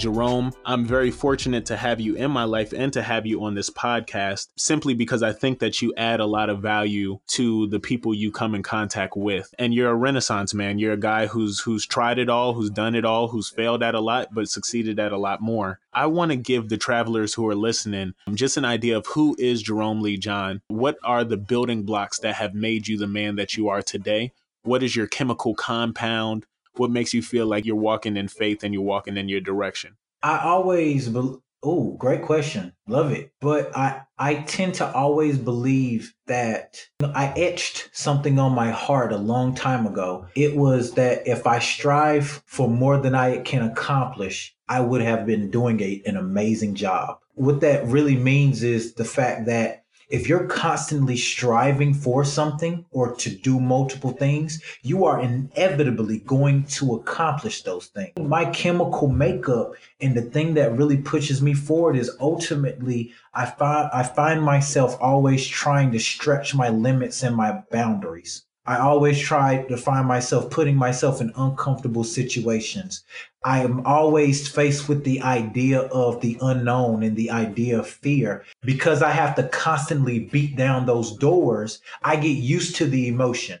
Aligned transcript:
Jerome, 0.00 0.54
I'm 0.64 0.86
very 0.86 1.10
fortunate 1.10 1.66
to 1.66 1.76
have 1.76 2.00
you 2.00 2.14
in 2.14 2.30
my 2.30 2.44
life 2.44 2.72
and 2.72 2.90
to 2.94 3.02
have 3.02 3.26
you 3.26 3.44
on 3.44 3.54
this 3.54 3.68
podcast 3.68 4.48
simply 4.56 4.94
because 4.94 5.22
I 5.22 5.34
think 5.34 5.58
that 5.58 5.82
you 5.82 5.92
add 5.94 6.20
a 6.20 6.26
lot 6.26 6.48
of 6.48 6.62
value 6.62 7.20
to 7.32 7.66
the 7.66 7.80
people 7.80 8.14
you 8.14 8.32
come 8.32 8.54
in 8.54 8.62
contact 8.62 9.14
with. 9.14 9.52
And 9.58 9.74
you're 9.74 9.90
a 9.90 9.94
renaissance 9.94 10.54
man. 10.54 10.78
You're 10.78 10.94
a 10.94 10.96
guy 10.96 11.26
who's 11.26 11.60
who's 11.60 11.84
tried 11.84 12.18
it 12.18 12.30
all, 12.30 12.54
who's 12.54 12.70
done 12.70 12.94
it 12.94 13.04
all, 13.04 13.28
who's 13.28 13.50
failed 13.50 13.82
at 13.82 13.94
a 13.94 14.00
lot 14.00 14.28
but 14.32 14.48
succeeded 14.48 14.98
at 14.98 15.12
a 15.12 15.18
lot 15.18 15.42
more. 15.42 15.80
I 15.92 16.06
want 16.06 16.30
to 16.30 16.36
give 16.36 16.70
the 16.70 16.78
travelers 16.78 17.34
who 17.34 17.46
are 17.46 17.54
listening 17.54 18.14
just 18.32 18.56
an 18.56 18.64
idea 18.64 18.96
of 18.96 19.06
who 19.08 19.36
is 19.38 19.60
Jerome 19.60 20.00
Lee 20.00 20.16
John. 20.16 20.62
What 20.68 20.96
are 21.04 21.24
the 21.24 21.36
building 21.36 21.82
blocks 21.82 22.18
that 22.20 22.36
have 22.36 22.54
made 22.54 22.88
you 22.88 22.96
the 22.96 23.06
man 23.06 23.36
that 23.36 23.58
you 23.58 23.68
are 23.68 23.82
today? 23.82 24.32
What 24.62 24.82
is 24.82 24.96
your 24.96 25.08
chemical 25.08 25.54
compound? 25.54 26.46
What 26.80 26.90
makes 26.90 27.12
you 27.12 27.20
feel 27.20 27.44
like 27.44 27.66
you're 27.66 27.76
walking 27.76 28.16
in 28.16 28.28
faith 28.28 28.64
and 28.64 28.72
you're 28.72 28.82
walking 28.82 29.18
in 29.18 29.28
your 29.28 29.42
direction? 29.42 29.98
I 30.22 30.38
always, 30.38 31.10
be- 31.10 31.36
oh, 31.62 31.94
great 31.98 32.22
question. 32.22 32.72
Love 32.88 33.12
it. 33.12 33.34
But 33.38 33.76
I, 33.76 34.00
I 34.18 34.36
tend 34.36 34.76
to 34.76 34.90
always 34.90 35.36
believe 35.36 36.14
that 36.26 36.80
I 37.02 37.34
etched 37.36 37.90
something 37.92 38.38
on 38.38 38.54
my 38.54 38.70
heart 38.70 39.12
a 39.12 39.18
long 39.18 39.54
time 39.54 39.86
ago. 39.86 40.26
It 40.34 40.56
was 40.56 40.94
that 40.94 41.28
if 41.28 41.46
I 41.46 41.58
strive 41.58 42.42
for 42.46 42.66
more 42.66 42.96
than 42.96 43.14
I 43.14 43.40
can 43.42 43.62
accomplish, 43.62 44.56
I 44.66 44.80
would 44.80 45.02
have 45.02 45.26
been 45.26 45.50
doing 45.50 45.82
a, 45.82 46.02
an 46.06 46.16
amazing 46.16 46.76
job. 46.76 47.18
What 47.34 47.60
that 47.60 47.84
really 47.88 48.16
means 48.16 48.62
is 48.62 48.94
the 48.94 49.04
fact 49.04 49.44
that 49.44 49.79
if 50.10 50.28
you're 50.28 50.46
constantly 50.46 51.16
striving 51.16 51.94
for 51.94 52.24
something 52.24 52.84
or 52.90 53.14
to 53.14 53.30
do 53.30 53.60
multiple 53.60 54.10
things, 54.10 54.60
you 54.82 55.04
are 55.04 55.20
inevitably 55.20 56.18
going 56.18 56.64
to 56.64 56.94
accomplish 56.94 57.62
those 57.62 57.86
things. 57.86 58.12
My 58.18 58.44
chemical 58.46 59.08
makeup 59.08 59.74
and 60.00 60.16
the 60.16 60.22
thing 60.22 60.54
that 60.54 60.76
really 60.76 60.96
pushes 60.96 61.40
me 61.40 61.54
forward 61.54 61.96
is 61.96 62.10
ultimately 62.20 63.12
I 63.32 63.46
find 63.46 63.88
I 63.92 64.02
find 64.02 64.42
myself 64.42 64.96
always 65.00 65.46
trying 65.46 65.92
to 65.92 66.00
stretch 66.00 66.54
my 66.54 66.68
limits 66.68 67.22
and 67.22 67.36
my 67.36 67.62
boundaries. 67.70 68.44
I 68.66 68.76
always 68.76 69.18
try 69.18 69.62
to 69.64 69.76
find 69.76 70.06
myself 70.06 70.50
putting 70.50 70.76
myself 70.76 71.20
in 71.20 71.32
uncomfortable 71.36 72.04
situations. 72.04 73.02
I 73.42 73.60
am 73.60 73.86
always 73.86 74.48
faced 74.48 74.88
with 74.88 75.02
the 75.04 75.22
idea 75.22 75.80
of 75.80 76.20
the 76.20 76.36
unknown 76.42 77.02
and 77.02 77.16
the 77.16 77.30
idea 77.30 77.78
of 77.78 77.88
fear. 77.88 78.44
Because 78.62 79.02
I 79.02 79.10
have 79.10 79.34
to 79.36 79.48
constantly 79.48 80.20
beat 80.20 80.56
down 80.56 80.84
those 80.84 81.16
doors, 81.16 81.80
I 82.02 82.16
get 82.16 82.36
used 82.36 82.76
to 82.76 82.86
the 82.86 83.08
emotion. 83.08 83.60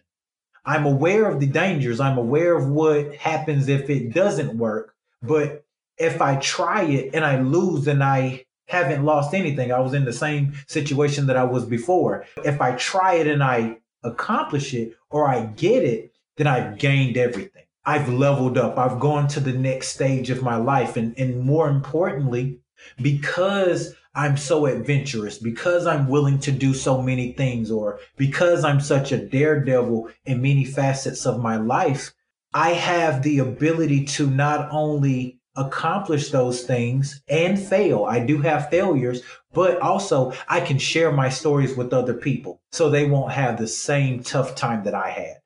I'm 0.66 0.84
aware 0.84 1.26
of 1.26 1.40
the 1.40 1.46
dangers. 1.46 1.98
I'm 1.98 2.18
aware 2.18 2.54
of 2.54 2.68
what 2.68 3.14
happens 3.14 3.68
if 3.68 3.88
it 3.88 4.12
doesn't 4.12 4.58
work. 4.58 4.94
But 5.22 5.64
if 5.96 6.20
I 6.20 6.36
try 6.36 6.82
it 6.82 7.14
and 7.14 7.24
I 7.24 7.40
lose 7.40 7.88
and 7.88 8.04
I 8.04 8.44
haven't 8.68 9.04
lost 9.04 9.34
anything, 9.34 9.72
I 9.72 9.80
was 9.80 9.94
in 9.94 10.04
the 10.04 10.12
same 10.12 10.52
situation 10.68 11.26
that 11.26 11.36
I 11.36 11.44
was 11.44 11.64
before. 11.64 12.26
If 12.44 12.60
I 12.60 12.76
try 12.76 13.14
it 13.14 13.26
and 13.26 13.42
I 13.42 13.78
accomplish 14.02 14.74
it 14.74 14.96
or 15.10 15.28
I 15.28 15.46
get 15.46 15.84
it, 15.84 16.12
then 16.36 16.46
I've 16.46 16.78
gained 16.78 17.16
everything. 17.16 17.64
I've 17.84 18.08
leveled 18.08 18.58
up. 18.58 18.78
I've 18.78 19.00
gone 19.00 19.26
to 19.28 19.40
the 19.40 19.52
next 19.52 19.88
stage 19.88 20.30
of 20.30 20.42
my 20.42 20.56
life. 20.56 20.96
And, 20.96 21.18
and 21.18 21.40
more 21.40 21.68
importantly, 21.68 22.60
because 23.00 23.94
I'm 24.14 24.36
so 24.36 24.66
adventurous, 24.66 25.38
because 25.38 25.86
I'm 25.86 26.08
willing 26.08 26.38
to 26.40 26.52
do 26.52 26.74
so 26.74 27.00
many 27.00 27.32
things, 27.32 27.70
or 27.70 28.00
because 28.16 28.64
I'm 28.64 28.80
such 28.80 29.12
a 29.12 29.24
daredevil 29.24 30.10
in 30.24 30.42
many 30.42 30.64
facets 30.64 31.26
of 31.26 31.40
my 31.40 31.56
life, 31.56 32.12
I 32.52 32.70
have 32.70 33.22
the 33.22 33.38
ability 33.38 34.04
to 34.06 34.28
not 34.28 34.68
only 34.72 35.40
accomplish 35.56 36.30
those 36.30 36.62
things 36.62 37.22
and 37.28 37.58
fail. 37.58 38.04
I 38.04 38.20
do 38.20 38.38
have 38.38 38.70
failures, 38.70 39.22
but 39.52 39.80
also 39.80 40.32
I 40.48 40.60
can 40.60 40.78
share 40.78 41.12
my 41.12 41.28
stories 41.28 41.76
with 41.76 41.92
other 41.92 42.14
people 42.14 42.60
so 42.72 42.88
they 42.88 43.06
won't 43.06 43.32
have 43.32 43.58
the 43.58 43.68
same 43.68 44.22
tough 44.22 44.54
time 44.54 44.84
that 44.84 44.94
I 44.94 45.10
had. 45.10 45.36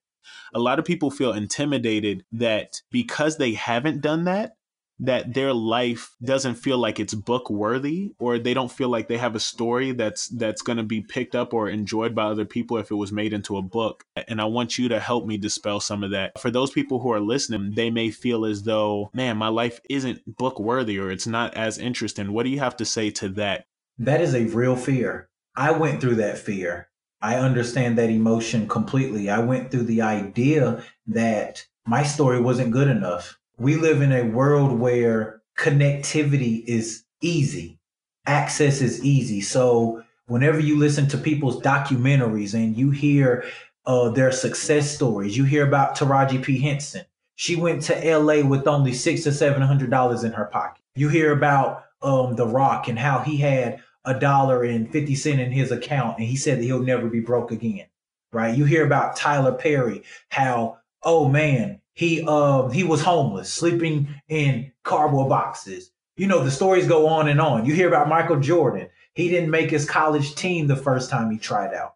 A 0.55 0.61
lot 0.61 0.79
of 0.79 0.85
people 0.85 1.11
feel 1.11 1.33
intimidated 1.33 2.25
that 2.33 2.81
because 2.91 3.39
they 3.39 3.55
haven't 3.55 4.01
done 4.01 4.25
that, 4.25 4.57
that 5.01 5.35
their 5.35 5.53
life 5.53 6.15
doesn't 6.23 6.55
feel 6.55 6.79
like 6.79 7.01
it's 7.01 7.15
book 7.15 7.51
worthy 7.51 8.13
or 8.21 8.39
they 8.39 8.55
don't 8.55 8.71
feel 8.71 8.89
like 8.89 9.09
they 9.09 9.17
have 9.17 9.35
a 9.35 9.41
story 9.41 9.91
that's 9.91 10.29
that's 10.29 10.63
going 10.63 10.77
to 10.77 10.85
be 10.85 11.01
picked 11.01 11.35
up 11.35 11.53
or 11.53 11.69
enjoyed 11.69 12.15
by 12.15 12.25
other 12.25 12.45
people 12.45 12.77
if 12.77 12.91
it 12.91 12.95
was 12.95 13.11
made 13.11 13.33
into 13.33 13.57
a 13.57 13.63
book. 13.63 14.05
And 14.29 14.41
i 14.41 14.45
want 14.45 14.79
you 14.79 14.89
to 14.91 15.01
help 15.01 15.27
me 15.27 15.37
dispel 15.37 15.81
some 15.81 16.05
of 16.05 16.13
that. 16.13 16.39
For 16.41 16.51
those 16.51 16.71
people 16.71 17.01
who 17.01 17.11
are 17.13 17.21
listening 17.21 17.73
they 17.75 17.91
may 17.91 18.11
feel 18.11 18.45
as 18.45 18.63
though 18.63 19.11
man 19.13 19.37
my 19.37 19.49
life 19.49 19.81
isn't 19.91 20.37
book 20.37 20.61
worthy 20.61 20.99
or 20.99 21.11
it's 21.11 21.27
not 21.27 21.55
as 21.55 21.79
interesting. 21.79 22.33
What 22.33 22.45
do 22.45 22.51
you 22.51 22.61
have 22.61 22.77
to 22.77 22.85
say 22.85 23.11
to 23.11 23.29
that 23.31 23.67
that 23.99 24.21
is 24.21 24.35
a 24.35 24.47
real 24.47 24.77
fear 24.77 25.29
i 25.57 25.71
went 25.71 26.01
through 26.01 26.15
that 26.15 26.39
fear 26.39 26.89
i 27.21 27.37
understand 27.37 27.97
that 27.99 28.11
emotion 28.11 28.69
completely 28.69 29.31
i 29.31 29.39
went 29.39 29.71
through 29.71 29.85
the 29.85 30.03
idea 30.03 30.83
that 31.07 31.67
my 31.87 32.03
story 32.03 32.41
wasn't 32.41 32.71
good 32.71 32.89
enough 32.89 33.39
we 33.57 33.77
live 33.77 34.03
in 34.03 34.13
a 34.13 34.25
world 34.25 34.79
where 34.79 35.43
connectivity 35.59 36.65
is 36.67 37.05
easy, 37.21 37.79
access 38.27 38.81
is 38.81 39.05
easy. 39.05 39.41
So 39.41 40.03
whenever 40.27 40.59
you 40.59 40.79
listen 40.79 41.09
to 41.09 41.19
people's 41.19 41.61
documentaries 41.63 42.55
and 42.55 42.77
you 42.77 42.91
hear 42.91 43.45
uh, 43.87 44.11
their 44.11 44.33
success 44.33 44.91
stories, 44.91 45.37
you 45.37 45.45
hear 45.45 45.67
about 45.67 45.97
Taraji 45.97 46.43
P. 46.43 46.59
Henson. 46.59 47.05
She 47.37 47.57
went 47.57 47.83
to 47.83 48.19
LA 48.19 48.47
with 48.47 48.67
only 48.67 48.93
six 48.93 49.27
or 49.27 49.33
seven 49.33 49.63
hundred 49.63 49.91
dollars 49.91 50.23
in 50.25 50.33
her 50.33 50.45
pocket. 50.47 50.83
You 50.95 51.09
hear 51.09 51.33
about 51.33 51.85
um, 52.05 52.37
The 52.37 52.47
Rock 52.47 52.89
and 52.89 52.99
how 52.99 53.21
he 53.21 53.39
had 53.39 53.83
a 54.05 54.19
dollar 54.19 54.63
and 54.63 54.91
50 54.91 55.15
cent 55.15 55.41
in 55.41 55.51
his 55.51 55.71
account 55.71 56.19
and 56.19 56.27
he 56.27 56.37
said 56.37 56.59
that 56.59 56.65
he'll 56.65 56.83
never 56.83 57.09
be 57.09 57.21
broke 57.21 57.51
again. 57.51 57.87
Right? 58.33 58.57
You 58.57 58.65
hear 58.65 58.85
about 58.85 59.17
Tyler 59.17 59.53
Perry, 59.53 60.03
how, 60.29 60.79
oh 61.03 61.29
man, 61.29 61.81
he 61.95 62.23
um 62.25 62.73
he 62.73 62.83
was 62.85 63.03
homeless, 63.03 63.53
sleeping 63.53 64.09
in 64.29 64.73
cardboard 64.83 65.29
boxes. 65.29 65.93
You 66.17 66.27
know, 66.27 66.43
the 66.45 66.51
stories 66.51 66.87
go 66.87 67.07
on 67.09 67.29
and 67.29 67.41
on. 67.41 67.65
You 67.65 67.75
hear 67.75 67.89
about 67.89 68.09
Michael 68.09 68.41
Jordan. 68.41 68.89
He 69.15 69.29
didn't 69.29 69.51
make 69.51 69.71
his 69.71 69.89
college 69.89 70.35
team 70.35 70.67
the 70.67 70.77
first 70.77 71.11
time 71.11 71.31
he 71.31 71.39
tried 71.39 71.73
out. 71.73 71.95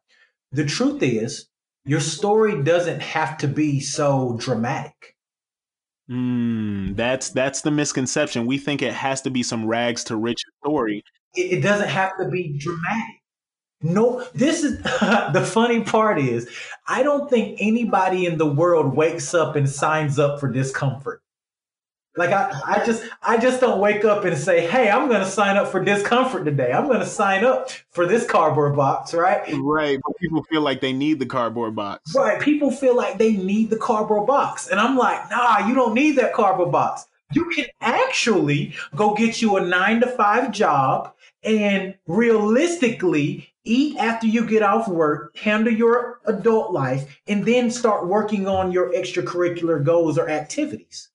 The 0.53 0.65
truth 0.65 1.03
is, 1.03 1.47
your 1.85 2.01
story 2.01 2.63
doesn't 2.63 3.01
have 3.01 3.39
to 3.39 3.49
be 3.49 3.81
so 3.81 4.37
dramatic. 4.39 5.17
Mm, 6.11 6.97
that's 6.97 7.31
that's 7.31 7.61
the 7.61 7.71
misconception. 7.71 8.47
We 8.47 8.59
think 8.59 8.81
it 8.81 8.95
has 8.95 9.21
to 9.23 9.31
be 9.31 9.43
some 9.43 9.67
rags 9.67 10.05
to 10.05 10.17
riches 10.17 10.51
story. 10.65 11.05
It, 11.35 11.59
it 11.59 11.61
doesn't 11.61 11.89
have 11.89 12.17
to 12.19 12.29
be 12.29 12.57
dramatic. 12.59 13.17
No, 13.83 14.25
this 14.35 14.65
is 14.65 14.79
the 14.83 15.47
funny 15.47 15.83
part 15.83 16.19
is 16.19 16.49
I 16.87 17.03
don't 17.03 17.29
think 17.29 17.59
anybody 17.61 18.27
in 18.27 18.39
the 18.39 18.47
world 18.47 18.97
wakes 18.97 19.35
up 19.35 19.55
and 19.55 19.69
signs 19.69 20.19
up 20.19 20.41
for 20.41 20.51
discomfort. 20.51 21.23
Like 22.19 22.31
I, 22.31 22.61
I 22.67 22.85
just 22.85 23.05
I 23.23 23.39
just 23.39 23.61
don't 23.61 23.79
wake 23.79 24.05
up 24.05 24.25
and 24.25 24.37
say, 24.37 24.67
hey, 24.67 24.91
I'm 24.91 25.09
gonna 25.09 25.25
sign 25.25 25.57
up 25.57 25.69
for 25.69 25.83
discomfort 25.83 26.45
today. 26.45 26.73
I'm 26.73 26.89
gonna 26.89 27.07
sign 27.07 27.45
up 27.45 27.71
for 27.91 28.07
this 28.07 28.27
cardboard 28.27 28.75
box, 28.75 29.15
right? 29.15 29.49
Right. 29.61 30.01
But 30.05 30.17
people 30.19 30.43
feel 30.51 30.63
like 30.63 30.81
they 30.81 30.93
need 30.93 31.21
the 31.21 31.27
cardboard 31.27 31.77
box. 31.77 32.13
Right. 32.17 32.41
People 32.41 32.73
feel 32.73 32.97
like 32.97 33.19
they 33.19 33.33
need 33.35 33.71
the 33.71 33.77
cardboard 33.77 34.27
box. 34.27 34.67
And 34.67 34.81
I'm 34.81 34.97
like, 34.97 35.31
nah, 35.31 35.69
you 35.69 35.77
don't 35.77 35.95
need 35.95 36.17
that 36.17 36.35
cardboard 36.35 36.73
box. 36.73 37.07
You 37.33 37.45
can 37.51 37.67
actually 37.81 38.75
go 38.97 39.15
get 39.15 39.41
you 39.41 39.57
a 39.57 39.65
nine 39.65 40.01
to 40.01 40.09
five 40.09 40.51
job 40.51 41.15
and 41.45 41.95
realistically 42.09 43.49
eat 43.63 43.97
after 43.99 44.27
you 44.27 44.45
get 44.45 44.63
off 44.63 44.89
work, 44.89 45.37
handle 45.37 45.73
your 45.73 46.21
adult 46.27 46.73
life, 46.73 47.21
and 47.29 47.45
then 47.45 47.71
start 47.71 48.09
working 48.09 48.49
on 48.49 48.73
your 48.73 48.93
extracurricular 48.93 49.85
goals 49.85 50.19
or 50.19 50.29
activities. 50.29 51.11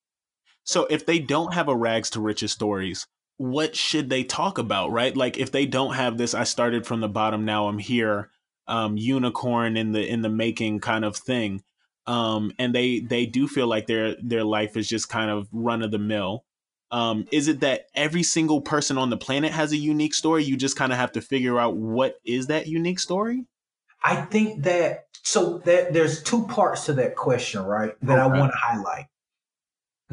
So 0.64 0.86
if 0.90 1.06
they 1.06 1.20
don't 1.20 1.54
have 1.54 1.68
a 1.68 1.76
rags 1.76 2.10
to 2.12 2.22
riches 2.22 2.52
stories, 2.52 3.08
what 3.38 3.76
should 3.76 4.10
they 4.10 4.24
talk 4.24 4.58
about, 4.58 4.92
right? 4.92 5.16
Like 5.16 5.38
if 5.38 5.52
they 5.52 5.66
don't 5.66 5.96
have 5.96 6.18
this, 6.18 6.34
I 6.34 6.44
started 6.44 6.86
from 6.86 7.02
the 7.02 7.10
bottom, 7.10 7.46
now 7.46 7.68
I'm 7.68 7.80
here, 7.80 8.30
um, 8.68 8.98
unicorn 8.98 9.76
in 9.76 9.92
the 9.92 10.08
in 10.08 10.22
the 10.22 10.30
making 10.30 10.80
kind 10.80 11.04
of 11.04 11.18
thing. 11.18 11.64
Um, 12.06 12.52
and 12.60 12.74
they 12.74 13.00
they 13.00 13.26
do 13.26 13.48
feel 13.48 13.68
like 13.68 13.88
their 13.88 14.16
their 14.22 14.44
life 14.44 14.78
is 14.78 14.88
just 14.88 15.10
kind 15.10 15.30
of 15.30 15.48
run 15.52 15.82
of 15.82 15.92
the 15.92 16.00
mill 16.00 16.46
um, 16.94 17.26
is 17.32 17.48
it 17.48 17.62
that 17.62 17.88
every 17.96 18.22
single 18.22 18.62
person 18.62 19.00
on 19.00 19.10
the 19.10 19.18
planet 19.18 19.52
has 19.52 19.72
a 19.72 19.78
unique 19.78 20.14
story? 20.14 20.44
You 20.44 20.56
just 20.56 20.78
kind 20.78 20.92
of 20.92 21.00
have 21.00 21.12
to 21.14 21.22
figure 21.22 21.60
out 21.60 21.76
what 21.76 22.18
is 22.24 22.48
that 22.48 22.68
unique 22.68 23.00
story? 23.00 23.46
I 24.04 24.18
think 24.22 24.62
that 24.64 25.08
so 25.24 25.58
that 25.66 25.92
there's 25.94 26.22
two 26.22 26.46
parts 26.46 26.86
to 26.86 26.94
that 26.94 27.16
question, 27.16 27.64
right? 27.64 27.96
That 28.04 28.20
okay. 28.20 28.22
I 28.22 28.40
want 28.40 28.52
to 28.52 28.58
highlight. 28.62 29.06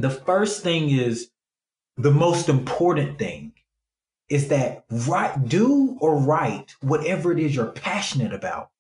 The 0.00 0.10
first 0.10 0.62
thing 0.62 0.90
is 0.90 1.30
the 1.96 2.10
most 2.10 2.48
important 2.48 3.18
thing 3.18 3.52
is 4.28 4.48
that 4.48 4.84
write, 4.90 5.48
do 5.48 5.98
or 6.00 6.16
write 6.16 6.74
whatever 6.80 7.32
it 7.32 7.38
is 7.38 7.54
you're 7.54 7.66
passionate 7.66 8.32
about. 8.32 8.70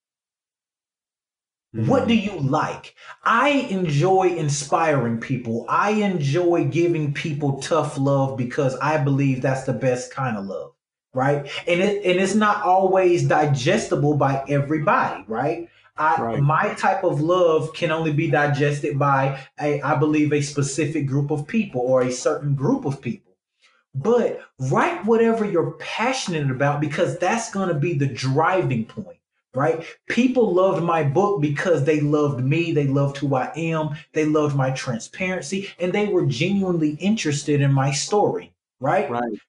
Mm-hmm. 1.74 1.88
What 1.88 2.08
do 2.08 2.14
you 2.14 2.38
like? 2.38 2.94
I 3.22 3.50
enjoy 3.50 4.34
inspiring 4.36 5.20
people. 5.20 5.66
I 5.68 5.90
enjoy 5.90 6.64
giving 6.64 7.12
people 7.12 7.60
tough 7.60 7.98
love 7.98 8.36
because 8.36 8.76
I 8.76 8.98
believe 8.98 9.42
that's 9.42 9.64
the 9.64 9.72
best 9.72 10.12
kind 10.12 10.36
of 10.36 10.46
love, 10.46 10.72
right? 11.14 11.48
And 11.68 11.80
it 11.80 12.04
and 12.04 12.20
it's 12.20 12.34
not 12.34 12.62
always 12.62 13.26
digestible 13.28 14.16
by 14.16 14.44
everybody, 14.48 15.24
right? 15.28 15.68
I, 16.00 16.22
right. 16.22 16.40
my 16.40 16.74
type 16.74 17.04
of 17.04 17.20
love 17.20 17.74
can 17.74 17.90
only 17.90 18.12
be 18.12 18.30
digested 18.30 18.98
by 18.98 19.38
a, 19.60 19.82
I 19.82 19.96
believe 19.96 20.32
a 20.32 20.40
specific 20.40 21.06
group 21.06 21.30
of 21.30 21.46
people 21.46 21.82
or 21.82 22.02
a 22.02 22.10
certain 22.10 22.54
group 22.54 22.86
of 22.86 23.02
people. 23.02 23.32
But 23.94 24.40
write 24.58 25.04
whatever 25.04 25.44
you're 25.44 25.72
passionate 25.72 26.50
about 26.50 26.80
because 26.80 27.18
that's 27.18 27.50
going 27.50 27.68
to 27.68 27.74
be 27.74 27.92
the 27.94 28.06
driving 28.06 28.86
point 28.86 29.18
right? 29.54 29.84
People 30.08 30.54
loved 30.54 30.82
my 30.82 31.02
book 31.02 31.40
because 31.40 31.84
they 31.84 32.00
loved 32.00 32.44
me, 32.44 32.72
they 32.72 32.86
loved 32.86 33.16
who 33.16 33.34
I 33.34 33.50
am, 33.56 33.96
they 34.12 34.24
loved 34.24 34.54
my 34.54 34.70
transparency, 34.70 35.68
and 35.78 35.92
they 35.92 36.06
were 36.06 36.26
genuinely 36.26 36.90
interested 37.00 37.60
in 37.60 37.72
my 37.72 37.90
story, 37.90 38.52
right? 38.78 39.10
Right. 39.10 39.40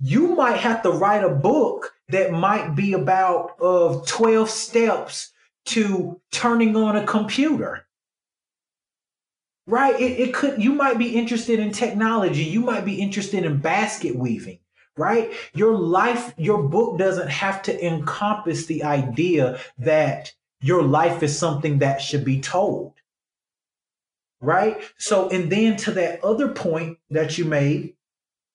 You 0.00 0.28
might 0.34 0.56
have 0.56 0.82
to 0.84 0.90
write 0.90 1.24
a 1.24 1.28
book 1.28 1.92
that 2.08 2.32
might 2.32 2.74
be 2.74 2.94
about 2.94 3.60
of 3.60 4.06
12 4.06 4.48
steps 4.48 5.29
to 5.66 6.20
turning 6.30 6.76
on 6.76 6.96
a 6.96 7.06
computer. 7.06 7.86
Right? 9.66 9.98
It, 10.00 10.18
it 10.18 10.34
could 10.34 10.62
you 10.62 10.72
might 10.72 10.98
be 10.98 11.14
interested 11.14 11.60
in 11.60 11.70
technology, 11.70 12.44
you 12.44 12.60
might 12.60 12.84
be 12.84 13.00
interested 13.00 13.44
in 13.44 13.58
basket 13.58 14.16
weaving 14.16 14.58
right? 15.00 15.32
Your 15.54 15.76
life, 15.76 16.34
your 16.36 16.62
book 16.62 16.98
doesn't 16.98 17.30
have 17.30 17.62
to 17.62 17.86
encompass 17.86 18.66
the 18.66 18.84
idea 18.84 19.58
that 19.78 20.32
your 20.60 20.82
life 20.82 21.22
is 21.22 21.36
something 21.36 21.78
that 21.78 22.02
should 22.02 22.24
be 22.24 22.40
told. 22.40 22.92
Right? 24.42 24.80
So, 24.98 25.28
and 25.30 25.50
then 25.50 25.76
to 25.78 25.92
that 25.92 26.22
other 26.22 26.48
point 26.48 26.98
that 27.10 27.38
you 27.38 27.44
made 27.46 27.94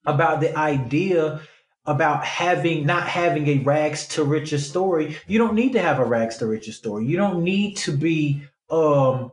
about 0.06 0.40
the 0.40 0.56
idea 0.56 1.42
about 1.86 2.26
having 2.26 2.86
not 2.86 3.08
having 3.08 3.48
a 3.48 3.58
rags 3.60 4.08
to 4.10 4.24
riches 4.24 4.68
story, 4.68 5.18
you 5.28 5.38
don't 5.38 5.54
need 5.54 5.74
to 5.74 5.82
have 5.82 6.00
a 6.00 6.06
rags 6.06 6.38
to 6.38 6.48
riches 6.48 6.78
story. 6.78 7.06
You 7.06 7.18
don't 7.18 7.44
need 7.44 7.78
to 7.78 7.92
be 7.92 8.44
um 8.70 9.32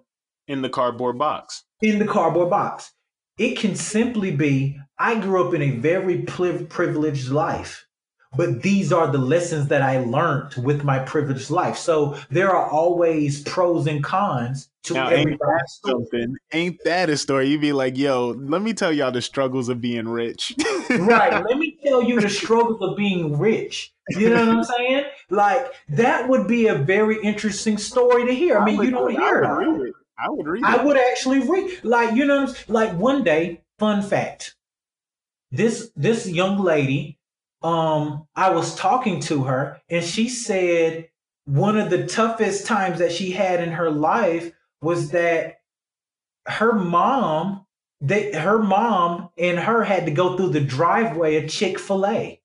in 0.48 0.62
the 0.62 0.68
cardboard 0.68 1.18
box. 1.18 1.64
In 1.80 1.98
the 1.98 2.06
cardboard 2.06 2.50
box. 2.50 2.92
It 3.38 3.58
can 3.58 3.74
simply 3.74 4.30
be 4.30 4.78
I 4.98 5.18
grew 5.18 5.46
up 5.46 5.54
in 5.54 5.62
a 5.62 5.70
very 5.70 6.22
privileged 6.22 7.30
life, 7.30 7.86
but 8.36 8.62
these 8.62 8.92
are 8.92 9.10
the 9.10 9.18
lessons 9.18 9.68
that 9.68 9.82
I 9.82 10.04
learned 10.04 10.54
with 10.54 10.84
my 10.84 10.98
privileged 11.00 11.50
life. 11.50 11.76
So 11.76 12.18
there 12.30 12.50
are 12.50 12.68
always 12.68 13.42
pros 13.42 13.86
and 13.86 14.04
cons 14.04 14.68
to 14.84 14.94
now, 14.94 15.10
ain't 15.10 15.38
that 15.38 15.64
something? 15.84 16.36
Ain't 16.52 16.82
that 16.84 17.10
a 17.10 17.16
story? 17.16 17.48
You'd 17.48 17.60
be 17.60 17.72
like, 17.72 17.96
yo, 17.96 18.30
let 18.30 18.62
me 18.62 18.72
tell 18.72 18.92
y'all 18.92 19.12
the 19.12 19.22
struggles 19.22 19.68
of 19.68 19.80
being 19.80 20.08
rich. 20.08 20.54
right. 20.90 21.44
Let 21.44 21.58
me 21.58 21.78
tell 21.84 22.02
you 22.02 22.20
the 22.20 22.28
struggles 22.42 22.82
of 22.82 22.96
being 22.96 23.38
rich. 23.38 23.92
You 24.10 24.30
know 24.30 24.46
what 24.46 24.56
I'm 24.56 24.64
saying? 24.64 25.04
Like 25.30 25.72
that 25.90 26.28
would 26.28 26.48
be 26.48 26.66
a 26.66 26.74
very 26.74 27.22
interesting 27.22 27.78
story 27.78 28.26
to 28.26 28.34
hear. 28.34 28.58
I 28.58 28.64
mean, 28.64 28.80
I 28.80 28.84
you 28.84 28.90
don't 28.90 29.10
hear 29.10 29.42
it. 29.42 29.88
it. 29.88 29.94
I 30.18 30.28
would 30.28 30.46
read. 30.46 30.62
It. 30.62 30.66
I 30.66 30.84
would 30.84 30.96
actually 30.96 31.40
read. 31.40 31.84
Like 31.84 32.14
you 32.14 32.24
know, 32.24 32.52
like 32.68 32.92
one 32.94 33.24
day. 33.24 33.60
Fun 33.78 34.02
fact: 34.02 34.54
this 35.50 35.90
this 35.94 36.28
young 36.28 36.58
lady 36.58 37.18
um 37.62 38.26
i 38.34 38.50
was 38.50 38.74
talking 38.74 39.20
to 39.20 39.44
her 39.44 39.80
and 39.88 40.04
she 40.04 40.28
said 40.28 41.08
one 41.44 41.78
of 41.78 41.90
the 41.90 42.06
toughest 42.06 42.66
times 42.66 42.98
that 42.98 43.12
she 43.12 43.30
had 43.30 43.60
in 43.60 43.70
her 43.70 43.90
life 43.90 44.52
was 44.82 45.10
that 45.12 45.60
her 46.46 46.72
mom 46.72 47.64
they 48.00 48.32
her 48.32 48.58
mom 48.58 49.30
and 49.38 49.58
her 49.58 49.84
had 49.84 50.06
to 50.06 50.12
go 50.12 50.36
through 50.36 50.48
the 50.48 50.60
driveway 50.60 51.36
of 51.36 51.48
chick-fil-a 51.48 52.40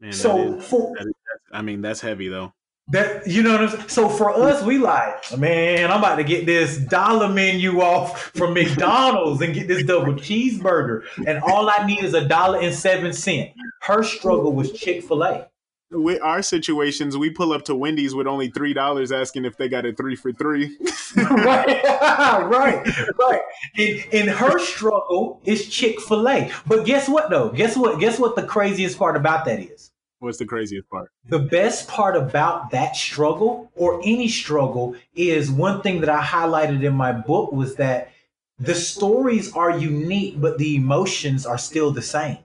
Man, 0.00 0.12
so 0.12 0.54
is, 0.54 0.66
for, 0.66 0.92
is, 0.98 1.06
i 1.52 1.62
mean 1.62 1.80
that's 1.80 2.00
heavy 2.00 2.28
though 2.28 2.52
that 2.90 3.26
you 3.26 3.42
know 3.42 3.52
what 3.52 3.60
I'm 3.60 3.68
saying? 3.68 3.88
So 3.88 4.08
for 4.08 4.30
us, 4.32 4.64
we 4.64 4.78
like, 4.78 5.38
man, 5.38 5.92
I'm 5.92 6.00
about 6.00 6.16
to 6.16 6.24
get 6.24 6.44
this 6.44 6.76
dollar 6.76 7.28
menu 7.28 7.80
off 7.80 8.32
from 8.34 8.54
McDonald's 8.54 9.40
and 9.42 9.54
get 9.54 9.68
this 9.68 9.84
double 9.84 10.14
cheeseburger. 10.14 11.04
And 11.24 11.40
all 11.44 11.70
I 11.70 11.86
need 11.86 12.02
is 12.02 12.14
a 12.14 12.26
dollar 12.26 12.58
and 12.60 12.74
seven 12.74 13.12
cent. 13.12 13.50
Her 13.82 14.02
struggle 14.02 14.52
was 14.52 14.72
Chick-fil-A. 14.72 15.49
With 15.92 16.22
our 16.22 16.40
situations, 16.42 17.16
we 17.16 17.30
pull 17.30 17.52
up 17.52 17.64
to 17.64 17.74
Wendy's 17.74 18.14
with 18.14 18.26
only 18.28 18.48
three 18.48 18.72
dollars, 18.72 19.10
asking 19.10 19.44
if 19.44 19.56
they 19.56 19.68
got 19.68 19.84
a 19.84 19.92
three 19.92 20.14
for 20.14 20.32
three. 20.32 20.76
right, 21.16 21.82
right, 21.84 22.86
right. 23.18 23.40
And, 23.76 24.04
and 24.12 24.30
her 24.30 24.58
struggle 24.60 25.40
is 25.44 25.68
Chick 25.68 26.00
Fil 26.00 26.28
A. 26.28 26.52
But 26.66 26.86
guess 26.86 27.08
what, 27.08 27.30
though? 27.30 27.48
Guess 27.50 27.76
what? 27.76 27.98
Guess 27.98 28.18
what? 28.20 28.36
The 28.36 28.44
craziest 28.44 28.98
part 28.98 29.16
about 29.16 29.44
that 29.46 29.58
is 29.58 29.90
What's 30.20 30.36
the 30.36 30.44
craziest 30.44 30.88
part? 30.90 31.10
The 31.30 31.38
best 31.38 31.88
part 31.88 32.14
about 32.14 32.70
that 32.72 32.94
struggle 32.94 33.72
or 33.74 34.02
any 34.04 34.28
struggle 34.28 34.94
is 35.14 35.50
one 35.50 35.80
thing 35.80 36.00
that 36.02 36.10
I 36.10 36.20
highlighted 36.20 36.84
in 36.84 36.92
my 36.92 37.10
book 37.10 37.52
was 37.52 37.76
that 37.76 38.12
the 38.58 38.74
stories 38.74 39.50
are 39.54 39.78
unique, 39.78 40.38
but 40.38 40.58
the 40.58 40.76
emotions 40.76 41.46
are 41.46 41.56
still 41.56 41.90
the 41.90 42.02
same. 42.02 42.36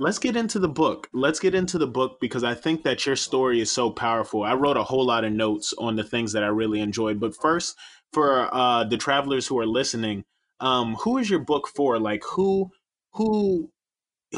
Let's 0.00 0.20
get 0.20 0.36
into 0.36 0.60
the 0.60 0.68
book. 0.68 1.08
Let's 1.12 1.40
get 1.40 1.56
into 1.56 1.76
the 1.76 1.86
book 1.86 2.20
because 2.20 2.44
I 2.44 2.54
think 2.54 2.84
that 2.84 3.04
your 3.04 3.16
story 3.16 3.60
is 3.60 3.72
so 3.72 3.90
powerful. 3.90 4.44
I 4.44 4.54
wrote 4.54 4.76
a 4.76 4.84
whole 4.84 5.04
lot 5.04 5.24
of 5.24 5.32
notes 5.32 5.74
on 5.76 5.96
the 5.96 6.04
things 6.04 6.32
that 6.32 6.44
I 6.44 6.48
really 6.48 6.80
enjoyed. 6.80 7.18
But 7.18 7.34
first, 7.34 7.76
for 8.12 8.48
uh, 8.54 8.84
the 8.84 8.96
travelers 8.96 9.48
who 9.48 9.58
are 9.58 9.66
listening, 9.66 10.24
um, 10.60 10.94
who 10.94 11.18
is 11.18 11.28
your 11.28 11.40
book 11.40 11.66
for? 11.66 11.98
Like 11.98 12.22
who 12.22 12.70
who 13.14 13.70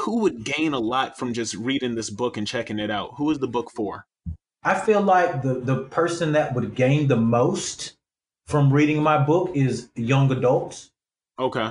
who 0.01 0.21
would 0.21 0.45
gain 0.45 0.73
a 0.73 0.79
lot 0.79 1.19
from 1.19 1.35
just 1.35 1.55
reading 1.55 1.95
this 1.95 2.09
book 2.09 2.39
and 2.39 2.47
checking 2.47 2.79
it 2.79 2.91
out? 2.91 3.15
Who 3.19 3.31
is 3.31 3.39
the 3.39 3.49
book 3.49 3.71
for? 3.71 4.07
I 4.63 4.79
feel 4.81 5.03
like 5.03 5.43
the 5.43 5.55
the 5.55 5.85
person 5.85 6.33
that 6.33 6.55
would 6.55 6.75
gain 6.75 7.09
the 7.09 7.17
most 7.17 7.99
from 8.47 8.73
reading 8.73 9.03
my 9.03 9.19
book 9.19 9.51
is 9.55 9.91
young 9.95 10.33
adults. 10.33 10.91
Okay. 11.39 11.71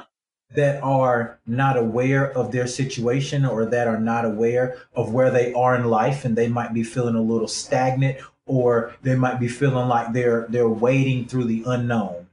That 0.55 0.81
are 0.81 1.39
not 1.45 1.77
aware 1.77 2.31
of 2.35 2.51
their 2.51 2.65
situation 2.65 3.45
or 3.45 3.65
that 3.65 3.87
are 3.87 3.99
not 3.99 4.25
aware 4.25 4.77
of 4.95 5.13
where 5.13 5.29
they 5.29 5.53
are 5.53 5.75
in 5.75 5.85
life 5.85 6.25
and 6.25 6.35
they 6.35 6.47
might 6.47 6.73
be 6.73 6.83
feeling 6.83 7.13
a 7.13 7.21
little 7.21 7.47
stagnant 7.47 8.17
or 8.47 8.95
they 9.03 9.15
might 9.15 9.39
be 9.39 9.47
feeling 9.47 9.87
like 9.87 10.11
they're 10.11 10.47
they're 10.49 10.67
wading 10.67 11.25
through 11.25 11.45
the 11.45 11.63
unknown. 11.67 12.27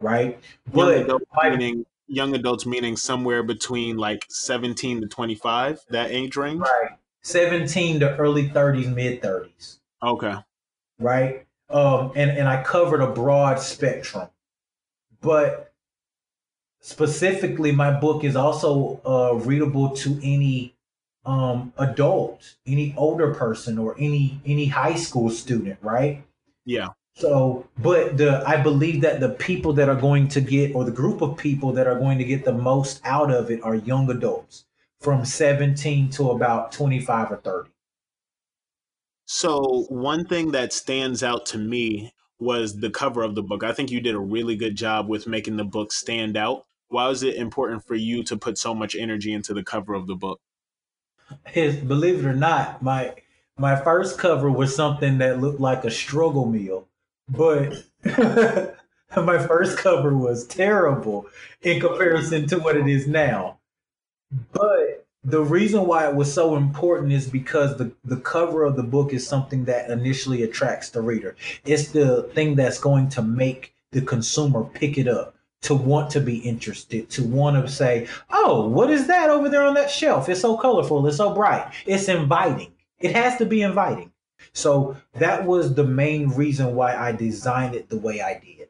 Right? 0.00 0.40
But 0.72 1.08
meaning 1.44 1.84
young 2.08 2.34
adults 2.34 2.66
meaning 2.66 2.96
somewhere 2.96 3.42
between 3.42 3.98
like 3.98 4.24
17 4.30 5.02
to 5.02 5.06
25 5.06 5.84
that 5.90 6.10
age 6.10 6.36
range? 6.36 6.60
Right. 6.60 6.92
17 7.22 8.00
to 8.00 8.16
early 8.16 8.48
30s 8.48 8.92
mid 8.94 9.20
30s 9.20 9.78
okay. 10.02 10.36
Right? 10.98 11.46
Um 11.68 12.12
and 12.16 12.30
and 12.30 12.48
i 12.48 12.62
covered 12.62 13.02
a 13.02 13.08
broad 13.08 13.60
spectrum. 13.60 14.28
But 15.20 15.67
specifically 16.80 17.72
my 17.72 17.90
book 17.90 18.24
is 18.24 18.36
also 18.36 19.00
uh 19.04 19.34
readable 19.44 19.90
to 19.90 20.18
any 20.22 20.74
um 21.26 21.72
adult 21.78 22.56
any 22.66 22.94
older 22.96 23.34
person 23.34 23.78
or 23.78 23.96
any 23.98 24.40
any 24.46 24.66
high 24.66 24.94
school 24.94 25.28
student 25.28 25.78
right 25.82 26.22
yeah 26.64 26.88
so, 27.18 27.66
but 27.78 28.16
the 28.16 28.44
I 28.46 28.62
believe 28.62 29.00
that 29.00 29.18
the 29.18 29.30
people 29.30 29.72
that 29.72 29.88
are 29.88 30.00
going 30.00 30.28
to 30.28 30.40
get, 30.40 30.76
or 30.76 30.84
the 30.84 30.92
group 30.92 31.20
of 31.20 31.36
people 31.36 31.72
that 31.72 31.88
are 31.88 31.98
going 31.98 32.16
to 32.18 32.24
get 32.24 32.44
the 32.44 32.52
most 32.52 33.00
out 33.04 33.32
of 33.32 33.50
it, 33.50 33.60
are 33.64 33.74
young 33.74 34.08
adults 34.08 34.66
from 35.00 35.24
17 35.24 36.10
to 36.10 36.30
about 36.30 36.70
25 36.70 37.32
or 37.32 37.36
30. 37.38 37.70
So, 39.24 39.86
one 39.88 40.26
thing 40.26 40.52
that 40.52 40.72
stands 40.72 41.24
out 41.24 41.44
to 41.46 41.58
me 41.58 42.12
was 42.38 42.78
the 42.78 42.90
cover 42.90 43.22
of 43.22 43.34
the 43.34 43.42
book. 43.42 43.64
I 43.64 43.72
think 43.72 43.90
you 43.90 44.00
did 44.00 44.14
a 44.14 44.20
really 44.20 44.54
good 44.54 44.76
job 44.76 45.08
with 45.08 45.26
making 45.26 45.56
the 45.56 45.64
book 45.64 45.90
stand 45.90 46.36
out. 46.36 46.66
Why 46.88 47.08
was 47.08 47.22
it 47.22 47.36
important 47.36 47.86
for 47.86 47.94
you 47.94 48.22
to 48.24 48.36
put 48.36 48.58
so 48.58 48.74
much 48.74 48.94
energy 48.94 49.32
into 49.32 49.54
the 49.54 49.62
cover 49.62 49.94
of 49.94 50.06
the 50.06 50.14
book? 50.14 50.40
Believe 51.54 52.20
it 52.20 52.24
or 52.24 52.34
not, 52.34 52.82
my 52.82 53.14
my 53.58 53.76
first 53.76 54.18
cover 54.18 54.50
was 54.50 54.74
something 54.74 55.18
that 55.18 55.40
looked 55.40 55.60
like 55.60 55.84
a 55.84 55.90
struggle 55.90 56.46
meal 56.46 56.88
but 57.28 57.84
my 59.16 59.38
first 59.46 59.78
cover 59.78 60.16
was 60.16 60.46
terrible 60.46 61.26
in 61.62 61.80
comparison 61.80 62.46
to 62.48 62.58
what 62.58 62.76
it 62.76 62.88
is 62.88 63.06
now. 63.06 63.58
But 64.52 65.06
the 65.24 65.42
reason 65.42 65.86
why 65.86 66.08
it 66.08 66.14
was 66.14 66.32
so 66.32 66.56
important 66.56 67.12
is 67.12 67.28
because 67.28 67.76
the, 67.76 67.92
the 68.04 68.18
cover 68.18 68.64
of 68.64 68.76
the 68.76 68.82
book 68.82 69.12
is 69.12 69.26
something 69.26 69.64
that 69.64 69.90
initially 69.90 70.42
attracts 70.42 70.90
the 70.90 71.02
reader. 71.02 71.36
It's 71.64 71.88
the 71.92 72.24
thing 72.34 72.54
that's 72.54 72.78
going 72.78 73.08
to 73.10 73.22
make 73.22 73.74
the 73.90 74.02
consumer 74.02 74.64
pick 74.64 74.98
it 74.98 75.08
up, 75.08 75.34
to 75.62 75.74
want 75.74 76.10
to 76.10 76.20
be 76.20 76.38
interested, 76.38 77.10
to 77.10 77.24
want 77.24 77.64
to 77.64 77.70
say, 77.70 78.06
oh, 78.30 78.68
what 78.68 78.90
is 78.90 79.06
that 79.08 79.30
over 79.30 79.48
there 79.48 79.64
on 79.64 79.74
that 79.74 79.90
shelf? 79.90 80.28
It's 80.28 80.40
so 80.40 80.56
colorful, 80.56 81.06
it's 81.06 81.16
so 81.16 81.34
bright, 81.34 81.72
it's 81.86 82.08
inviting. 82.08 82.72
It 83.00 83.14
has 83.14 83.36
to 83.38 83.46
be 83.46 83.62
inviting. 83.62 84.12
So 84.52 84.96
that 85.14 85.44
was 85.44 85.74
the 85.74 85.84
main 85.84 86.30
reason 86.30 86.74
why 86.74 86.96
I 86.96 87.12
designed 87.12 87.74
it 87.74 87.88
the 87.88 87.98
way 87.98 88.20
I 88.20 88.38
did. 88.38 88.68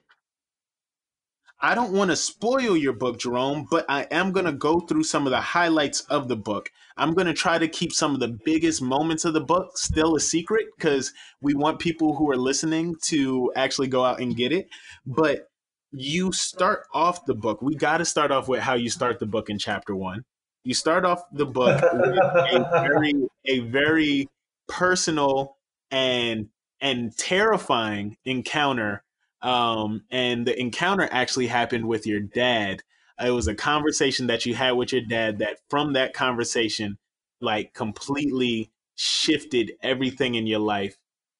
I 1.61 1.75
don't 1.75 1.92
want 1.92 2.11
to 2.11 2.16
spoil 2.16 2.76
your 2.76 2.92
book, 2.92 3.18
Jerome, 3.18 3.66
but 3.68 3.85
I 3.88 4.02
am 4.12 4.30
going 4.30 4.47
to 4.47 4.52
go 4.52 4.78
through 4.78 5.02
some 5.02 5.26
of 5.26 5.33
the 5.33 5.40
highlights 5.40 6.02
of 6.02 6.28
the 6.28 6.37
book. 6.37 6.71
I'm 6.97 7.14
going 7.14 7.26
to 7.26 7.35
try 7.35 7.59
to 7.59 7.66
keep 7.66 7.92
some 7.92 8.14
of 8.14 8.21
the 8.21 8.38
biggest 8.45 8.80
moments 8.80 9.25
of 9.25 9.35
the 9.35 9.40
book 9.40 9.76
still 9.76 10.14
a 10.14 10.21
secret 10.21 10.66
because 10.76 11.12
we 11.40 11.54
want 11.54 11.80
people 11.80 12.14
who 12.14 12.30
are 12.30 12.37
listening 12.37 12.95
to 13.02 13.52
actually 13.57 13.88
go 13.88 14.04
out 14.04 14.21
and 14.21 14.37
get 14.37 14.52
it. 14.52 14.68
But 15.04 15.49
you 15.92 16.33
start 16.33 16.85
off 16.92 17.25
the 17.26 17.35
book. 17.35 17.62
We 17.62 17.75
got 17.75 17.99
to 17.99 18.04
start 18.04 18.30
off 18.30 18.49
with 18.49 18.61
how 18.61 18.75
you 18.75 18.90
start 18.90 19.18
the 19.18 19.26
book 19.26 19.50
in 19.50 19.59
chapter 19.59 19.95
one. 19.95 20.25
You 20.64 20.75
start 20.75 21.04
off 21.04 21.23
the 21.33 21.47
book 21.47 21.80
with 21.92 22.18
a 22.18 22.66
very, 22.83 23.14
a 23.47 23.61
very 23.61 24.28
personal 24.68 25.57
and 25.90 26.49
and 26.80 27.16
terrifying 27.16 28.16
encounter 28.25 29.02
um, 29.42 30.04
and 30.11 30.47
the 30.47 30.59
encounter 30.59 31.09
actually 31.11 31.47
happened 31.47 31.87
with 31.87 32.07
your 32.07 32.21
dad. 32.21 32.83
It 33.21 33.30
was 33.30 33.49
a 33.49 33.54
conversation 33.54 34.28
that 34.28 34.47
you 34.47 34.54
had 34.54 34.73
with 34.73 34.92
your 34.92 35.02
dad 35.02 35.38
that 35.38 35.59
from 35.68 35.92
that 35.95 36.14
conversation, 36.14 36.99
like 37.40 37.75
completely 37.75 38.71
shifted 38.95 39.73
everything 39.83 40.35
in 40.35 40.47
your 40.47 40.61
life. 40.61 40.97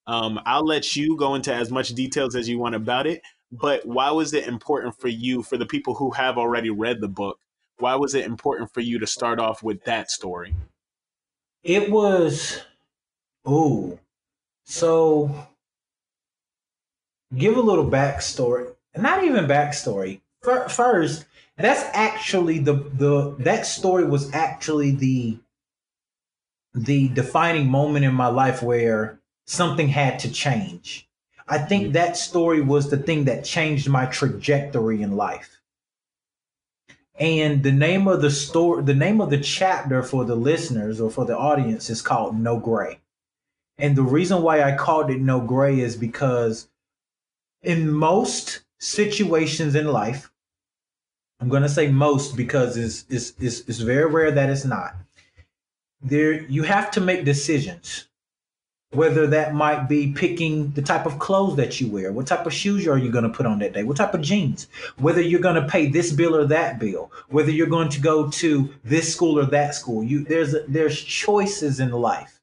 Um, 0.07 0.40
I'll 0.47 0.64
let 0.64 0.97
you 0.97 1.17
go 1.17 1.35
into 1.35 1.52
as 1.52 1.71
much 1.71 1.90
details 1.90 2.35
as 2.35 2.49
you 2.49 2.59
want 2.59 2.75
about 2.75 3.07
it, 3.07 3.21
but 3.50 3.87
why 3.87 4.11
was 4.11 4.35
it 4.35 4.47
important 4.47 4.99
for 5.00 5.09
you, 5.09 5.43
for 5.43 5.57
the 5.57 5.67
people 5.67 5.95
who 5.95 6.11
have 6.12 6.38
already 6.38 6.71
read 6.71 7.00
the 7.00 7.09
book, 7.09 7.38
why 7.78 7.95
was 7.95 8.14
it 8.14 8.25
important 8.25 8.73
for 8.73 8.81
you 8.81 8.99
to 8.99 9.07
start 9.07 9.38
off 9.38 9.62
with 9.62 9.85
that 9.85 10.11
story? 10.11 10.55
It 11.62 11.90
was, 11.90 12.62
oh, 13.45 13.99
so 14.64 15.49
give 17.37 17.57
a 17.57 17.61
little 17.61 17.88
backstory. 17.88 18.75
Not 18.97 19.25
even 19.25 19.47
backstory. 19.47 20.21
First, 20.43 21.26
that's 21.57 21.85
actually 21.93 22.59
the 22.61 22.75
the 22.75 23.35
that 23.40 23.67
story 23.67 24.05
was 24.05 24.33
actually 24.33 24.93
the 24.93 25.38
the 26.75 27.09
defining 27.09 27.69
moment 27.69 28.05
in 28.05 28.14
my 28.14 28.28
life 28.28 28.62
where 28.62 29.21
something 29.47 29.88
had 29.88 30.19
to 30.21 30.31
change. 30.31 31.08
I 31.49 31.59
think 31.59 31.85
mm-hmm. 31.85 31.93
that 31.93 32.17
story 32.17 32.61
was 32.61 32.90
the 32.90 32.99
thing 32.99 33.25
that 33.25 33.45
changed 33.45 33.88
my 33.88 34.07
trajectory 34.07 35.02
in 35.02 35.17
life. 35.17 35.61
And 37.19 37.62
the 37.62 37.73
name 37.73 38.07
of 38.07 38.23
the 38.23 38.31
story, 38.31 38.83
the 38.85 38.95
name 38.95 39.21
of 39.21 39.31
the 39.31 39.40
chapter 39.40 40.02
for 40.02 40.25
the 40.25 40.37
listeners 40.37 41.00
or 41.00 41.11
for 41.11 41.25
the 41.25 41.37
audience 41.37 41.90
is 41.90 42.00
called 42.00 42.38
No 42.38 42.59
Gray. 42.59 43.00
And 43.76 43.97
the 43.97 44.02
reason 44.02 44.43
why 44.43 44.62
I 44.62 44.76
called 44.76 45.11
it 45.11 45.21
No 45.21 45.40
Gray 45.40 45.81
is 45.81 45.97
because 45.97 46.69
in 47.62 47.90
most 47.90 48.61
situations 48.78 49.75
in 49.75 49.88
life, 49.88 50.31
I'm 51.40 51.49
going 51.49 51.62
to 51.62 51.69
say 51.69 51.88
most 51.88 52.37
because 52.37 52.76
it's, 52.76 53.05
it's, 53.09 53.33
it's, 53.40 53.61
it's 53.69 53.78
very 53.78 54.07
rare 54.07 54.31
that 54.31 54.50
it's 54.50 54.64
not. 54.64 54.95
There, 56.00 56.43
you 56.43 56.64
have 56.64 56.90
to 56.93 57.00
make 57.00 57.25
decisions 57.25 58.08
whether 58.92 59.26
that 59.26 59.54
might 59.54 59.87
be 59.87 60.12
picking 60.12 60.71
the 60.73 60.80
type 60.80 61.04
of 61.04 61.18
clothes 61.18 61.57
that 61.57 61.78
you 61.80 61.90
wear, 61.90 62.11
what 62.11 62.26
type 62.26 62.47
of 62.47 62.54
shoes 62.54 62.87
are 62.87 62.97
you 62.97 63.11
going 63.11 63.25
to 63.25 63.30
put 63.30 63.45
on 63.45 63.59
that 63.59 63.75
day, 63.75 63.85
what 63.85 63.99
type 63.99 64.14
of 64.14 64.23
jeans, 64.23 64.66
whether 64.97 65.21
you're 65.21 65.40
going 65.40 65.62
to 65.62 65.68
pay 65.68 65.87
this 65.87 66.11
bill 66.11 66.35
or 66.35 66.47
that 66.47 66.78
bill, 66.78 67.12
whether 67.28 67.50
you're 67.50 67.66
going 67.66 67.90
to 67.90 68.00
go 68.00 68.30
to 68.30 68.73
this 68.85 69.12
school 69.12 69.38
or 69.38 69.45
that 69.45 69.75
school. 69.75 70.02
You 70.02 70.25
there's 70.25 70.54
there's 70.66 71.00
choices 71.02 71.80
in 71.80 71.90
life, 71.90 72.40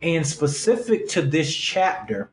and 0.00 0.26
specific 0.26 1.08
to 1.10 1.20
this 1.20 1.54
chapter, 1.54 2.30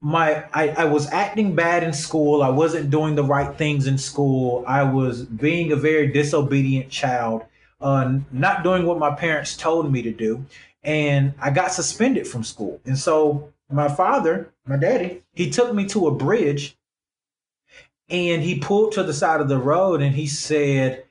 my 0.00 0.44
I, 0.52 0.70
I 0.70 0.84
was 0.86 1.06
acting 1.12 1.54
bad 1.54 1.84
in 1.84 1.92
school. 1.92 2.42
I 2.42 2.50
wasn't 2.50 2.90
doing 2.90 3.14
the 3.14 3.24
right 3.24 3.56
things 3.56 3.86
in 3.86 3.96
school. 3.96 4.64
I 4.66 4.82
was 4.82 5.22
being 5.22 5.70
a 5.70 5.76
very 5.76 6.08
disobedient 6.08 6.90
child, 6.90 7.44
uh, 7.80 8.18
not 8.32 8.64
doing 8.64 8.86
what 8.86 8.98
my 8.98 9.14
parents 9.14 9.56
told 9.56 9.92
me 9.92 10.02
to 10.02 10.10
do, 10.10 10.44
and 10.82 11.34
I 11.40 11.50
got 11.50 11.72
suspended 11.72 12.26
from 12.26 12.44
school. 12.44 12.80
And 12.84 12.98
so 12.98 13.52
my 13.70 13.88
father, 13.88 14.52
my 14.66 14.76
daddy, 14.76 15.22
he 15.32 15.50
took 15.50 15.74
me 15.74 15.86
to 15.88 16.08
a 16.08 16.14
bridge, 16.14 16.76
and 18.08 18.42
he 18.42 18.58
pulled 18.58 18.92
to 18.92 19.02
the 19.02 19.14
side 19.14 19.40
of 19.40 19.48
the 19.48 19.58
road, 19.58 20.02
and 20.02 20.14
he 20.14 20.26
said, 20.26 21.04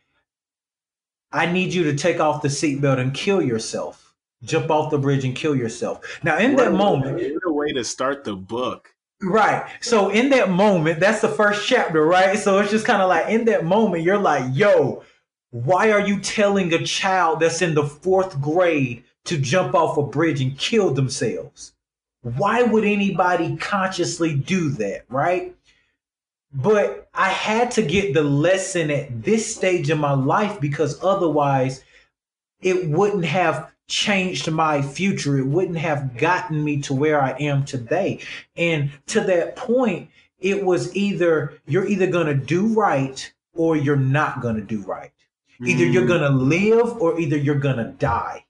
"I 1.31 1.45
need 1.51 1.73
you 1.73 1.83
to 1.85 1.95
take 1.95 2.19
off 2.19 2.41
the 2.41 2.49
seatbelt 2.49 2.99
and 2.99 3.13
kill 3.13 3.41
yourself." 3.41 4.11
jump 4.43 4.71
off 4.71 4.91
the 4.91 4.97
bridge 4.97 5.23
and 5.23 5.35
kill 5.35 5.55
yourself. 5.55 6.19
Now, 6.23 6.37
in 6.37 6.55
what 6.55 6.65
that 6.65 6.73
moment, 6.73 7.15
what 7.15 7.43
a 7.45 7.53
way 7.53 7.71
to 7.73 7.83
start 7.83 8.23
the 8.23 8.35
book. 8.35 8.93
Right. 9.21 9.69
So 9.81 10.09
in 10.09 10.29
that 10.29 10.49
moment, 10.49 10.99
that's 10.99 11.21
the 11.21 11.27
first 11.27 11.67
chapter, 11.67 12.03
right? 12.03 12.37
So 12.39 12.59
it's 12.59 12.71
just 12.71 12.85
kind 12.85 13.01
of 13.01 13.09
like 13.09 13.29
in 13.29 13.45
that 13.45 13.65
moment, 13.65 14.03
you're 14.03 14.17
like, 14.17 14.45
yo, 14.51 15.03
why 15.51 15.91
are 15.91 15.99
you 15.99 16.19
telling 16.19 16.73
a 16.73 16.83
child 16.83 17.41
that's 17.41 17.61
in 17.61 17.75
the 17.75 17.85
fourth 17.85 18.41
grade 18.41 19.03
to 19.25 19.37
jump 19.37 19.75
off 19.75 19.97
a 19.97 20.03
bridge 20.03 20.41
and 20.41 20.57
kill 20.57 20.93
themselves? 20.93 21.73
Why 22.21 22.63
would 22.63 22.83
anybody 22.83 23.55
consciously 23.57 24.35
do 24.35 24.69
that, 24.71 25.05
right? 25.09 25.55
But 26.53 27.07
I 27.13 27.29
had 27.29 27.71
to 27.71 27.81
get 27.81 28.13
the 28.13 28.23
lesson 28.23 28.91
at 28.91 29.23
this 29.23 29.55
stage 29.55 29.89
of 29.89 29.99
my 29.99 30.13
life 30.13 30.59
because 30.59 31.01
otherwise 31.03 31.83
it 32.61 32.89
wouldn't 32.89 33.25
have 33.25 33.71
changed 33.87 34.49
my 34.51 34.81
future. 34.81 35.37
It 35.37 35.47
wouldn't 35.47 35.77
have 35.77 36.17
gotten 36.17 36.63
me 36.63 36.81
to 36.83 36.93
where 36.93 37.21
I 37.21 37.31
am 37.39 37.65
today. 37.65 38.19
And 38.55 38.91
to 39.07 39.21
that 39.21 39.55
point, 39.55 40.09
it 40.39 40.63
was 40.63 40.95
either 40.95 41.53
you're 41.67 41.87
either 41.87 42.07
going 42.07 42.27
to 42.27 42.35
do 42.35 42.67
right 42.67 43.31
or 43.53 43.75
you're 43.75 43.95
not 43.95 44.41
going 44.41 44.55
to 44.55 44.61
do 44.61 44.81
right. 44.81 45.11
Either 45.63 45.85
you're 45.85 46.07
going 46.07 46.21
to 46.21 46.29
mm. 46.29 46.49
live 46.49 46.97
or 46.99 47.19
either 47.19 47.37
you're 47.37 47.55
going 47.59 47.77
to 47.77 47.91
die. 47.99 48.43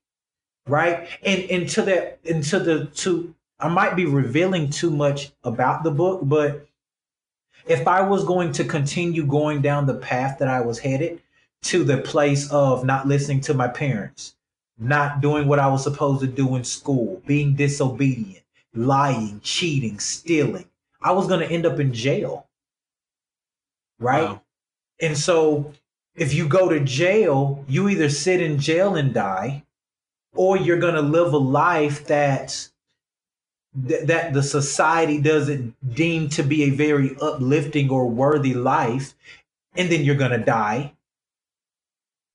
Right? 0.71 1.09
And 1.21 1.41
into 1.43 1.81
that 1.81 2.19
and 2.23 2.41
to 2.45 2.59
the 2.59 2.85
to 2.85 3.35
I 3.59 3.67
might 3.67 3.97
be 3.97 4.05
revealing 4.05 4.69
too 4.69 4.89
much 4.89 5.33
about 5.43 5.83
the 5.83 5.91
book, 5.91 6.21
but 6.23 6.65
if 7.67 7.85
I 7.87 8.01
was 8.01 8.23
going 8.23 8.53
to 8.53 8.63
continue 8.63 9.25
going 9.25 9.61
down 9.61 9.85
the 9.85 9.95
path 9.95 10.39
that 10.39 10.47
I 10.47 10.61
was 10.61 10.79
headed 10.79 11.21
to 11.63 11.83
the 11.83 11.97
place 11.97 12.49
of 12.51 12.85
not 12.85 13.05
listening 13.05 13.41
to 13.41 13.53
my 13.53 13.67
parents, 13.67 14.35
not 14.79 15.19
doing 15.19 15.45
what 15.45 15.59
I 15.59 15.67
was 15.67 15.83
supposed 15.83 16.21
to 16.21 16.27
do 16.27 16.55
in 16.55 16.63
school, 16.63 17.21
being 17.25 17.53
disobedient, 17.53 18.45
lying, 18.73 19.41
cheating, 19.43 19.99
stealing. 19.99 20.69
I 21.01 21.11
was 21.11 21.27
going 21.27 21.41
to 21.41 21.51
end 21.51 21.65
up 21.65 21.81
in 21.81 21.93
jail. 21.93 22.47
Right? 23.99 24.23
Wow. 24.23 24.41
And 25.01 25.17
so 25.17 25.73
if 26.15 26.33
you 26.33 26.47
go 26.47 26.69
to 26.69 26.79
jail, 26.79 27.65
you 27.67 27.89
either 27.89 28.09
sit 28.09 28.41
in 28.41 28.57
jail 28.57 28.95
and 28.95 29.13
die 29.13 29.63
or 30.35 30.57
you're 30.57 30.79
going 30.79 30.95
to 30.95 31.01
live 31.01 31.33
a 31.33 31.38
life 31.38 32.07
that 32.07 32.67
that 33.73 34.33
the 34.33 34.43
society 34.43 35.21
doesn't 35.21 35.73
deem 35.95 36.27
to 36.27 36.43
be 36.43 36.63
a 36.63 36.69
very 36.69 37.15
uplifting 37.21 37.89
or 37.89 38.05
worthy 38.09 38.53
life 38.53 39.13
and 39.77 39.89
then 39.89 40.03
you're 40.03 40.15
going 40.15 40.31
to 40.31 40.38
die 40.38 40.91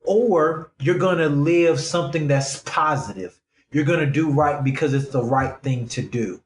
or 0.06 0.70
you're 0.78 0.98
going 0.98 1.18
to 1.18 1.28
live 1.28 1.80
something 1.80 2.28
that's 2.28 2.60
positive. 2.60 3.38
You're 3.70 3.84
going 3.84 4.00
to 4.00 4.10
do 4.10 4.30
right 4.30 4.62
because 4.62 4.94
it's 4.94 5.10
the 5.10 5.22
right 5.22 5.60
thing 5.62 5.88
to 5.88 6.02
do. 6.02 6.40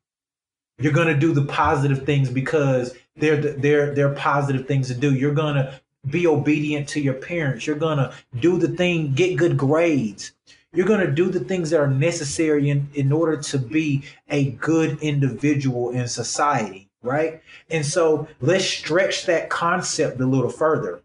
You're 0.78 0.94
going 0.94 1.08
to 1.08 1.16
do 1.16 1.32
the 1.32 1.44
positive 1.44 2.04
things 2.06 2.30
because 2.30 2.96
they're 3.16 3.36
they're 3.36 3.94
they're 3.94 4.14
positive 4.14 4.66
things 4.66 4.88
to 4.88 4.94
do. 4.94 5.14
You're 5.14 5.34
going 5.34 5.56
to 5.56 5.78
be 6.08 6.26
obedient 6.26 6.88
to 6.88 7.00
your 7.00 7.14
parents. 7.14 7.66
You're 7.66 7.76
going 7.76 7.98
to 7.98 8.14
do 8.40 8.56
the 8.58 8.68
thing, 8.68 9.12
get 9.12 9.36
good 9.36 9.58
grades. 9.58 10.32
You're 10.72 10.86
going 10.86 11.04
to 11.04 11.10
do 11.10 11.28
the 11.28 11.40
things 11.40 11.70
that 11.70 11.80
are 11.80 11.90
necessary 11.90 12.70
in, 12.70 12.88
in 12.94 13.10
order 13.10 13.36
to 13.36 13.58
be 13.58 14.04
a 14.28 14.52
good 14.52 15.00
individual 15.02 15.90
in 15.90 16.06
society, 16.06 16.88
right? 17.02 17.42
And 17.68 17.84
so 17.84 18.28
let's 18.40 18.64
stretch 18.64 19.26
that 19.26 19.50
concept 19.50 20.20
a 20.20 20.26
little 20.26 20.50
further 20.50 21.02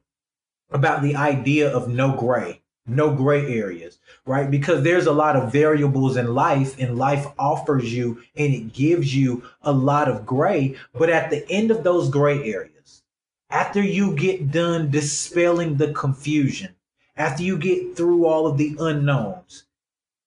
about 0.69 1.01
the 1.01 1.15
idea 1.15 1.67
of 1.67 1.89
no 1.89 2.15
gray, 2.15 2.62
no 2.86 3.15
gray 3.15 3.57
areas, 3.57 3.98
right? 4.27 4.51
Because 4.51 4.84
there's 4.84 5.07
a 5.07 5.12
lot 5.12 5.36
of 5.36 5.51
variables 5.51 6.15
in 6.15 6.36
life, 6.36 6.79
and 6.79 7.00
life 7.00 7.25
offers 7.39 7.91
you 7.91 8.22
and 8.36 8.53
it 8.53 8.72
gives 8.72 9.15
you 9.15 9.43
a 9.63 9.72
lot 9.72 10.07
of 10.07 10.27
gray. 10.27 10.75
But 10.93 11.10
at 11.10 11.31
the 11.31 11.50
end 11.50 11.72
of 11.72 11.84
those 11.84 12.10
gray 12.10 12.51
areas, 12.51 13.01
after 13.50 13.81
you 13.81 14.15
get 14.15 14.51
done 14.51 14.91
dispelling 14.91 15.77
the 15.77 15.91
confusion, 15.93 16.75
after 17.17 17.43
you 17.43 17.57
get 17.57 17.95
through 17.95 18.25
all 18.25 18.48
of 18.48 18.57
the 18.57 18.75
unknowns, 18.79 19.65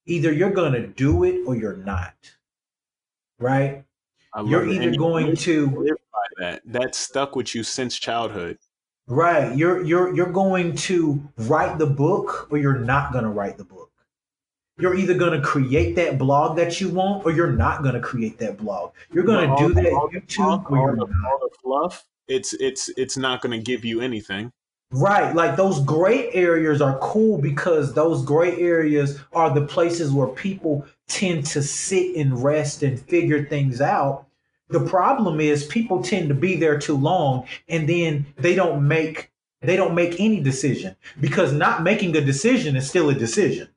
either 0.07 0.33
you're 0.33 0.51
going 0.51 0.73
to 0.73 0.87
do 0.87 1.25
it 1.25 1.45
or 1.47 1.55
you're 1.57 1.77
not, 1.77 2.15
right? 3.39 3.85
You're 4.47 4.69
either 4.69 4.95
going 4.97 5.37
to 5.37 5.97
that. 6.39 6.95
Stuck 6.95 7.35
with 7.37 7.55
you 7.55 7.63
since 7.63 7.99
childhood. 7.99 8.59
Right. 9.07 9.57
You're 9.57 9.83
you're 9.85 10.15
you're 10.15 10.33
going 10.33 10.77
to 10.77 11.21
write 11.39 11.79
the 11.79 11.87
book 11.87 12.49
or 12.51 12.59
you're 12.59 12.79
not 12.79 13.13
going 13.13 13.25
to 13.25 13.31
write 13.31 13.57
the 13.59 13.65
book. 13.65 13.91
you're 14.79 14.95
either 14.95 15.15
going 15.15 15.39
to 15.39 15.45
create 15.47 15.97
that 15.97 16.19
blog 16.19 16.57
that 16.57 16.81
you 16.81 16.89
want 16.89 17.27
or 17.27 17.33
you're 17.33 17.53
not 17.53 17.83
going 17.83 17.95
to 17.95 18.01
create 18.01 18.39
that 18.39 18.59
blog. 18.59 18.93
You're 19.13 19.25
going 19.25 19.49
to 19.51 19.57
do 19.57 19.75
that 19.75 19.93
all 19.93 20.09
YouTube 20.09 20.69
the, 20.69 20.77
all, 20.77 20.95
the, 20.95 21.03
all 21.27 21.39
the 21.41 21.51
fluff. 21.61 22.05
It's 22.29 22.53
it's 22.55 22.89
it's 22.97 23.17
not 23.17 23.41
going 23.43 23.59
to 23.59 23.65
give 23.65 23.85
you 23.85 24.01
anything. 24.01 24.53
Right. 24.91 25.35
Like 25.35 25.57
those 25.57 25.85
gray 25.85 26.33
areas 26.33 26.81
are 26.81 26.99
cool 26.99 27.39
because 27.39 27.93
those 27.93 28.25
gray 28.25 28.57
areas 28.57 29.21
are 29.35 29.53
the 29.53 29.67
places 29.67 30.13
where 30.13 30.29
people 30.29 30.87
tend 31.09 31.45
to 31.47 31.63
sit 31.63 32.17
and 32.17 32.43
rest 32.43 32.83
and 32.83 32.99
figure 32.99 33.45
things 33.45 33.83
out. 33.83 34.27
The 34.71 34.81
problem 34.81 35.41
is 35.41 35.65
people 35.67 36.03
tend 36.03 36.29
to 36.29 36.35
be 36.35 36.57
there 36.57 36.79
too 36.79 36.97
long 36.97 37.47
and 37.69 37.89
then 37.89 38.27
they 38.37 38.55
don't 38.55 38.87
make 38.87 39.31
they 39.61 39.77
don't 39.77 39.95
make 39.95 40.21
any 40.21 40.41
decision 40.41 40.95
because 41.21 41.53
not 41.53 41.83
making 41.83 42.17
a 42.17 42.21
decision 42.21 42.77
is 42.77 42.89
still 42.89 43.11
a 43.11 43.15
decision. 43.15 43.69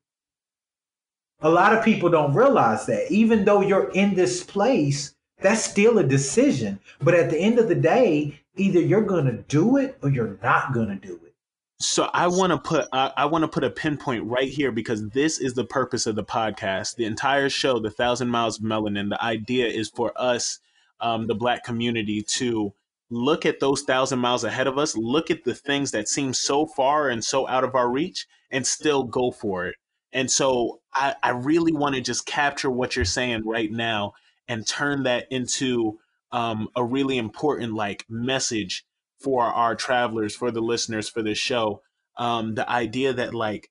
A 1.41 1.49
lot 1.49 1.75
of 1.75 1.83
people 1.83 2.09
don't 2.09 2.35
realize 2.35 2.85
that 2.85 3.11
even 3.11 3.45
though 3.45 3.61
you're 3.61 3.89
in 3.91 4.13
this 4.13 4.43
place, 4.43 5.15
that's 5.41 5.63
still 5.63 5.97
a 5.97 6.03
decision. 6.03 6.79
But 7.01 7.15
at 7.15 7.31
the 7.31 7.39
end 7.39 7.57
of 7.57 7.67
the 7.67 7.75
day, 7.75 8.40
either 8.55 8.79
you're 8.79 9.01
going 9.01 9.25
to 9.25 9.43
do 9.43 9.77
it 9.77 9.97
or 10.01 10.09
you're 10.09 10.37
not 10.43 10.73
going 10.73 10.89
to 10.89 10.95
do 10.95 11.19
it. 11.25 11.33
So 11.79 12.09
I 12.13 12.27
want 12.27 12.51
to 12.51 12.57
put 12.59 12.87
I, 12.93 13.11
I 13.17 13.25
want 13.25 13.43
to 13.43 13.47
put 13.47 13.63
a 13.63 13.69
pinpoint 13.69 14.25
right 14.25 14.49
here 14.49 14.71
because 14.71 15.09
this 15.09 15.39
is 15.39 15.55
the 15.55 15.65
purpose 15.65 16.05
of 16.05 16.15
the 16.15 16.23
podcast. 16.23 16.95
The 16.95 17.05
entire 17.05 17.49
show, 17.49 17.79
the 17.79 17.89
Thousand 17.89 18.29
Miles 18.29 18.59
of 18.59 18.65
Melanin. 18.65 19.09
The 19.09 19.23
idea 19.23 19.67
is 19.67 19.89
for 19.89 20.13
us, 20.15 20.59
um, 20.99 21.25
the 21.25 21.33
Black 21.33 21.63
community, 21.63 22.21
to 22.35 22.73
look 23.09 23.45
at 23.45 23.59
those 23.59 23.81
thousand 23.81 24.19
miles 24.19 24.43
ahead 24.43 24.67
of 24.67 24.77
us, 24.77 24.95
look 24.95 25.29
at 25.31 25.43
the 25.43 25.55
things 25.55 25.91
that 25.91 26.07
seem 26.07 26.33
so 26.33 26.65
far 26.65 27.09
and 27.09 27.23
so 27.23 27.47
out 27.47 27.63
of 27.63 27.75
our 27.75 27.89
reach, 27.89 28.27
and 28.51 28.65
still 28.65 29.03
go 29.03 29.31
for 29.31 29.65
it. 29.65 29.75
And 30.13 30.29
so 30.29 30.81
I, 30.93 31.15
I 31.23 31.29
really 31.31 31.73
want 31.73 31.95
to 31.95 32.01
just 32.01 32.25
capture 32.25 32.69
what 32.69 32.95
you're 32.95 33.05
saying 33.05 33.43
right 33.45 33.71
now 33.71 34.13
and 34.47 34.67
turn 34.67 35.03
that 35.03 35.25
into 35.31 35.99
um, 36.31 36.67
a 36.75 36.83
really 36.83 37.17
important 37.17 37.73
like 37.73 38.05
message 38.09 38.85
for 39.21 39.43
our 39.43 39.75
travelers, 39.75 40.35
for 40.35 40.51
the 40.51 40.61
listeners, 40.61 41.09
for 41.09 41.21
the 41.21 41.35
show. 41.35 41.81
Um, 42.17 42.55
the 42.55 42.69
idea 42.69 43.13
that 43.13 43.33
like 43.33 43.69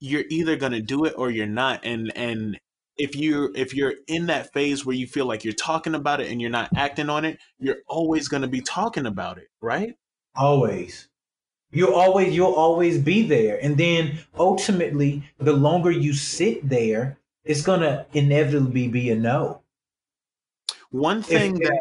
you're 0.00 0.24
either 0.30 0.56
gonna 0.56 0.80
do 0.80 1.04
it 1.04 1.14
or 1.16 1.30
you're 1.30 1.46
not, 1.46 1.84
and 1.84 2.12
and 2.16 2.58
if 2.96 3.16
you 3.16 3.52
if 3.54 3.74
you're 3.74 3.94
in 4.06 4.26
that 4.26 4.52
phase 4.52 4.84
where 4.84 4.96
you 4.96 5.06
feel 5.06 5.26
like 5.26 5.44
you're 5.44 5.52
talking 5.54 5.94
about 5.94 6.20
it 6.20 6.30
and 6.30 6.40
you're 6.40 6.50
not 6.50 6.70
acting 6.76 7.08
on 7.08 7.24
it, 7.24 7.38
you're 7.58 7.78
always 7.88 8.28
gonna 8.28 8.48
be 8.48 8.60
talking 8.60 9.06
about 9.06 9.38
it, 9.38 9.48
right? 9.60 9.94
Always. 10.34 11.08
You'll 11.72 11.94
always 11.94 12.34
you'll 12.34 12.54
always 12.54 12.98
be 12.98 13.26
there. 13.26 13.58
And 13.62 13.76
then 13.76 14.18
ultimately, 14.38 15.24
the 15.38 15.52
longer 15.52 15.90
you 15.90 16.12
sit 16.12 16.68
there, 16.68 17.18
it's 17.44 17.62
gonna 17.62 18.06
inevitably 18.12 18.88
be 18.88 19.10
a 19.10 19.16
no. 19.16 19.62
One 20.90 21.22
thing 21.22 21.56
if, 21.56 21.68
that 21.68 21.80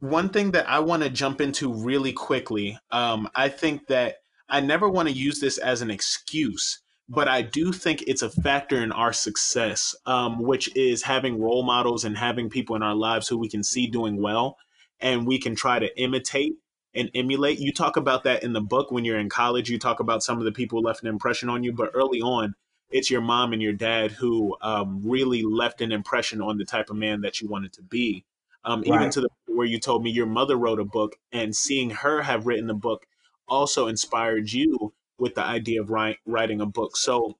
one 0.00 0.28
thing 0.28 0.50
that 0.52 0.68
I 0.68 0.80
want 0.80 1.02
to 1.02 1.10
jump 1.10 1.40
into 1.40 1.72
really 1.72 2.12
quickly, 2.12 2.78
um, 2.90 3.28
I 3.34 3.48
think 3.48 3.86
that 3.86 4.16
I 4.48 4.60
never 4.60 4.88
want 4.88 5.08
to 5.08 5.14
use 5.14 5.40
this 5.40 5.58
as 5.58 5.80
an 5.80 5.90
excuse, 5.90 6.80
but 7.08 7.28
I 7.28 7.42
do 7.42 7.72
think 7.72 8.02
it's 8.06 8.22
a 8.22 8.30
factor 8.30 8.82
in 8.82 8.92
our 8.92 9.12
success, 9.12 9.94
um, 10.06 10.42
which 10.42 10.74
is 10.76 11.02
having 11.04 11.40
role 11.40 11.62
models 11.62 12.04
and 12.04 12.16
having 12.16 12.50
people 12.50 12.76
in 12.76 12.82
our 12.82 12.94
lives 12.94 13.28
who 13.28 13.38
we 13.38 13.48
can 13.48 13.62
see 13.62 13.86
doing 13.86 14.20
well 14.20 14.56
and 15.00 15.26
we 15.26 15.38
can 15.38 15.54
try 15.54 15.78
to 15.78 16.00
imitate 16.00 16.54
and 16.94 17.10
emulate. 17.14 17.58
You 17.58 17.72
talk 17.72 17.96
about 17.96 18.24
that 18.24 18.42
in 18.42 18.52
the 18.52 18.60
book 18.60 18.90
when 18.90 19.04
you're 19.04 19.18
in 19.18 19.28
college. 19.28 19.70
You 19.70 19.78
talk 19.78 20.00
about 20.00 20.22
some 20.22 20.38
of 20.38 20.44
the 20.44 20.52
people 20.52 20.80
who 20.80 20.86
left 20.86 21.02
an 21.02 21.08
impression 21.08 21.48
on 21.48 21.62
you, 21.62 21.72
but 21.72 21.90
early 21.94 22.20
on, 22.20 22.54
it's 22.90 23.10
your 23.10 23.20
mom 23.20 23.52
and 23.52 23.62
your 23.62 23.72
dad 23.72 24.10
who 24.10 24.56
um, 24.60 25.00
really 25.04 25.42
left 25.42 25.80
an 25.80 25.92
impression 25.92 26.42
on 26.42 26.58
the 26.58 26.64
type 26.64 26.90
of 26.90 26.96
man 26.96 27.20
that 27.22 27.40
you 27.40 27.48
wanted 27.48 27.72
to 27.74 27.82
be. 27.82 28.24
Um, 28.64 28.80
right. 28.80 29.00
Even 29.00 29.10
to 29.10 29.20
the 29.22 29.28
where 29.46 29.66
you 29.66 29.78
told 29.78 30.02
me 30.02 30.10
your 30.10 30.26
mother 30.26 30.56
wrote 30.56 30.80
a 30.80 30.84
book, 30.84 31.16
and 31.32 31.54
seeing 31.54 31.90
her 31.90 32.22
have 32.22 32.46
written 32.46 32.70
a 32.70 32.74
book 32.74 33.06
also 33.48 33.88
inspired 33.88 34.52
you 34.52 34.92
with 35.18 35.34
the 35.34 35.42
idea 35.42 35.80
of 35.80 35.90
write, 35.90 36.18
writing 36.24 36.60
a 36.60 36.66
book. 36.66 36.96
So, 36.96 37.36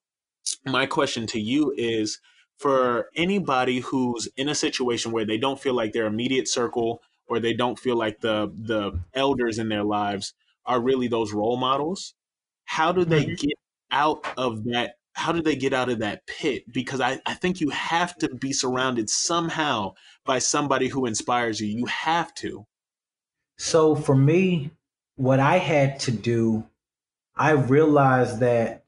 my 0.67 0.87
question 0.87 1.27
to 1.29 1.41
you 1.41 1.73
is 1.77 2.21
for 2.59 3.09
anybody 3.15 3.81
who's 3.81 4.29
in 4.37 4.49
a 4.49 4.55
situation 4.55 5.13
where 5.13 5.25
they 5.25 5.39
don't 5.39 5.61
feel 5.61 5.75
like 5.75 5.93
their 5.93 6.07
immediate 6.07 6.49
circle 6.49 7.01
or 7.27 7.41
they 7.41 7.55
don't 7.55 7.79
feel 7.79 7.97
like 7.97 8.21
the 8.21 8.53
the 8.55 9.01
elders 9.15 9.59
in 9.59 9.69
their 9.69 9.85
lives 9.85 10.35
are 10.67 10.81
really 10.81 11.09
those 11.09 11.33
role 11.33 11.57
models 11.57 12.15
how 12.65 12.93
do 12.93 13.05
they 13.05 13.25
mm-hmm. 13.25 13.35
get 13.35 13.59
out 13.91 14.27
of 14.37 14.65
that 14.65 14.97
how 15.15 15.33
do 15.33 15.43
they 15.43 15.57
get 15.57 15.73
out 15.73 15.89
of 15.89 16.01
that 16.01 16.27
pit 16.27 16.65
because 16.73 17.01
I, 17.01 17.19
I 17.27 17.35
think 17.35 17.61
you 17.61 17.71
have 17.71 18.15
to 18.19 18.29
be 18.35 18.53
surrounded 18.53 19.09
somehow 19.09 19.95
by 20.25 20.39
somebody 20.39 20.89
who 20.89 21.07
inspires 21.07 21.61
you 21.61 21.67
you 21.67 21.87
have 21.87 22.33
to 22.35 22.67
so 23.59 23.95
for 23.95 24.15
me 24.15 24.71
what 25.17 25.41
i 25.41 25.59
had 25.59 25.99
to 25.99 26.11
do 26.11 26.65
i 27.37 27.51
realized 27.51 28.41
that 28.41 28.85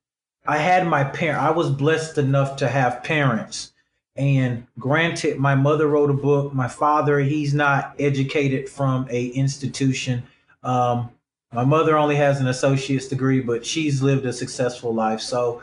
i 0.46 0.58
had 0.58 0.86
my 0.86 1.04
parent 1.04 1.42
i 1.42 1.50
was 1.50 1.70
blessed 1.70 2.18
enough 2.18 2.56
to 2.56 2.68
have 2.68 3.02
parents 3.02 3.72
and 4.16 4.66
granted, 4.78 5.38
my 5.38 5.54
mother 5.54 5.86
wrote 5.86 6.10
a 6.10 6.14
book. 6.14 6.52
My 6.52 6.68
father, 6.68 7.20
he's 7.20 7.54
not 7.54 7.94
educated 7.98 8.68
from 8.68 9.06
a 9.10 9.28
institution. 9.28 10.24
Um, 10.62 11.10
my 11.52 11.64
mother 11.64 11.96
only 11.96 12.16
has 12.16 12.40
an 12.40 12.48
associate's 12.48 13.08
degree, 13.08 13.40
but 13.40 13.64
she's 13.64 14.02
lived 14.02 14.26
a 14.26 14.32
successful 14.32 14.94
life. 14.94 15.20
So 15.20 15.62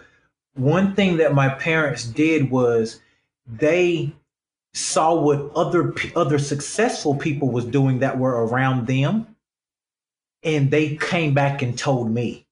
one 0.55 0.95
thing 0.95 1.17
that 1.17 1.33
my 1.33 1.49
parents 1.49 2.05
did 2.05 2.49
was 2.49 3.01
they 3.45 4.13
saw 4.73 5.13
what 5.13 5.51
other 5.55 5.93
other 6.15 6.39
successful 6.39 7.15
people 7.15 7.49
was 7.49 7.65
doing 7.65 7.99
that 7.99 8.17
were 8.17 8.45
around 8.45 8.87
them 8.87 9.35
and 10.43 10.71
they 10.71 10.95
came 10.95 11.33
back 11.33 11.61
and 11.61 11.77
told 11.77 12.09
me 12.09 12.45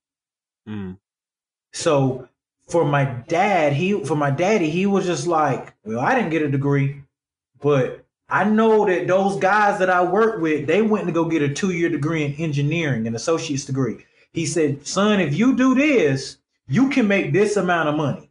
mm. 0.68 0.98
so 1.72 2.28
for 2.68 2.84
my 2.86 3.06
dad, 3.06 3.74
he 3.74 4.04
for 4.04 4.16
my 4.16 4.30
daddy, 4.30 4.70
he 4.70 4.86
was 4.86 5.06
just 5.06 5.26
like, 5.26 5.74
well, 5.86 6.00
I 6.00 6.16
didn't 6.16 6.32
get 6.32 6.42
a 6.42 6.50
degree, 6.50 7.02
but 7.62 8.06
I 8.30 8.44
know 8.44 8.86
that 8.86 9.08
those 9.08 9.40
guys 9.40 9.80
that 9.80 9.90
I 9.90 10.04
work 10.04 10.42
with, 10.42 10.68
they 10.68 10.82
went 10.82 11.06
to 11.08 11.14
go 11.14 11.26
get 11.26 11.42
a 11.42 11.54
two-year 11.54 11.90
degree 11.90 12.26
in 12.26 12.34
engineering, 12.34 13.08
an 13.08 13.16
associate's 13.16 13.64
degree. 13.64 14.06
He 14.34 14.46
said, 14.46 14.86
son, 14.86 15.22
if 15.22 15.34
you 15.34 15.56
do 15.56 15.74
this, 15.76 16.38
you 16.68 16.90
can 16.90 17.08
make 17.08 17.32
this 17.32 17.56
amount 17.56 17.88
of 17.88 17.96
money. 17.96 18.30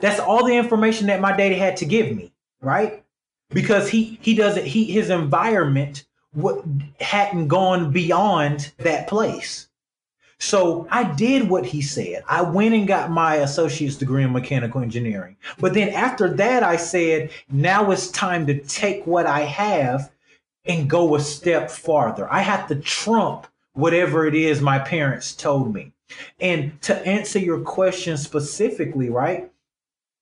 That's 0.00 0.18
all 0.18 0.44
the 0.44 0.56
information 0.56 1.06
that 1.06 1.20
my 1.20 1.34
daddy 1.34 1.54
had 1.54 1.76
to 1.78 1.84
give 1.84 2.14
me, 2.14 2.32
right? 2.66 3.04
Because 3.50 3.88
he 3.88 4.18
he 4.20 4.34
doesn't 4.34 4.66
he 4.66 4.84
his 4.84 5.08
environment 5.08 6.04
what 6.32 6.64
hadn't 7.00 7.48
gone 7.48 7.92
beyond 7.92 8.72
that 8.78 9.06
place. 9.06 9.68
So 10.38 10.86
I 10.90 11.04
did 11.14 11.48
what 11.48 11.64
he 11.64 11.80
said. 11.80 12.22
I 12.28 12.42
went 12.42 12.74
and 12.74 12.86
got 12.86 13.10
my 13.10 13.36
associate's 13.36 13.96
degree 13.96 14.22
in 14.22 14.32
mechanical 14.32 14.82
engineering. 14.82 15.36
But 15.58 15.72
then 15.72 15.88
after 15.90 16.28
that, 16.34 16.62
I 16.62 16.76
said, 16.76 17.30
now 17.50 17.90
it's 17.90 18.10
time 18.10 18.46
to 18.48 18.58
take 18.60 19.06
what 19.06 19.24
I 19.24 19.40
have 19.40 20.12
and 20.66 20.90
go 20.90 21.14
a 21.14 21.20
step 21.20 21.70
farther. 21.70 22.30
I 22.30 22.40
have 22.40 22.68
to 22.68 22.74
trump 22.74 23.46
whatever 23.72 24.26
it 24.26 24.34
is 24.34 24.60
my 24.60 24.78
parents 24.78 25.34
told 25.34 25.72
me. 25.72 25.92
And 26.38 26.80
to 26.82 26.94
answer 27.06 27.38
your 27.38 27.60
question 27.60 28.18
specifically, 28.18 29.08
right? 29.08 29.50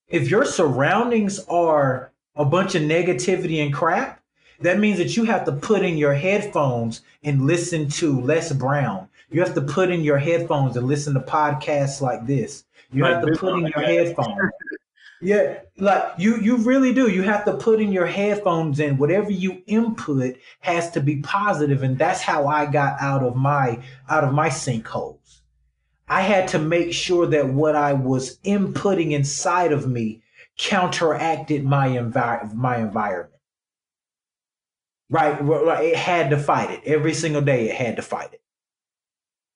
If 0.06 0.30
your 0.30 0.44
surroundings 0.44 1.40
are 1.48 2.12
a 2.36 2.44
bunch 2.44 2.74
of 2.74 2.82
negativity 2.82 3.64
and 3.64 3.72
crap, 3.72 4.20
that 4.60 4.78
means 4.78 4.98
that 4.98 5.16
you 5.16 5.24
have 5.24 5.44
to 5.44 5.52
put 5.52 5.82
in 5.82 5.96
your 5.96 6.14
headphones 6.14 7.02
and 7.22 7.46
listen 7.46 7.88
to 7.88 8.20
Les 8.20 8.52
Brown. 8.52 9.08
You 9.30 9.40
have 9.40 9.54
to 9.54 9.60
put 9.60 9.90
in 9.90 10.02
your 10.02 10.18
headphones 10.18 10.76
and 10.76 10.86
listen 10.86 11.14
to 11.14 11.20
podcasts 11.20 12.00
like 12.00 12.26
this. 12.26 12.64
You 12.92 13.02
like 13.02 13.14
have 13.14 13.26
to 13.26 13.32
put 13.36 13.58
in 13.58 13.66
your 13.66 13.80
headphones. 13.80 14.50
Yeah, 15.20 15.60
like 15.78 16.12
you 16.18 16.36
you 16.36 16.58
really 16.58 16.92
do. 16.92 17.08
You 17.08 17.22
have 17.22 17.44
to 17.46 17.54
put 17.54 17.80
in 17.80 17.92
your 17.92 18.06
headphones 18.06 18.78
and 18.78 18.98
whatever 18.98 19.30
you 19.30 19.62
input 19.66 20.36
has 20.60 20.90
to 20.90 21.00
be 21.00 21.16
positive 21.22 21.82
and 21.82 21.98
that's 21.98 22.20
how 22.20 22.46
I 22.46 22.66
got 22.66 23.00
out 23.00 23.22
of 23.22 23.34
my 23.34 23.82
out 24.08 24.24
of 24.24 24.34
my 24.34 24.48
sinkholes. 24.48 25.40
I 26.08 26.20
had 26.20 26.48
to 26.48 26.58
make 26.58 26.92
sure 26.92 27.26
that 27.28 27.48
what 27.48 27.74
I 27.74 27.94
was 27.94 28.38
inputting 28.40 29.12
inside 29.12 29.72
of 29.72 29.88
me 29.88 30.22
counteracted 30.58 31.64
my 31.64 31.88
envi- 31.88 32.54
my 32.54 32.78
environment. 32.78 33.30
Right, 35.10 35.40
right, 35.40 35.84
it 35.84 35.96
had 35.96 36.30
to 36.30 36.38
fight 36.38 36.70
it. 36.70 36.80
Every 36.84 37.14
single 37.14 37.42
day 37.42 37.68
it 37.68 37.76
had 37.76 37.96
to 37.96 38.02
fight 38.02 38.32
it. 38.32 38.40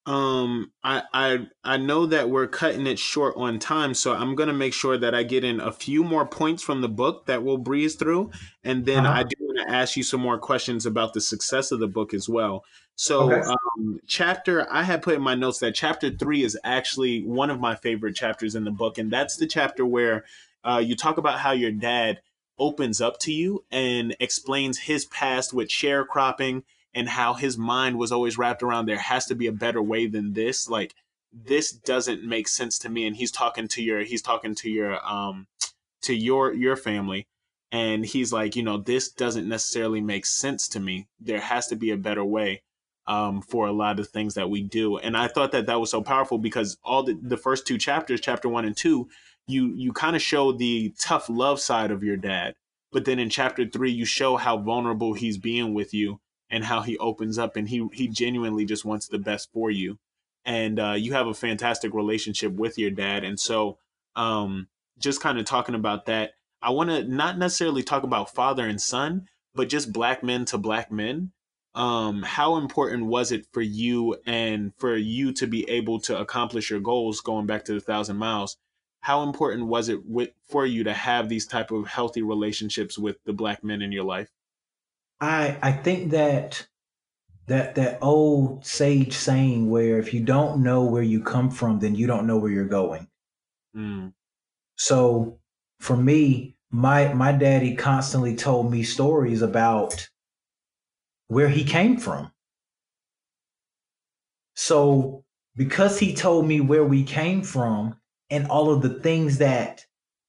Um, 0.07 0.73
I 0.83 1.03
I 1.13 1.47
I 1.65 1.77
know 1.77 2.07
that 2.07 2.31
we're 2.31 2.47
cutting 2.47 2.87
it 2.87 2.99
short 2.99 3.35
on 3.37 3.59
time, 3.59 3.93
so 3.93 4.15
I'm 4.15 4.35
gonna 4.35 4.55
make 4.55 4.73
sure 4.73 4.97
that 4.97 5.15
I 5.15 5.23
get 5.23 5.45
in 5.45 5.61
a 5.61 5.73
few 5.73 6.03
more 6.03 6.27
points 6.27 6.63
from 6.63 6.81
the 6.81 6.89
book 6.89 7.27
that 7.27 7.43
we'll 7.43 7.59
breeze 7.59 7.95
through, 7.97 8.31
and 8.65 8.87
then 8.87 9.05
uh-huh. 9.05 9.21
I 9.21 9.23
do 9.25 9.37
want 9.41 9.59
want 9.59 9.69
to 9.69 9.75
ask 9.75 9.97
you 9.97 10.03
some 10.03 10.21
more 10.21 10.39
questions 10.39 10.87
about 10.87 11.13
the 11.13 11.21
success 11.21 11.71
of 11.73 11.81
the 11.81 11.89
book 11.89 12.15
as 12.15 12.29
well. 12.29 12.65
So, 12.97 13.33
okay. 13.33 13.41
um, 13.41 14.01
chapter 14.07 14.71
I 14.73 14.83
had 14.83 15.03
put 15.03 15.15
in 15.15 15.23
my 15.23 15.35
notes 15.35 15.59
that 15.61 15.75
chapter 15.75 16.11
three 16.11 16.43
is 16.43 16.59
actually 16.65 17.23
one 17.25 17.51
of 17.51 17.61
my 17.61 17.77
favorite 17.77 18.17
chapters 18.17 18.55
in 18.55 18.65
the 18.65 18.71
book, 18.71 18.99
and 18.99 19.11
that's 19.11 19.37
the 19.37 19.47
chapter 19.47 19.87
where 19.87 20.25
uh, 20.65 20.83
you 20.85 20.97
talk 20.97 21.19
about 21.19 21.41
how 21.41 21.53
your 21.53 21.73
dad 21.73 22.21
opens 22.59 23.01
up 23.01 23.19
to 23.21 23.33
you 23.33 23.65
and 23.71 24.17
explains 24.19 24.81
his 24.81 25.05
past 25.07 25.53
with 25.53 25.69
sharecropping 25.69 26.63
and 26.95 27.09
how 27.09 27.35
his 27.35 27.57
mind 27.57 27.99
was 27.99 28.11
always 28.11 28.37
wrapped 28.37 28.63
around 28.63 28.87
there 28.87 28.99
has 28.99 29.27
to 29.27 29.35
be 29.35 29.47
a 29.47 29.53
better 29.53 29.83
way 29.83 30.07
than 30.07 30.33
this. 30.33 30.69
Like 30.69 30.95
this 31.33 31.71
doesn't 31.71 32.25
make 32.25 32.49
sense 32.49 32.79
to 32.81 32.89
me. 32.89 33.07
And 33.07 33.17
he's 33.17 33.31
talking 33.31 33.69
to 33.69 33.83
your 33.83 34.01
he's 34.01 34.23
talking 34.23 34.55
to 34.57 34.71
your 34.71 34.99
um 35.07 35.47
to 36.03 36.15
your 36.15 36.53
your 36.53 36.75
family 36.75 37.29
and 37.71 38.05
he's 38.05 38.33
like, 38.33 38.57
you 38.57 38.63
know, 38.63 38.79
this 38.79 39.11
doesn't 39.11 39.49
necessarily 39.49 40.01
make 40.01 40.25
sense 40.25 40.69
to 40.69 40.81
me. 40.81 41.07
There 41.21 41.41
has 41.41 41.67
to 41.69 41.77
be 41.77 41.91
a 41.91 41.97
better 41.97 42.25
way 42.25 42.63
um, 43.07 43.43
for 43.43 43.67
a 43.67 43.73
lot 43.73 44.01
of 44.01 44.09
things 44.09 44.35
that 44.35 44.49
we 44.49 44.63
do. 44.63 44.97
And 44.97 45.17
I 45.17 45.29
thought 45.29 45.53
that 45.53 45.67
that 45.67 45.81
was 45.81 45.91
so 45.91 46.03
powerful 46.03 46.39
because 46.39 46.79
all 46.83 47.03
the, 47.03 47.19
the 47.23 47.37
first 47.37 47.67
two 47.67 47.79
chapters, 47.79 48.21
chapter 48.21 48.49
one 48.49 48.65
and 48.65 48.77
two, 48.77 49.09
you 49.49 49.73
you 49.75 49.93
kind 49.93 50.17
of 50.17 50.23
show 50.23 50.53
the 50.53 50.95
tough 50.99 51.29
love 51.29 51.61
side 51.61 51.91
of 51.91 52.03
your 52.03 52.17
dad, 52.17 52.55
but 52.93 53.05
then 53.05 53.19
in 53.19 53.31
chapter 53.31 53.67
three, 53.67 53.91
you 53.91 54.05
show 54.05 54.37
how 54.37 54.59
vulnerable 54.59 55.15
he's 55.15 55.39
being 55.39 55.75
with 55.75 55.93
you 55.95 56.21
and 56.51 56.65
how 56.65 56.83
he 56.83 56.97
opens 56.99 57.39
up 57.39 57.57
and 57.57 57.69
he 57.69 57.87
he 57.93 58.09
genuinely 58.09 58.65
just 58.65 58.85
wants 58.85 59.09
the 59.09 59.19
best 59.19 59.51
for 59.53 59.71
you. 59.71 59.99
And 60.45 60.79
uh, 60.81 60.95
you 60.97 61.13
have 61.13 61.27
a 61.27 61.35
fantastic 61.35 61.93
relationship 61.93 62.53
with 62.53 62.79
your 62.79 62.91
dad. 62.91 63.25
And 63.25 63.39
so, 63.39 63.79
um, 64.17 64.69
just 64.99 65.21
kind 65.21 65.39
of 65.39 65.45
talking 65.45 65.75
about 65.75 66.07
that, 66.07 66.33
I 66.63 66.71
want 66.71 66.91
to 66.91 67.05
not 67.05 67.39
necessarily 67.39 67.83
talk 67.83 68.03
about 68.03 68.35
father 68.35 68.67
and 68.67 68.81
son, 68.81 69.29
but 69.55 69.69
just 69.69 69.93
black 69.93 70.23
men 70.23 70.45
to 70.47 70.59
black 70.59 70.91
men 70.91 71.33
um, 71.75 72.23
how 72.23 72.57
important 72.57 73.07
was 73.07 73.31
it 73.31 73.47
for 73.53 73.61
you 73.63 74.17
and 74.27 74.73
for 74.79 74.97
you 74.97 75.33
to 75.35 75.47
be 75.47 75.69
able 75.71 76.01
to 76.01 76.19
accomplish 76.19 76.71
your 76.71 76.81
goals 76.81 77.21
going 77.21 77.47
back 77.47 77.65
to 77.67 77.75
the 77.75 77.81
thousand 77.81 78.17
miles 78.17 78.57
how 79.01 79.23
important 79.23 79.67
was 79.67 79.89
it 79.89 80.05
with, 80.05 80.31
for 80.49 80.67
you 80.67 80.85
to 80.85 80.93
have 80.93 81.29
these 81.29 81.47
type 81.47 81.71
of 81.71 81.87
healthy 81.87 82.23
relationships 82.23 82.99
with 82.99 83.17
the 83.25 83.33
black 83.33 83.63
men 83.65 83.83
in 83.83 83.93
your 83.93 84.05
life 84.05 84.31
i 85.21 85.57
i 85.63 85.73
think 85.73 86.11
that 86.11 86.67
that 87.47 87.75
that 87.77 87.99
old 88.03 88.65
sage 88.65 89.15
saying 89.15 89.71
where 89.71 89.99
if 89.99 90.13
you 90.13 90.21
don't 90.21 90.63
know 90.63 90.85
where 90.85 91.03
you 91.03 91.23
come 91.23 91.51
from 91.51 91.79
then 91.79 91.95
you 91.95 92.07
don't 92.07 92.27
know 92.27 92.37
where 92.37 92.51
you're 92.51 92.65
going 92.65 93.09
mm. 93.77 94.13
so 94.77 95.39
for 95.81 95.97
me 95.97 96.57
my 96.71 97.13
my 97.15 97.33
daddy 97.33 97.75
constantly 97.75 98.37
told 98.37 98.71
me 98.71 98.83
stories 98.83 99.43
about 99.43 100.09
where 101.29 101.49
he 101.49 101.65
came 101.65 101.97
from. 101.97 102.33
So, 104.55 105.25
because 105.55 105.99
he 105.99 106.15
told 106.15 106.47
me 106.47 106.61
where 106.61 106.85
we 106.85 107.05
came 107.05 107.43
from 107.43 107.97
and 108.31 108.47
all 108.49 108.71
of 108.71 108.83
the 108.83 109.01
things 109.01 109.39
that 109.39 109.85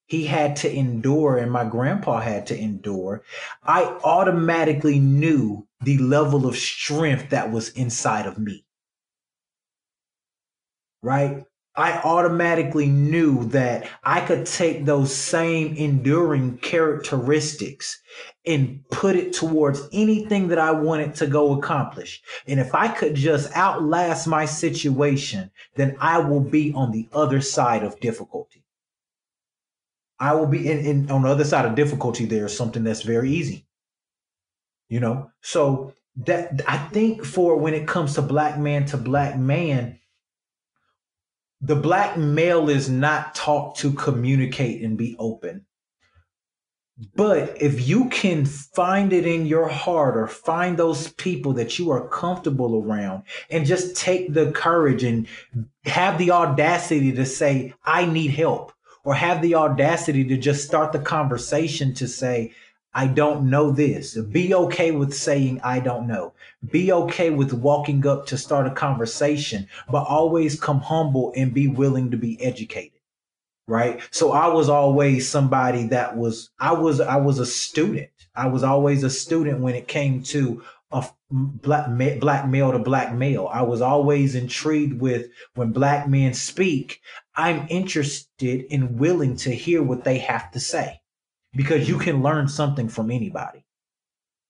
he 0.08 0.26
had 0.26 0.56
to 0.58 0.74
endure 0.74 1.38
and 1.38 1.52
my 1.52 1.64
grandpa 1.64 2.20
had 2.20 2.48
to 2.48 2.58
endure, 2.58 3.24
I 3.64 3.84
automatically 4.04 5.00
knew 5.00 5.68
the 5.82 5.98
level 6.00 6.48
of 6.48 6.58
strength 6.58 7.30
that 7.30 7.52
was 7.52 7.70
inside 7.70 8.26
of 8.26 8.38
me. 8.38 8.66
Right? 11.02 11.46
I 11.76 12.00
automatically 12.00 12.88
knew 12.88 13.46
that 13.50 13.88
I 14.04 14.22
could 14.22 14.46
take 14.46 14.86
those 14.86 15.16
same 15.16 15.76
enduring 15.76 16.58
characteristics 16.58 18.02
and 18.46 18.84
put 18.92 19.16
it 19.16 19.34
towards 19.34 19.88
anything 19.94 20.48
that 20.50 20.60
I 20.60 20.72
wanted 20.72 21.16
to 21.16 21.28
go 21.28 21.58
accomplish. 21.58 22.22
And 22.48 22.60
if 22.60 22.74
I 22.74 22.88
could 22.88 23.16
just 23.16 23.56
outlast 23.56 24.28
my 24.28 24.46
situation, 24.46 25.52
then 25.76 25.96
I 26.02 26.20
will 26.20 26.42
be 26.42 26.74
on 26.74 26.92
the 26.92 27.08
other 27.14 27.40
side 27.40 27.84
of 27.84 28.00
difficulty. 28.00 28.64
I 30.20 30.34
will 30.34 30.48
be 30.48 30.70
in, 30.70 30.80
in 30.80 31.12
on 31.12 31.22
the 31.22 31.30
other 31.30 31.46
side 31.46 31.66
of 31.66 31.76
difficulty. 31.76 32.26
There's 32.26 32.56
something 32.56 32.84
that's 32.84 33.04
very 33.04 33.32
easy. 33.32 33.66
You 34.90 35.00
know, 35.00 35.32
so 35.42 35.94
that 36.26 36.62
I 36.68 36.78
think 36.78 37.24
for 37.24 37.56
when 37.56 37.74
it 37.74 37.88
comes 37.88 38.16
to 38.16 38.22
black 38.22 38.58
man 38.58 38.86
to 38.88 38.98
black 38.98 39.38
man, 39.38 39.99
the 41.62 41.76
black 41.76 42.18
male 42.18 42.70
is 42.70 42.90
not 42.90 43.36
taught 43.36 43.76
to 43.78 43.92
communicate 43.94 44.82
and 44.82 44.98
be 44.98 45.16
open. 45.20 45.66
But 47.16 47.62
if 47.62 47.88
you 47.88 48.10
can 48.10 48.46
find 48.46 49.14
it 49.14 49.26
in 49.26 49.46
your 49.46 49.70
heart 49.70 50.18
or 50.18 50.28
find 50.28 50.78
those 50.78 51.14
people 51.14 51.54
that 51.54 51.80
you 51.80 51.92
are 51.92 52.10
comfortable 52.10 52.84
around 52.84 53.24
and 53.50 53.66
just 53.66 53.96
take 53.96 54.34
the 54.34 54.52
courage 54.52 55.04
and 55.04 55.26
have 55.86 56.18
the 56.18 56.32
audacity 56.32 57.14
to 57.14 57.26
say, 57.26 57.74
I 57.86 58.06
need 58.06 58.32
help, 58.32 58.74
or 59.06 59.14
have 59.14 59.42
the 59.42 59.56
audacity 59.56 60.26
to 60.26 60.38
just 60.38 60.66
start 60.66 60.92
the 60.92 61.00
conversation 61.00 61.94
to 61.96 62.08
say, 62.08 62.54
I 62.94 63.06
don't 63.06 63.50
know 63.50 63.72
this. 63.72 64.18
Be 64.18 64.54
okay 64.54 64.92
with 64.92 65.14
saying, 65.14 65.62
I 65.64 65.80
don't 65.80 66.08
know. 66.08 66.34
Be 66.72 66.92
okay 66.92 67.30
with 67.30 67.54
walking 67.54 68.06
up 68.08 68.26
to 68.28 68.38
start 68.38 68.66
a 68.66 68.72
conversation, 68.72 69.68
but 69.90 70.08
always 70.08 70.60
come 70.60 70.80
humble 70.80 71.32
and 71.36 71.54
be 71.54 71.68
willing 71.68 72.10
to 72.12 72.18
be 72.18 72.42
educated. 72.42 73.00
Right. 73.68 74.02
So 74.10 74.32
I 74.32 74.48
was 74.48 74.68
always 74.68 75.30
somebody 75.30 75.86
that 75.88 76.18
was, 76.18 76.50
I 76.60 76.74
was, 76.74 77.00
I 77.00 77.18
was 77.18 77.38
a 77.38 77.46
student. 77.46 78.10
I 78.36 78.48
was 78.48 78.64
always 78.64 79.04
a 79.04 79.10
student 79.12 79.60
when 79.60 79.76
it 79.76 79.88
came 79.88 80.24
to 80.24 80.64
a 80.92 81.08
black, 81.30 81.86
black 82.20 82.48
male 82.48 82.72
to 82.72 82.80
black 82.80 83.14
male. 83.14 83.48
I 83.52 83.62
was 83.62 83.82
always 83.82 84.34
intrigued 84.34 85.00
with 85.00 85.28
when 85.54 85.72
black 85.72 86.10
men 86.10 86.34
speak, 86.34 87.02
I'm 87.36 87.68
interested 87.70 88.66
and 88.72 88.98
willing 88.98 89.36
to 89.38 89.52
hear 89.52 89.84
what 89.84 90.04
they 90.04 90.18
have 90.18 90.50
to 90.52 90.60
say 90.60 91.02
because 91.54 91.90
you 91.90 91.98
can 91.98 92.22
learn 92.22 92.48
something 92.48 92.90
from 92.90 93.12
anybody 93.12 93.66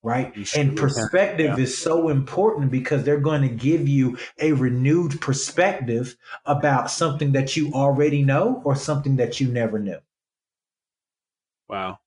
right? 0.04 0.34
And 0.56 0.78
perspective 0.78 1.58
yeah. 1.58 1.64
is 1.64 1.78
so 1.78 2.10
important 2.10 2.72
because 2.72 3.04
they're 3.04 3.20
going 3.20 3.42
to 3.42 3.50
give 3.50 3.88
you 3.88 4.18
a 4.40 4.54
renewed 4.54 5.20
perspective 5.20 6.16
about 6.46 6.90
something 6.90 7.34
that 7.34 7.58
you 7.58 7.74
already 7.74 8.24
know 8.24 8.62
or 8.64 8.76
something 8.76 9.18
that 9.18 9.40
you 9.40 9.50
never 9.50 9.80
knew. 9.80 10.00
Wow. 11.68 12.00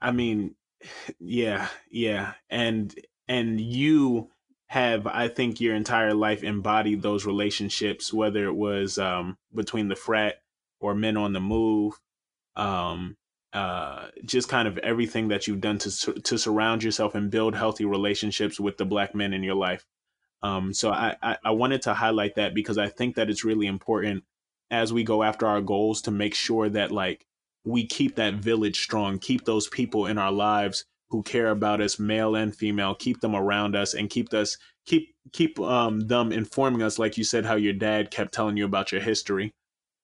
I 0.00 0.10
mean 0.10 0.54
yeah 1.20 1.68
yeah. 1.90 2.34
And 2.50 2.94
and 3.28 3.60
you 3.60 4.30
have 4.70 5.06
i 5.06 5.28
think 5.28 5.62
your 5.62 5.74
entire 5.74 6.12
life 6.12 6.44
embodied 6.44 7.00
those 7.00 7.24
relationships 7.24 8.12
whether 8.12 8.44
it 8.44 8.54
was 8.54 8.98
um 8.98 9.38
between 9.54 9.88
the 9.88 9.96
frat 9.96 10.42
or 10.78 10.94
men 10.94 11.16
on 11.16 11.32
the 11.32 11.40
move 11.40 11.98
um, 12.58 13.16
uh, 13.52 14.08
just 14.24 14.48
kind 14.48 14.68
of 14.68 14.76
everything 14.78 15.28
that 15.28 15.46
you've 15.46 15.60
done 15.60 15.78
to 15.78 16.12
to 16.12 16.38
surround 16.38 16.82
yourself 16.82 17.14
and 17.14 17.30
build 17.30 17.54
healthy 17.54 17.84
relationships 17.84 18.60
with 18.60 18.76
the 18.76 18.84
black 18.84 19.14
men 19.14 19.32
in 19.32 19.42
your 19.42 19.54
life. 19.54 19.86
Um, 20.42 20.72
so 20.72 20.90
I, 20.90 21.16
I, 21.22 21.36
I 21.46 21.50
wanted 21.52 21.82
to 21.82 21.94
highlight 21.94 22.36
that 22.36 22.54
because 22.54 22.78
I 22.78 22.88
think 22.88 23.16
that 23.16 23.30
it's 23.30 23.44
really 23.44 23.66
important 23.66 24.24
as 24.70 24.92
we 24.92 25.02
go 25.02 25.22
after 25.22 25.46
our 25.46 25.60
goals 25.60 26.02
to 26.02 26.10
make 26.10 26.34
sure 26.34 26.68
that 26.68 26.92
like 26.92 27.26
we 27.64 27.86
keep 27.86 28.16
that 28.16 28.34
village 28.34 28.80
strong, 28.80 29.18
keep 29.18 29.44
those 29.44 29.68
people 29.68 30.06
in 30.06 30.18
our 30.18 30.30
lives 30.30 30.84
who 31.10 31.22
care 31.22 31.50
about 31.50 31.80
us, 31.80 31.98
male 31.98 32.36
and 32.36 32.54
female, 32.54 32.94
keep 32.94 33.20
them 33.20 33.34
around 33.34 33.74
us 33.74 33.94
and 33.94 34.10
keep 34.10 34.32
us 34.34 34.58
keep 34.86 35.14
keep 35.32 35.58
um, 35.60 36.00
them 36.00 36.32
informing 36.32 36.82
us, 36.82 36.98
like 36.98 37.16
you 37.16 37.24
said, 37.24 37.44
how 37.44 37.54
your 37.56 37.72
dad 37.72 38.10
kept 38.10 38.32
telling 38.32 38.56
you 38.56 38.64
about 38.64 38.92
your 38.92 39.00
history. 39.00 39.52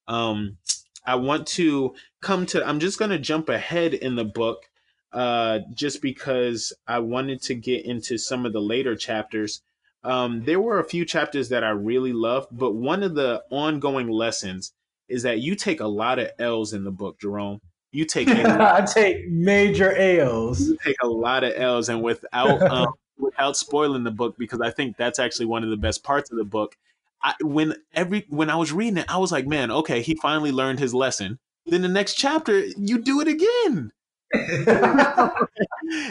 Um, 0.07 0.59
I 1.05 1.17
want 1.17 1.47
to 1.49 1.95
come 2.21 2.47
to, 2.47 2.67
I'm 2.67 2.81
just 2.81 2.99
going 2.99 3.11
to 3.11 3.19
jump 3.19 3.49
ahead 3.49 3.95
in 3.95 4.17
the 4.17 4.25
book 4.25 4.64
uh, 5.12 5.61
just 5.73 6.03
because 6.03 6.73
I 6.87 6.99
wanted 6.99 7.40
to 7.43 7.55
get 7.55 7.85
into 7.85 8.19
some 8.19 8.45
of 8.45 8.53
the 8.53 8.61
later 8.61 8.97
chapters. 8.97 9.62
Um, 10.03 10.45
there 10.45 10.61
were 10.61 10.81
a 10.81 10.85
few 10.85 11.05
chapters 11.05 11.49
that 11.51 11.64
I 11.64 11.71
really 11.71 12.12
loved, 12.12 12.49
but 12.51 12.75
one 12.75 13.03
of 13.03 13.14
the 13.14 13.43
ongoing 13.51 14.09
lessons 14.09 14.73
is 15.09 15.23
that 15.23 15.40
you 15.40 15.55
take 15.55 15.81
a 15.81 15.87
lot 15.87 16.19
of 16.19 16.31
L's 16.38 16.73
in 16.73 16.85
the 16.85 16.90
book, 16.90 17.19
Jerome. 17.21 17.61
You 17.93 18.05
take 18.05 18.29
I 18.29 18.85
take 18.85 19.29
major 19.29 19.95
L's. 19.95 20.69
You 20.69 20.77
take 20.85 20.97
a 21.03 21.07
lot 21.07 21.45
of 21.45 21.53
L's, 21.55 21.88
and 21.88 22.03
without 22.03 22.61
um, 22.71 22.93
without 23.17 23.57
spoiling 23.57 24.03
the 24.03 24.11
book, 24.11 24.37
because 24.37 24.61
I 24.61 24.71
think 24.71 24.97
that's 24.97 25.19
actually 25.19 25.47
one 25.47 25.62
of 25.62 25.71
the 25.71 25.77
best 25.77 26.03
parts 26.03 26.31
of 26.33 26.38
the 26.38 26.45
book. 26.45 26.77
I, 27.22 27.35
when 27.40 27.74
every 27.92 28.27
when 28.29 28.50
I 28.50 28.57
was 28.57 28.72
reading 28.72 28.98
it, 28.98 29.07
I 29.09 29.18
was 29.18 29.33
like, 29.33 29.46
man, 29.46 29.70
okay, 29.70 30.03
he 30.03 30.14
finally 30.16 30.53
learned 30.53 30.79
his 30.79 30.94
lesson. 30.94 31.38
Then 31.66 31.83
the 31.83 31.88
next 31.88 32.14
chapter, 32.14 32.59
you 32.61 33.00
do 33.00 33.20
it 33.20 33.29
again. 33.29 33.92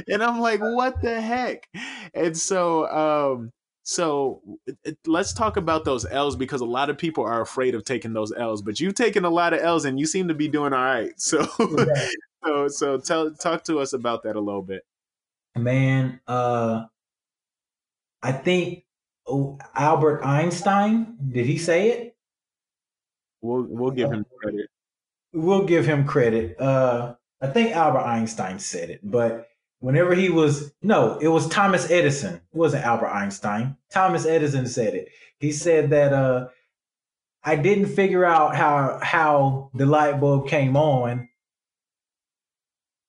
and 0.08 0.24
I'm 0.24 0.40
like, 0.40 0.62
what 0.62 1.02
the 1.02 1.22
heck? 1.22 1.68
And 2.14 2.38
so, 2.38 2.88
um, 2.90 3.52
so 3.84 4.42
let's 5.06 5.34
talk 5.34 5.58
about 5.58 5.84
those 5.84 6.06
L's 6.06 6.36
because 6.36 6.62
a 6.62 6.66
lot 6.66 6.90
of 6.90 6.98
people 6.98 7.26
are 7.26 7.42
afraid 7.42 7.76
of 7.76 7.84
taking 7.84 8.14
those 8.14 8.32
L's, 8.32 8.62
but 8.62 8.80
you've 8.80 8.96
taken 8.96 9.26
a 9.26 9.30
lot 9.30 9.54
of 9.54 9.60
L's 9.60 9.86
and 9.86 10.00
you 10.00 10.06
seem 10.06 10.30
to 10.30 10.34
be 10.34 10.48
doing 10.48 10.74
all 10.74 10.84
right. 10.84 11.12
So 11.20 11.46
so 12.46 12.68
so 12.70 12.98
tell 12.98 13.32
talk 13.32 13.66
to 13.66 13.80
us 13.80 13.94
about 13.94 14.24
that 14.24 14.36
a 14.36 14.40
little 14.40 14.62
bit. 14.62 14.84
Man, 15.56 16.22
uh 16.28 16.86
I 18.22 18.32
think 18.32 18.86
Albert 19.76 20.24
Einstein, 20.24 21.18
did 21.32 21.46
he 21.46 21.58
say 21.58 21.90
it? 21.90 22.16
We'll 23.42 23.64
we'll 23.64 23.92
give 23.92 24.12
him 24.12 24.26
credit. 24.40 24.70
We'll 25.34 25.66
give 25.66 25.86
him 25.86 26.06
credit. 26.06 26.60
Uh 26.60 27.16
I 27.42 27.48
think 27.48 27.76
Albert 27.76 28.06
Einstein 28.06 28.60
said 28.60 28.90
it, 28.90 29.02
but 29.04 29.50
whenever 29.80 30.16
he 30.16 30.30
was 30.30 30.74
no, 30.82 31.18
it 31.20 31.28
was 31.28 31.48
Thomas 31.50 31.92
Edison. 31.92 32.36
It 32.36 32.42
wasn't 32.58 32.86
Albert 32.86 33.10
Einstein. 33.10 33.76
Thomas 33.92 34.26
Edison 34.26 34.66
said 34.66 34.96
it. 34.96 35.10
He 35.40 35.52
said 35.52 35.90
that 35.90 36.14
uh 36.14 36.48
I 37.44 37.58
didn't 37.58 37.88
figure 37.88 38.24
out 38.24 38.56
how 38.56 39.00
how 39.02 39.72
the 39.74 39.86
light 39.86 40.20
bulb 40.22 40.48
came 40.48 40.78
on. 40.78 41.28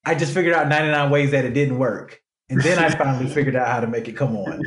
I 0.05 0.15
just 0.15 0.35
figured 0.35 0.55
out 0.55 0.69
99 0.69 1.11
ways 1.11 1.31
that 1.31 1.45
it 1.45 1.55
didn't 1.55 1.79
work. 1.79 2.21
And 2.49 2.61
then 2.61 2.79
I 2.79 2.91
finally 2.97 3.33
figured 3.33 3.57
out 3.57 3.69
how 3.69 3.81
to 3.81 3.87
make 3.87 4.09
it 4.09 4.17
come 4.17 4.37
on. 4.37 4.63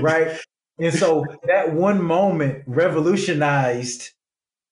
Right? 0.00 0.38
And 0.78 0.92
so 0.92 1.24
that 1.44 1.72
one 1.72 2.02
moment 2.02 2.64
revolutionized 2.66 4.10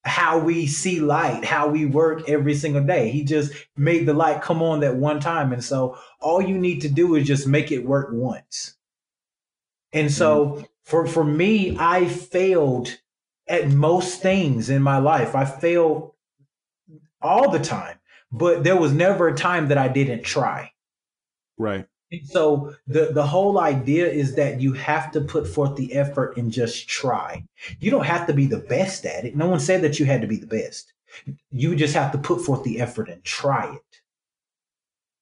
how 0.05 0.39
we 0.39 0.67
see 0.67 1.01
light, 1.01 1.45
how 1.45 1.69
we 1.69 1.87
work 1.87 2.29
every 2.29 2.55
single 2.55 2.83
day. 2.83 3.11
He 3.11 3.23
just 3.23 3.53
made 3.77 4.07
the 4.07 4.15
light 4.15 4.43
come 4.43 4.63
on 4.63 4.81
that 4.81 4.97
one 4.97 5.21
time. 5.21 5.53
And 5.53 5.63
so 5.63 5.97
all 6.21 6.43
you 6.43 6.59
need 6.59 6.81
to 6.81 6.89
do 6.89 7.15
is 7.15 7.27
just 7.27 7.47
make 7.47 7.71
it 7.71 7.87
work 7.87 8.09
once. 8.11 8.77
And 9.93 10.11
so 10.11 10.47
mm-hmm. 10.47 10.63
for 10.83 11.07
for 11.07 11.25
me, 11.25 11.77
I 11.79 12.07
failed 12.07 12.99
at 13.47 13.69
most 13.69 14.21
things 14.21 14.71
in 14.71 14.83
my 14.83 14.99
life. 14.99 15.37
I 15.37 15.45
failed 15.45 16.13
all 17.21 17.51
the 17.51 17.61
time, 17.61 17.99
but 18.33 18.65
there 18.65 18.77
was 18.77 18.93
never 18.93 19.29
a 19.29 19.37
time 19.37 19.69
that 19.69 19.79
I 19.79 19.87
didn't 19.87 20.25
try. 20.25 20.73
Right. 21.59 21.87
So 22.25 22.75
the 22.87 23.13
the 23.13 23.27
whole 23.27 23.59
idea 23.59 24.07
is 24.09 24.35
that 24.37 24.61
you 24.61 24.73
have 24.75 25.11
to 25.13 25.21
put 25.21 25.47
forth 25.49 25.77
the 25.77 25.95
effort 25.95 26.37
and 26.37 26.53
just 26.53 26.89
try. 26.89 27.45
You 27.81 27.91
don't 27.91 28.07
have 28.07 28.27
to 28.27 28.35
be 28.35 28.47
the 28.47 28.59
best 28.59 29.07
at 29.07 29.25
it. 29.25 29.37
No 29.37 29.47
one 29.49 29.61
said 29.61 29.83
that 29.83 29.99
you 29.99 30.07
had 30.07 30.21
to 30.21 30.27
be 30.27 30.37
the 30.37 30.47
best. 30.47 30.93
You 31.51 31.77
just 31.77 31.95
have 31.95 32.13
to 32.13 32.19
put 32.19 32.41
forth 32.43 32.65
the 32.65 32.81
effort 32.81 33.09
and 33.09 33.23
try 33.25 33.75
it. 33.75 34.01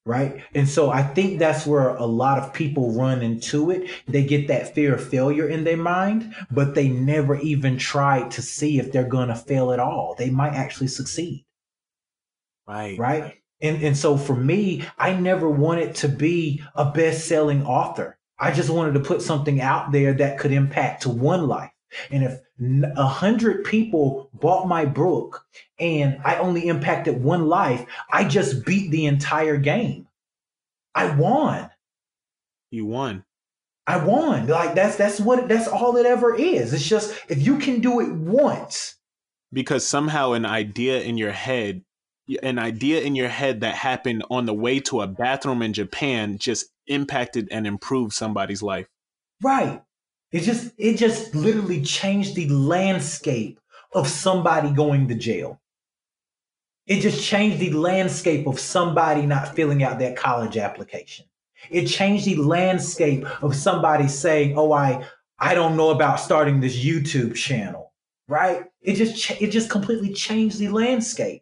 Right. 0.06 0.42
And 0.54 0.68
so 0.68 0.90
I 0.90 1.02
think 1.02 1.38
that's 1.38 1.66
where 1.66 1.90
a 1.90 2.06
lot 2.06 2.38
of 2.38 2.52
people 2.54 2.92
run 2.92 3.22
into 3.22 3.70
it. 3.70 3.90
They 4.08 4.24
get 4.24 4.48
that 4.48 4.74
fear 4.74 4.94
of 4.94 5.06
failure 5.06 5.46
in 5.48 5.64
their 5.64 5.76
mind, 5.76 6.34
but 6.50 6.74
they 6.74 6.88
never 6.88 7.36
even 7.36 7.76
try 7.76 8.26
to 8.30 8.42
see 8.42 8.78
if 8.78 8.92
they're 8.92 9.04
going 9.04 9.28
to 9.28 9.34
fail 9.36 9.72
at 9.72 9.78
all. 9.78 10.14
They 10.16 10.30
might 10.30 10.54
actually 10.54 10.88
succeed. 10.88 11.44
Right. 12.66 12.98
Right. 12.98 13.39
And, 13.62 13.82
and 13.82 13.96
so 13.96 14.16
for 14.16 14.34
me, 14.34 14.84
I 14.98 15.12
never 15.12 15.48
wanted 15.48 15.94
to 15.96 16.08
be 16.08 16.62
a 16.74 16.90
best 16.90 17.26
selling 17.26 17.64
author. 17.64 18.18
I 18.38 18.52
just 18.52 18.70
wanted 18.70 18.94
to 18.94 19.00
put 19.00 19.20
something 19.20 19.60
out 19.60 19.92
there 19.92 20.14
that 20.14 20.38
could 20.38 20.52
impact 20.52 21.02
to 21.02 21.10
one 21.10 21.46
life. 21.46 21.70
And 22.10 22.24
if 22.24 22.40
a 22.96 23.06
hundred 23.06 23.64
people 23.64 24.30
bought 24.32 24.68
my 24.68 24.84
book 24.84 25.44
and 25.78 26.20
I 26.24 26.36
only 26.36 26.68
impacted 26.68 27.22
one 27.22 27.48
life, 27.48 27.84
I 28.10 28.24
just 28.24 28.64
beat 28.64 28.90
the 28.90 29.06
entire 29.06 29.56
game. 29.56 30.06
I 30.94 31.14
won. 31.14 31.70
You 32.70 32.86
won. 32.86 33.24
I 33.86 34.04
won. 34.04 34.46
Like 34.46 34.74
that's 34.74 34.96
that's 34.96 35.20
what 35.20 35.48
that's 35.48 35.66
all 35.66 35.96
it 35.96 36.06
ever 36.06 36.34
is. 36.34 36.72
It's 36.72 36.88
just 36.88 37.14
if 37.28 37.44
you 37.44 37.58
can 37.58 37.80
do 37.80 38.00
it 38.00 38.12
once. 38.12 38.94
Because 39.52 39.86
somehow 39.86 40.32
an 40.32 40.46
idea 40.46 41.00
in 41.00 41.18
your 41.18 41.32
head 41.32 41.82
an 42.42 42.58
idea 42.58 43.00
in 43.00 43.14
your 43.14 43.28
head 43.28 43.60
that 43.60 43.74
happened 43.74 44.24
on 44.30 44.46
the 44.46 44.54
way 44.54 44.80
to 44.80 45.00
a 45.00 45.06
bathroom 45.06 45.62
in 45.62 45.72
Japan 45.72 46.38
just 46.38 46.66
impacted 46.86 47.48
and 47.50 47.66
improved 47.66 48.12
somebody's 48.12 48.62
life. 48.62 48.86
Right. 49.42 49.82
It 50.32 50.40
just 50.40 50.72
it 50.78 50.96
just 50.96 51.34
literally 51.34 51.82
changed 51.82 52.36
the 52.36 52.48
landscape 52.48 53.58
of 53.92 54.06
somebody 54.06 54.70
going 54.70 55.08
to 55.08 55.14
jail. 55.14 55.60
It 56.86 57.00
just 57.00 57.24
changed 57.24 57.58
the 57.58 57.72
landscape 57.72 58.46
of 58.46 58.60
somebody 58.60 59.26
not 59.26 59.54
filling 59.54 59.82
out 59.82 59.98
their 59.98 60.14
college 60.14 60.56
application. 60.56 61.26
It 61.68 61.86
changed 61.86 62.24
the 62.24 62.36
landscape 62.36 63.24
of 63.42 63.56
somebody 63.56 64.08
saying, 64.08 64.56
"Oh, 64.56 64.72
I 64.72 65.06
I 65.38 65.54
don't 65.54 65.76
know 65.76 65.90
about 65.90 66.20
starting 66.20 66.60
this 66.60 66.76
YouTube 66.76 67.34
channel." 67.34 67.92
Right? 68.28 68.64
It 68.80 68.94
just 68.94 69.30
it 69.40 69.50
just 69.50 69.68
completely 69.68 70.12
changed 70.12 70.58
the 70.58 70.68
landscape. 70.68 71.39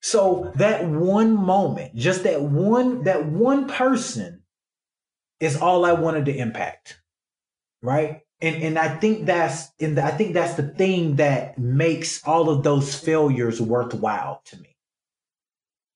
So 0.00 0.52
that 0.56 0.86
one 0.86 1.34
moment, 1.34 1.94
just 1.96 2.22
that 2.24 2.40
one, 2.42 3.04
that 3.04 3.26
one 3.26 3.66
person 3.66 4.42
is 5.40 5.56
all 5.56 5.84
I 5.84 5.92
wanted 5.92 6.26
to 6.26 6.36
impact. 6.36 7.00
Right. 7.82 8.22
And 8.40 8.62
and 8.62 8.78
I 8.78 8.96
think 8.96 9.26
that's 9.26 9.70
the, 9.78 10.02
I 10.04 10.10
think 10.10 10.34
that's 10.34 10.54
the 10.54 10.68
thing 10.68 11.16
that 11.16 11.58
makes 11.58 12.24
all 12.24 12.48
of 12.48 12.62
those 12.62 12.94
failures 12.94 13.60
worthwhile 13.60 14.42
to 14.46 14.60
me. 14.60 14.76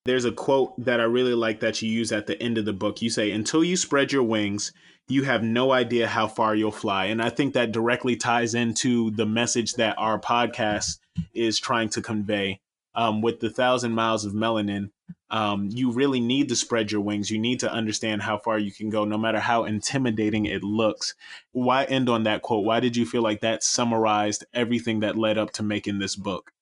There's 0.04 0.24
a 0.24 0.32
quote 0.32 0.74
that 0.84 0.98
I 0.98 1.04
really 1.04 1.34
like 1.34 1.60
that 1.60 1.80
you 1.80 1.88
use 1.88 2.10
at 2.10 2.26
the 2.26 2.40
end 2.42 2.58
of 2.58 2.64
the 2.64 2.72
book. 2.72 3.00
You 3.00 3.10
say, 3.10 3.30
Until 3.30 3.62
you 3.62 3.76
spread 3.76 4.10
your 4.10 4.24
wings, 4.24 4.72
you 5.06 5.22
have 5.22 5.44
no 5.44 5.70
idea 5.70 6.08
how 6.08 6.26
far 6.26 6.56
you'll 6.56 6.72
fly. 6.72 7.06
And 7.06 7.22
I 7.22 7.30
think 7.30 7.54
that 7.54 7.70
directly 7.70 8.16
ties 8.16 8.54
into 8.54 9.12
the 9.12 9.26
message 9.26 9.74
that 9.74 9.96
our 9.98 10.18
podcast 10.18 10.98
is 11.34 11.60
trying 11.60 11.90
to 11.90 12.02
convey 12.02 12.60
um, 12.94 13.22
with 13.22 13.40
the 13.40 13.50
thousand 13.50 13.92
miles 13.92 14.24
of 14.24 14.32
melanin, 14.32 14.90
um, 15.30 15.68
you 15.70 15.90
really 15.90 16.20
need 16.20 16.50
to 16.50 16.56
spread 16.56 16.92
your 16.92 17.00
wings. 17.00 17.30
You 17.30 17.38
need 17.38 17.60
to 17.60 17.72
understand 17.72 18.22
how 18.22 18.36
far 18.38 18.58
you 18.58 18.70
can 18.70 18.90
go, 18.90 19.04
no 19.04 19.16
matter 19.16 19.40
how 19.40 19.64
intimidating 19.64 20.44
it 20.44 20.62
looks. 20.62 21.14
Why 21.52 21.84
end 21.84 22.08
on 22.08 22.24
that 22.24 22.42
quote? 22.42 22.64
Why 22.64 22.80
did 22.80 22.96
you 22.96 23.06
feel 23.06 23.22
like 23.22 23.40
that 23.40 23.62
summarized 23.62 24.44
everything 24.52 25.00
that 25.00 25.16
led 25.16 25.38
up 25.38 25.52
to 25.54 25.62
making 25.62 25.98
this 25.98 26.16
book? 26.16 26.52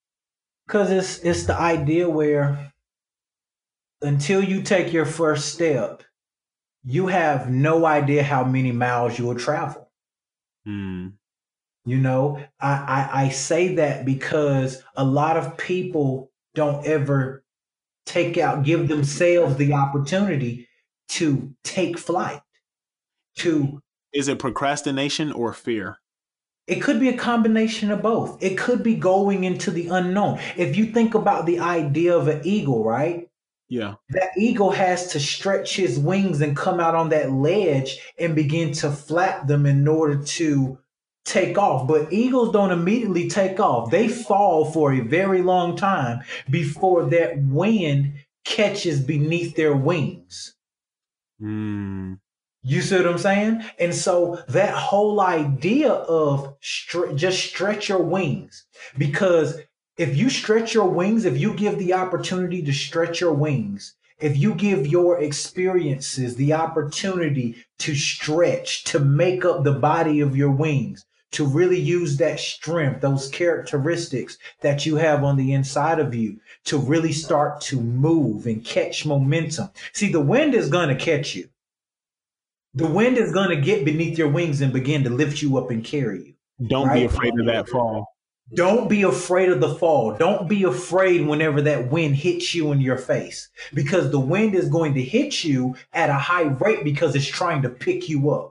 Because 0.66 0.92
it's 0.92 1.18
it's 1.24 1.44
the 1.44 1.58
idea 1.58 2.08
where 2.08 2.72
until 4.02 4.42
you 4.42 4.62
take 4.62 4.92
your 4.92 5.06
first 5.06 5.52
step, 5.52 6.04
you 6.84 7.08
have 7.08 7.50
no 7.50 7.84
idea 7.84 8.22
how 8.22 8.44
many 8.44 8.70
miles 8.70 9.18
you 9.18 9.26
will 9.26 9.34
travel. 9.34 9.90
Hmm. 10.64 11.08
You 11.84 11.96
know, 11.96 12.42
I, 12.60 12.72
I, 12.72 13.22
I 13.24 13.28
say 13.30 13.76
that 13.76 14.04
because 14.04 14.82
a 14.94 15.04
lot 15.04 15.36
of 15.36 15.56
people 15.56 16.30
don't 16.54 16.86
ever 16.86 17.42
take 18.06 18.36
out, 18.36 18.64
give 18.64 18.88
themselves 18.88 19.56
the 19.56 19.72
opportunity 19.72 20.68
to 21.10 21.54
take 21.64 21.98
flight. 21.98 22.40
To 23.36 23.80
is 24.12 24.28
it 24.28 24.38
procrastination 24.38 25.32
or 25.32 25.52
fear? 25.52 25.98
It 26.66 26.80
could 26.82 27.00
be 27.00 27.08
a 27.08 27.16
combination 27.16 27.90
of 27.90 28.02
both. 28.02 28.42
It 28.42 28.58
could 28.58 28.82
be 28.82 28.94
going 28.94 29.44
into 29.44 29.70
the 29.70 29.88
unknown. 29.88 30.38
If 30.56 30.76
you 30.76 30.86
think 30.86 31.14
about 31.14 31.46
the 31.46 31.60
idea 31.60 32.16
of 32.16 32.28
an 32.28 32.42
eagle, 32.44 32.84
right? 32.84 33.28
Yeah. 33.68 33.94
That 34.10 34.30
eagle 34.36 34.72
has 34.72 35.12
to 35.12 35.20
stretch 35.20 35.76
his 35.76 35.98
wings 35.98 36.40
and 36.40 36.56
come 36.56 36.80
out 36.80 36.94
on 36.94 37.08
that 37.10 37.30
ledge 37.32 37.98
and 38.18 38.34
begin 38.34 38.72
to 38.74 38.90
flap 38.90 39.46
them 39.46 39.64
in 39.64 39.86
order 39.88 40.22
to 40.22 40.78
take 41.24 41.58
off, 41.58 41.86
but 41.86 42.12
eagles 42.12 42.52
don't 42.52 42.72
immediately 42.72 43.28
take 43.28 43.60
off. 43.60 43.90
They 43.90 44.08
fall 44.08 44.64
for 44.64 44.92
a 44.92 45.00
very 45.00 45.42
long 45.42 45.76
time 45.76 46.20
before 46.48 47.04
that 47.10 47.38
wind 47.38 48.14
catches 48.44 49.00
beneath 49.00 49.54
their 49.54 49.76
wings. 49.76 50.56
Mm. 51.40 52.18
You 52.62 52.82
see 52.82 52.96
what 52.96 53.06
I'm 53.06 53.18
saying? 53.18 53.64
And 53.78 53.94
so 53.94 54.42
that 54.48 54.74
whole 54.74 55.20
idea 55.20 55.92
of 55.92 56.58
stre- 56.60 57.16
just 57.16 57.42
stretch 57.42 57.88
your 57.88 58.02
wings, 58.02 58.66
because 58.98 59.60
if 59.96 60.16
you 60.16 60.30
stretch 60.30 60.74
your 60.74 60.88
wings, 60.88 61.24
if 61.24 61.38
you 61.38 61.54
give 61.54 61.78
the 61.78 61.94
opportunity 61.94 62.62
to 62.62 62.72
stretch 62.72 63.20
your 63.20 63.32
wings, 63.32 63.94
if 64.18 64.36
you 64.36 64.54
give 64.54 64.86
your 64.86 65.18
experiences 65.20 66.36
the 66.36 66.52
opportunity 66.52 67.64
to 67.78 67.94
stretch, 67.94 68.84
to 68.84 68.98
make 68.98 69.44
up 69.46 69.64
the 69.64 69.72
body 69.72 70.20
of 70.20 70.36
your 70.36 70.50
wings, 70.50 71.06
to 71.32 71.46
really 71.46 71.78
use 71.78 72.16
that 72.16 72.40
strength, 72.40 73.00
those 73.00 73.28
characteristics 73.28 74.38
that 74.60 74.84
you 74.84 74.96
have 74.96 75.22
on 75.24 75.36
the 75.36 75.52
inside 75.52 75.98
of 75.98 76.14
you 76.14 76.38
to 76.64 76.78
really 76.78 77.12
start 77.12 77.60
to 77.62 77.80
move 77.80 78.46
and 78.46 78.64
catch 78.64 79.06
momentum. 79.06 79.70
See, 79.92 80.10
the 80.10 80.20
wind 80.20 80.54
is 80.54 80.68
going 80.68 80.88
to 80.88 80.94
catch 80.94 81.34
you. 81.34 81.48
The 82.74 82.86
wind 82.86 83.18
is 83.18 83.32
going 83.32 83.50
to 83.50 83.60
get 83.60 83.84
beneath 83.84 84.16
your 84.16 84.28
wings 84.28 84.60
and 84.60 84.72
begin 84.72 85.02
to 85.04 85.10
lift 85.10 85.42
you 85.42 85.58
up 85.58 85.70
and 85.70 85.84
carry 85.84 86.24
you. 86.26 86.34
Don't 86.68 86.88
right? 86.88 87.00
be 87.00 87.04
afraid 87.04 87.38
of 87.38 87.46
that 87.46 87.68
fall. 87.68 88.06
Don't 88.54 88.88
be 88.88 89.02
afraid 89.02 89.48
of 89.48 89.60
the 89.60 89.74
fall. 89.76 90.16
Don't 90.16 90.48
be 90.48 90.64
afraid 90.64 91.24
whenever 91.24 91.62
that 91.62 91.90
wind 91.90 92.16
hits 92.16 92.52
you 92.52 92.72
in 92.72 92.80
your 92.80 92.98
face 92.98 93.48
because 93.74 94.10
the 94.10 94.18
wind 94.18 94.56
is 94.56 94.68
going 94.68 94.94
to 94.94 95.02
hit 95.02 95.44
you 95.44 95.76
at 95.92 96.10
a 96.10 96.14
high 96.14 96.42
rate 96.42 96.82
because 96.82 97.14
it's 97.14 97.26
trying 97.26 97.62
to 97.62 97.68
pick 97.68 98.08
you 98.08 98.30
up. 98.30 98.49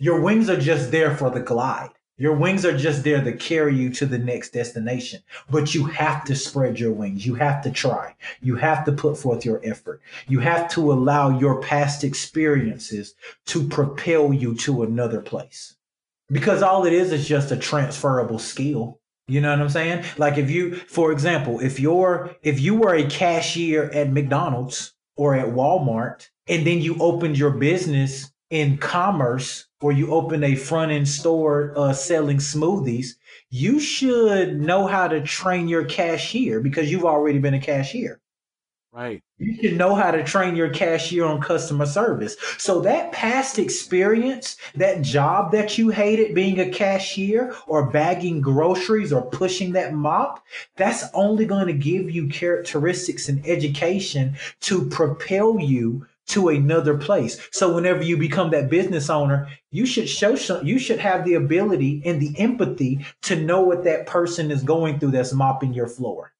Your 0.00 0.20
wings 0.20 0.48
are 0.48 0.60
just 0.60 0.92
there 0.92 1.16
for 1.16 1.28
the 1.28 1.40
glide. 1.40 1.90
Your 2.18 2.34
wings 2.34 2.64
are 2.64 2.76
just 2.76 3.02
there 3.02 3.22
to 3.22 3.32
carry 3.32 3.76
you 3.76 3.90
to 3.94 4.06
the 4.06 4.18
next 4.18 4.50
destination, 4.50 5.22
but 5.50 5.74
you 5.74 5.86
have 5.86 6.24
to 6.24 6.36
spread 6.36 6.78
your 6.78 6.92
wings. 6.92 7.26
You 7.26 7.34
have 7.34 7.62
to 7.62 7.70
try. 7.70 8.14
You 8.40 8.56
have 8.56 8.84
to 8.84 8.92
put 8.92 9.16
forth 9.16 9.44
your 9.44 9.60
effort. 9.64 10.00
You 10.26 10.40
have 10.40 10.68
to 10.70 10.92
allow 10.92 11.38
your 11.38 11.60
past 11.60 12.04
experiences 12.04 13.14
to 13.46 13.68
propel 13.68 14.32
you 14.32 14.54
to 14.56 14.82
another 14.82 15.20
place 15.20 15.76
because 16.30 16.62
all 16.62 16.84
it 16.84 16.92
is 16.92 17.12
is 17.12 17.26
just 17.26 17.50
a 17.50 17.56
transferable 17.56 18.38
skill. 18.38 19.00
You 19.26 19.40
know 19.40 19.50
what 19.50 19.60
I'm 19.60 19.68
saying? 19.68 20.04
Like 20.16 20.38
if 20.38 20.50
you, 20.50 20.74
for 20.74 21.12
example, 21.12 21.60
if 21.60 21.78
you're, 21.80 22.36
if 22.42 22.60
you 22.60 22.74
were 22.74 22.94
a 22.94 23.08
cashier 23.08 23.90
at 23.90 24.10
McDonald's 24.10 24.92
or 25.16 25.34
at 25.34 25.48
Walmart 25.48 26.28
and 26.46 26.66
then 26.66 26.80
you 26.80 26.96
opened 27.00 27.38
your 27.38 27.50
business 27.50 28.32
in 28.50 28.78
commerce 28.78 29.66
or 29.80 29.92
you 29.92 30.12
open 30.12 30.42
a 30.42 30.54
front 30.54 30.90
end 30.90 31.08
store 31.08 31.72
uh, 31.76 31.92
selling 31.92 32.38
smoothies, 32.38 33.14
you 33.50 33.78
should 33.78 34.60
know 34.60 34.86
how 34.86 35.08
to 35.08 35.20
train 35.20 35.68
your 35.68 35.84
cashier 35.84 36.60
because 36.60 36.90
you've 36.90 37.04
already 37.04 37.38
been 37.38 37.54
a 37.54 37.60
cashier. 37.60 38.20
Right. 38.90 39.22
You 39.36 39.54
should 39.54 39.76
know 39.76 39.94
how 39.94 40.10
to 40.10 40.24
train 40.24 40.56
your 40.56 40.70
cashier 40.70 41.24
on 41.24 41.40
customer 41.42 41.84
service. 41.84 42.36
So 42.56 42.80
that 42.80 43.12
past 43.12 43.58
experience, 43.58 44.56
that 44.74 45.02
job 45.02 45.52
that 45.52 45.76
you 45.76 45.90
hated 45.90 46.34
being 46.34 46.58
a 46.58 46.70
cashier 46.70 47.54
or 47.66 47.90
bagging 47.90 48.40
groceries 48.40 49.12
or 49.12 49.22
pushing 49.22 49.72
that 49.72 49.92
mop, 49.92 50.42
that's 50.76 51.04
only 51.12 51.44
going 51.44 51.66
to 51.66 51.74
give 51.74 52.10
you 52.10 52.28
characteristics 52.28 53.28
and 53.28 53.46
education 53.46 54.36
to 54.62 54.88
propel 54.88 55.60
you 55.60 56.06
to 56.28 56.48
another 56.48 56.96
place. 56.96 57.38
So 57.50 57.74
whenever 57.74 58.02
you 58.02 58.16
become 58.16 58.50
that 58.50 58.70
business 58.70 59.10
owner, 59.10 59.48
you 59.70 59.86
should 59.86 60.08
show 60.08 60.36
some, 60.36 60.64
you 60.64 60.78
should 60.78 61.00
have 61.00 61.24
the 61.24 61.34
ability 61.34 62.02
and 62.04 62.20
the 62.20 62.38
empathy 62.38 63.04
to 63.22 63.36
know 63.36 63.60
what 63.62 63.84
that 63.84 64.06
person 64.06 64.50
is 64.50 64.62
going 64.62 64.98
through 64.98 65.12
that's 65.12 65.32
mopping 65.32 65.74
your 65.74 65.88
floor. 65.88 66.32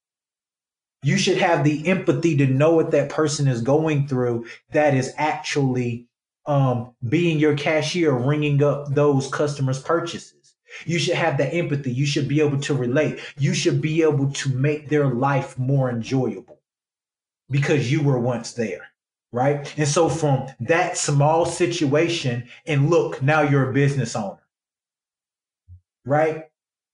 You 1.01 1.17
should 1.17 1.37
have 1.37 1.63
the 1.63 1.87
empathy 1.87 2.37
to 2.37 2.45
know 2.45 2.75
what 2.75 2.91
that 2.91 3.09
person 3.09 3.47
is 3.47 3.61
going 3.61 4.07
through 4.07 4.47
that 4.71 4.93
is 4.93 5.13
actually 5.17 6.07
um, 6.45 6.93
being 7.07 7.39
your 7.39 7.55
cashier, 7.55 8.11
ringing 8.11 8.61
up 8.63 8.93
those 8.93 9.29
customers' 9.29 9.81
purchases. 9.81 10.55
You 10.85 10.99
should 10.99 11.15
have 11.15 11.37
that 11.37 11.53
empathy. 11.53 11.91
You 11.91 12.05
should 12.05 12.27
be 12.27 12.41
able 12.41 12.59
to 12.61 12.73
relate. 12.73 13.19
You 13.37 13.53
should 13.53 13.81
be 13.81 14.03
able 14.03 14.31
to 14.31 14.49
make 14.49 14.89
their 14.89 15.07
life 15.07 15.57
more 15.57 15.89
enjoyable 15.89 16.59
because 17.49 17.91
you 17.91 18.03
were 18.03 18.19
once 18.19 18.53
there 18.53 18.88
right? 19.31 19.73
And 19.77 19.87
so 19.87 20.09
from 20.09 20.47
that 20.61 20.97
small 20.97 21.45
situation, 21.45 22.47
and 22.65 22.89
look, 22.89 23.21
now 23.21 23.41
you're 23.41 23.69
a 23.69 23.73
business 23.73 24.15
owner, 24.15 24.39
right? 26.05 26.45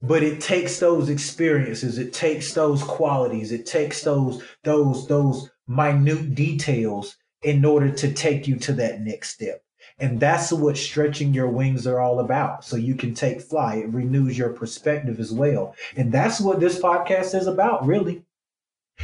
But 0.01 0.23
it 0.23 0.41
takes 0.41 0.79
those 0.79 1.09
experiences, 1.09 1.97
it 1.97 2.13
takes 2.13 2.53
those 2.53 2.83
qualities, 2.83 3.51
it 3.51 3.65
takes 3.65 4.01
those 4.01 4.43
those 4.63 5.07
those 5.07 5.49
minute 5.67 6.35
details 6.35 7.17
in 7.41 7.63
order 7.63 7.91
to 7.91 8.13
take 8.13 8.47
you 8.47 8.57
to 8.57 8.73
that 8.73 9.01
next 9.01 9.31
step. 9.31 9.61
And 9.97 10.19
that's 10.19 10.51
what 10.51 10.75
stretching 10.75 11.33
your 11.33 11.47
wings 11.47 11.87
are 11.87 12.01
all 12.01 12.19
about. 12.19 12.65
So 12.65 12.75
you 12.75 12.95
can 12.95 13.13
take 13.13 13.39
flight. 13.39 13.79
It 13.79 13.93
renews 13.93 14.37
your 14.37 14.49
perspective 14.49 15.19
as 15.21 15.31
well. 15.31 15.73
And 15.95 16.11
that's 16.11 16.41
what 16.41 16.59
this 16.59 16.79
podcast 16.79 17.33
is 17.33 17.47
about, 17.47 17.85
really 17.85 18.24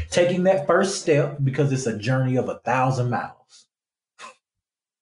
taking 0.09 0.43
that 0.43 0.67
first 0.67 1.01
step 1.01 1.37
because 1.43 1.71
it's 1.71 1.87
a 1.87 1.97
journey 1.97 2.35
of 2.35 2.49
a 2.49 2.59
thousand 2.59 3.09
miles. 3.09 3.67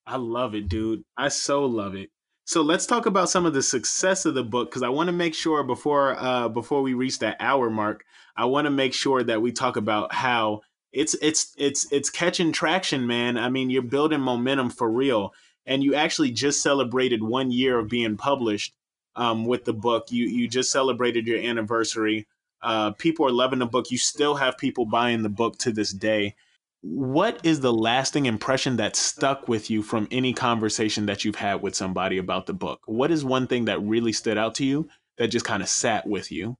I 0.05 0.17
love 0.17 0.55
it, 0.55 0.67
dude. 0.67 1.03
I 1.17 1.27
so 1.27 1.65
love 1.65 1.95
it. 1.95 2.09
So 2.45 2.63
let's 2.63 2.87
talk 2.87 3.05
about 3.05 3.29
some 3.29 3.45
of 3.45 3.53
the 3.53 3.61
success 3.61 4.25
of 4.25 4.33
the 4.33 4.43
book 4.43 4.71
because 4.71 4.81
I 4.81 4.89
want 4.89 5.07
to 5.07 5.13
make 5.13 5.35
sure 5.35 5.63
before 5.63 6.15
uh, 6.17 6.49
before 6.49 6.81
we 6.81 6.95
reach 6.95 7.19
that 7.19 7.37
hour 7.39 7.69
mark, 7.69 8.03
I 8.35 8.45
want 8.45 8.65
to 8.65 8.71
make 8.71 8.95
sure 8.95 9.21
that 9.21 9.41
we 9.41 9.51
talk 9.51 9.77
about 9.77 10.11
how 10.11 10.61
it's 10.91 11.15
it's 11.21 11.53
it's 11.57 11.91
it's 11.91 12.09
catching 12.09 12.51
traction, 12.51 13.05
man. 13.05 13.37
I 13.37 13.49
mean, 13.49 13.69
you're 13.69 13.83
building 13.83 14.21
momentum 14.21 14.71
for 14.71 14.89
real, 14.89 15.33
and 15.67 15.83
you 15.83 15.93
actually 15.93 16.31
just 16.31 16.63
celebrated 16.63 17.21
one 17.21 17.51
year 17.51 17.77
of 17.77 17.87
being 17.87 18.17
published 18.17 18.73
um, 19.15 19.45
with 19.45 19.65
the 19.65 19.73
book. 19.73 20.11
You 20.11 20.25
you 20.25 20.47
just 20.47 20.71
celebrated 20.71 21.27
your 21.27 21.39
anniversary. 21.39 22.27
Uh, 22.61 22.91
people 22.91 23.25
are 23.25 23.31
loving 23.31 23.59
the 23.59 23.65
book. 23.65 23.91
You 23.91 23.97
still 23.97 24.35
have 24.35 24.57
people 24.57 24.85
buying 24.85 25.23
the 25.23 25.29
book 25.29 25.57
to 25.59 25.71
this 25.71 25.91
day. 25.91 26.35
What 26.81 27.39
is 27.43 27.59
the 27.59 27.73
lasting 27.73 28.25
impression 28.25 28.77
that 28.77 28.95
stuck 28.95 29.47
with 29.47 29.69
you 29.69 29.81
from 29.81 30.07
any 30.11 30.33
conversation 30.33 31.05
that 31.07 31.25
you've 31.25 31.35
had 31.35 31.61
with 31.61 31.75
somebody 31.75 32.17
about 32.17 32.45
the 32.45 32.53
book? 32.53 32.81
What 32.85 33.11
is 33.11 33.25
one 33.25 33.47
thing 33.47 33.65
that 33.65 33.81
really 33.81 34.13
stood 34.13 34.37
out 34.37 34.55
to 34.55 34.65
you 34.65 34.87
that 35.17 35.27
just 35.27 35.45
kind 35.45 35.61
of 35.61 35.69
sat 35.69 36.07
with 36.07 36.31
you? 36.31 36.57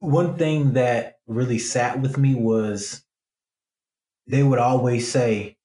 One 0.00 0.36
thing 0.36 0.72
that 0.72 1.18
really 1.28 1.58
sat 1.58 2.00
with 2.00 2.18
me 2.18 2.34
was 2.34 3.04
they 4.26 4.42
would 4.42 4.58
always 4.58 5.10
say, 5.10 5.56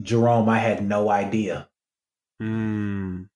Jerome, 0.00 0.48
I 0.48 0.58
had 0.58 0.84
no 0.84 1.10
idea. 1.10 1.68
Mm. 2.42 3.28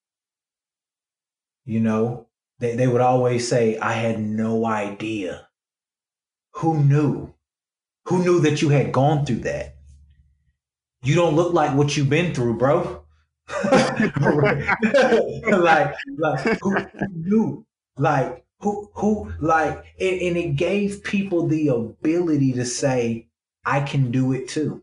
You 1.65 1.81
know, 1.81 2.26
they, 2.59 2.75
they 2.75 2.87
would 2.87 3.01
always 3.01 3.49
say, 3.49 3.79
I 3.79 3.93
had 3.93 4.21
no 4.21 4.65
idea. 4.65 5.49
Who 6.57 6.83
knew? 6.83 7.35
Who 8.07 8.23
knew 8.23 8.41
that 8.41 8.63
you 8.63 8.71
had 8.71 8.93
gone 8.93 9.27
through 9.27 9.41
that? 9.41 9.77
You 11.03 11.15
don't 11.15 11.37
look 11.37 11.53
like 11.53 11.77
what 11.77 11.97
you've 11.97 12.09
been 12.09 12.35
through, 12.35 12.59
bro. 12.59 13.05
like, 13.71 14.15
like 16.19 16.41
who, 16.61 16.77
who 16.77 17.09
knew? 17.15 17.67
Like, 17.99 18.45
who, 18.61 18.91
who, 18.95 19.33
like, 19.41 19.85
and, 20.01 20.21
and 20.21 20.37
it 20.37 20.57
gave 20.57 21.05
people 21.05 21.47
the 21.47 21.69
ability 21.69 22.53
to 22.55 22.65
say, 22.65 23.29
I 23.65 23.81
can 23.81 24.11
do 24.11 24.33
it 24.33 24.49
too. 24.49 24.83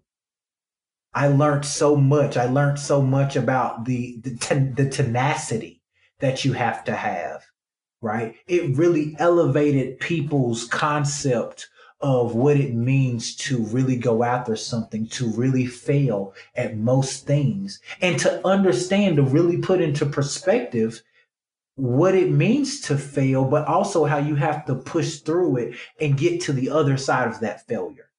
I 1.14 1.28
learned 1.28 1.66
so 1.66 1.96
much. 1.96 2.38
I 2.38 2.46
learned 2.46 2.80
so 2.80 3.02
much 3.02 3.36
about 3.36 3.86
the 3.86 4.20
the, 4.22 4.36
ten, 4.36 4.74
the 4.76 4.90
tenacity 4.90 5.82
that 6.20 6.44
you 6.44 6.54
have 6.54 6.84
to 6.86 6.96
have 6.96 7.44
right? 8.04 8.36
It 8.48 8.76
really 8.76 9.16
elevated 9.18 10.00
people's 10.00 10.66
concept 10.66 11.70
of 12.02 12.36
what 12.36 12.58
it 12.58 12.76
means 12.76 13.34
to 13.38 13.64
really 13.64 13.96
go 13.96 14.24
after 14.24 14.58
something, 14.58 15.08
to 15.08 15.32
really 15.32 15.66
fail 15.66 16.34
at 16.54 16.76
most 16.76 17.26
things, 17.26 17.80
and 18.02 18.20
to 18.20 18.46
understand, 18.46 19.16
to 19.16 19.24
really 19.24 19.58
put 19.58 19.80
into 19.80 20.06
perspective 20.06 21.02
what 21.76 22.14
it 22.14 22.30
means 22.30 22.82
to 22.82 22.98
fail, 22.98 23.46
but 23.46 23.66
also 23.68 24.04
how 24.04 24.18
you 24.18 24.36
have 24.36 24.66
to 24.66 24.76
push 24.76 25.20
through 25.20 25.56
it 25.56 25.76
and 26.00 26.18
get 26.18 26.42
to 26.42 26.52
the 26.52 26.70
other 26.70 26.98
side 26.98 27.30
of 27.30 27.40
that 27.40 27.66
failure. 27.68 28.10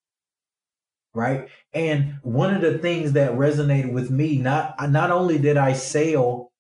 Right. 1.13 1.49
And 1.75 2.17
one 2.23 2.55
of 2.55 2.63
the 2.63 2.79
things 2.79 3.13
that 3.13 3.33
resonated 3.33 3.93
with 3.93 4.11
me, 4.11 4.39
not 4.39 4.75
not 4.91 5.13
only 5.13 5.39
did 5.39 5.57
I 5.57 5.75
sail 5.75 6.51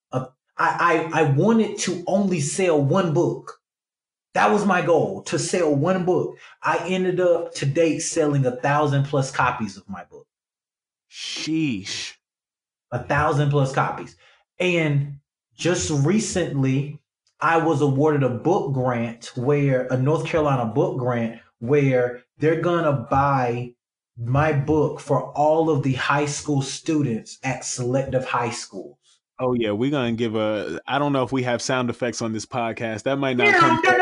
I, 0.56 1.08
I, 1.12 1.20
I 1.20 1.22
wanted 1.30 1.78
to 1.80 2.04
only 2.06 2.40
sell 2.40 2.80
one 2.80 3.12
book. 3.12 3.60
That 4.34 4.50
was 4.50 4.64
my 4.64 4.82
goal 4.82 5.22
to 5.24 5.38
sell 5.38 5.74
one 5.74 6.04
book. 6.04 6.38
I 6.62 6.78
ended 6.88 7.20
up 7.20 7.54
to 7.56 7.66
date 7.66 8.00
selling 8.00 8.44
a 8.46 8.56
thousand 8.56 9.04
plus 9.04 9.30
copies 9.30 9.76
of 9.76 9.88
my 9.88 10.04
book. 10.04 10.26
Sheesh. 11.10 12.14
A 12.90 13.02
thousand 13.02 13.50
plus 13.50 13.72
copies. 13.72 14.16
And 14.58 15.18
just 15.56 15.90
recently, 15.90 17.00
I 17.40 17.58
was 17.58 17.80
awarded 17.80 18.22
a 18.22 18.28
book 18.28 18.72
grant 18.72 19.32
where 19.36 19.86
a 19.86 19.96
North 19.96 20.26
Carolina 20.26 20.66
book 20.66 20.98
grant 20.98 21.40
where 21.58 22.24
they're 22.38 22.60
going 22.60 22.84
to 22.84 23.06
buy 23.10 23.74
my 24.16 24.52
book 24.52 25.00
for 25.00 25.30
all 25.32 25.70
of 25.70 25.82
the 25.82 25.94
high 25.94 26.26
school 26.26 26.62
students 26.62 27.38
at 27.42 27.64
selective 27.64 28.24
high 28.24 28.50
schools. 28.50 28.98
Oh 29.40 29.52
yeah, 29.54 29.72
we're 29.72 29.90
gonna 29.90 30.12
give 30.12 30.36
a. 30.36 30.80
I 30.86 31.00
don't 31.00 31.12
know 31.12 31.24
if 31.24 31.32
we 31.32 31.42
have 31.42 31.60
sound 31.60 31.90
effects 31.90 32.22
on 32.22 32.32
this 32.32 32.46
podcast. 32.46 33.02
That 33.02 33.16
might 33.16 33.36
not 33.36 33.52
come. 33.56 33.80
We're 33.84 33.98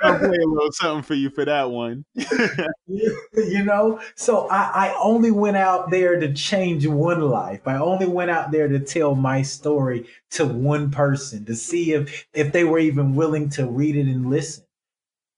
gonna 0.00 0.18
play 0.18 0.36
a 0.36 0.46
little 0.46 0.72
something 0.72 1.02
for 1.02 1.14
you 1.14 1.30
for 1.30 1.46
that 1.46 1.70
one. 1.70 2.04
you 2.86 3.64
know, 3.64 4.00
so 4.16 4.48
I, 4.48 4.88
I 4.88 4.96
only 5.00 5.30
went 5.30 5.56
out 5.56 5.90
there 5.90 6.20
to 6.20 6.34
change 6.34 6.86
one 6.86 7.22
life. 7.22 7.66
I 7.66 7.76
only 7.76 8.06
went 8.06 8.30
out 8.30 8.50
there 8.50 8.68
to 8.68 8.78
tell 8.80 9.14
my 9.14 9.40
story 9.40 10.06
to 10.32 10.44
one 10.44 10.90
person 10.90 11.46
to 11.46 11.54
see 11.54 11.92
if 11.94 12.26
if 12.34 12.52
they 12.52 12.64
were 12.64 12.78
even 12.78 13.14
willing 13.14 13.48
to 13.50 13.66
read 13.66 13.96
it 13.96 14.08
and 14.08 14.28
listen. 14.28 14.64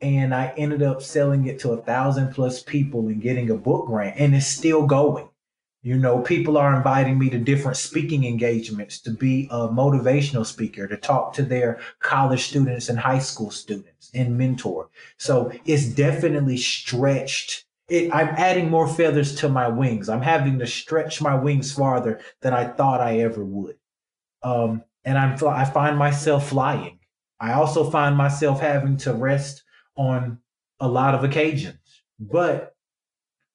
And 0.00 0.34
I 0.34 0.52
ended 0.56 0.82
up 0.82 1.00
selling 1.00 1.46
it 1.46 1.60
to 1.60 1.72
a 1.72 1.82
thousand 1.82 2.32
plus 2.32 2.60
people 2.60 3.06
and 3.06 3.22
getting 3.22 3.50
a 3.50 3.56
book 3.56 3.86
grant, 3.86 4.18
and 4.18 4.34
it's 4.34 4.48
still 4.48 4.84
going 4.84 5.27
you 5.88 5.96
know, 5.96 6.20
people 6.20 6.58
are 6.58 6.76
inviting 6.76 7.18
me 7.18 7.30
to 7.30 7.38
different 7.38 7.78
speaking 7.78 8.24
engagements 8.24 9.00
to 9.00 9.10
be 9.10 9.48
a 9.50 9.68
motivational 9.68 10.44
speaker, 10.44 10.86
to 10.86 10.98
talk 10.98 11.32
to 11.32 11.42
their 11.42 11.80
college 12.00 12.44
students 12.44 12.90
and 12.90 12.98
high 12.98 13.18
school 13.18 13.50
students 13.50 14.10
and 14.12 14.36
mentor. 14.36 14.90
So 15.16 15.50
it's 15.64 15.86
definitely 15.86 16.58
stretched. 16.58 17.64
It, 17.88 18.14
I'm 18.14 18.28
adding 18.36 18.68
more 18.68 18.86
feathers 18.86 19.34
to 19.36 19.48
my 19.48 19.66
wings. 19.66 20.10
I'm 20.10 20.20
having 20.20 20.58
to 20.58 20.66
stretch 20.66 21.22
my 21.22 21.34
wings 21.34 21.72
farther 21.72 22.20
than 22.42 22.52
I 22.52 22.66
thought 22.66 23.00
I 23.00 23.20
ever 23.20 23.42
would. 23.42 23.76
Um, 24.42 24.84
and 25.06 25.16
I'm 25.16 25.42
I 25.48 25.64
find 25.64 25.96
myself 25.96 26.50
flying. 26.50 26.98
I 27.40 27.54
also 27.54 27.88
find 27.88 28.14
myself 28.14 28.60
having 28.60 28.98
to 28.98 29.14
rest 29.14 29.62
on 29.96 30.38
a 30.80 30.86
lot 30.86 31.14
of 31.14 31.24
occasions, 31.24 31.78
but 32.20 32.74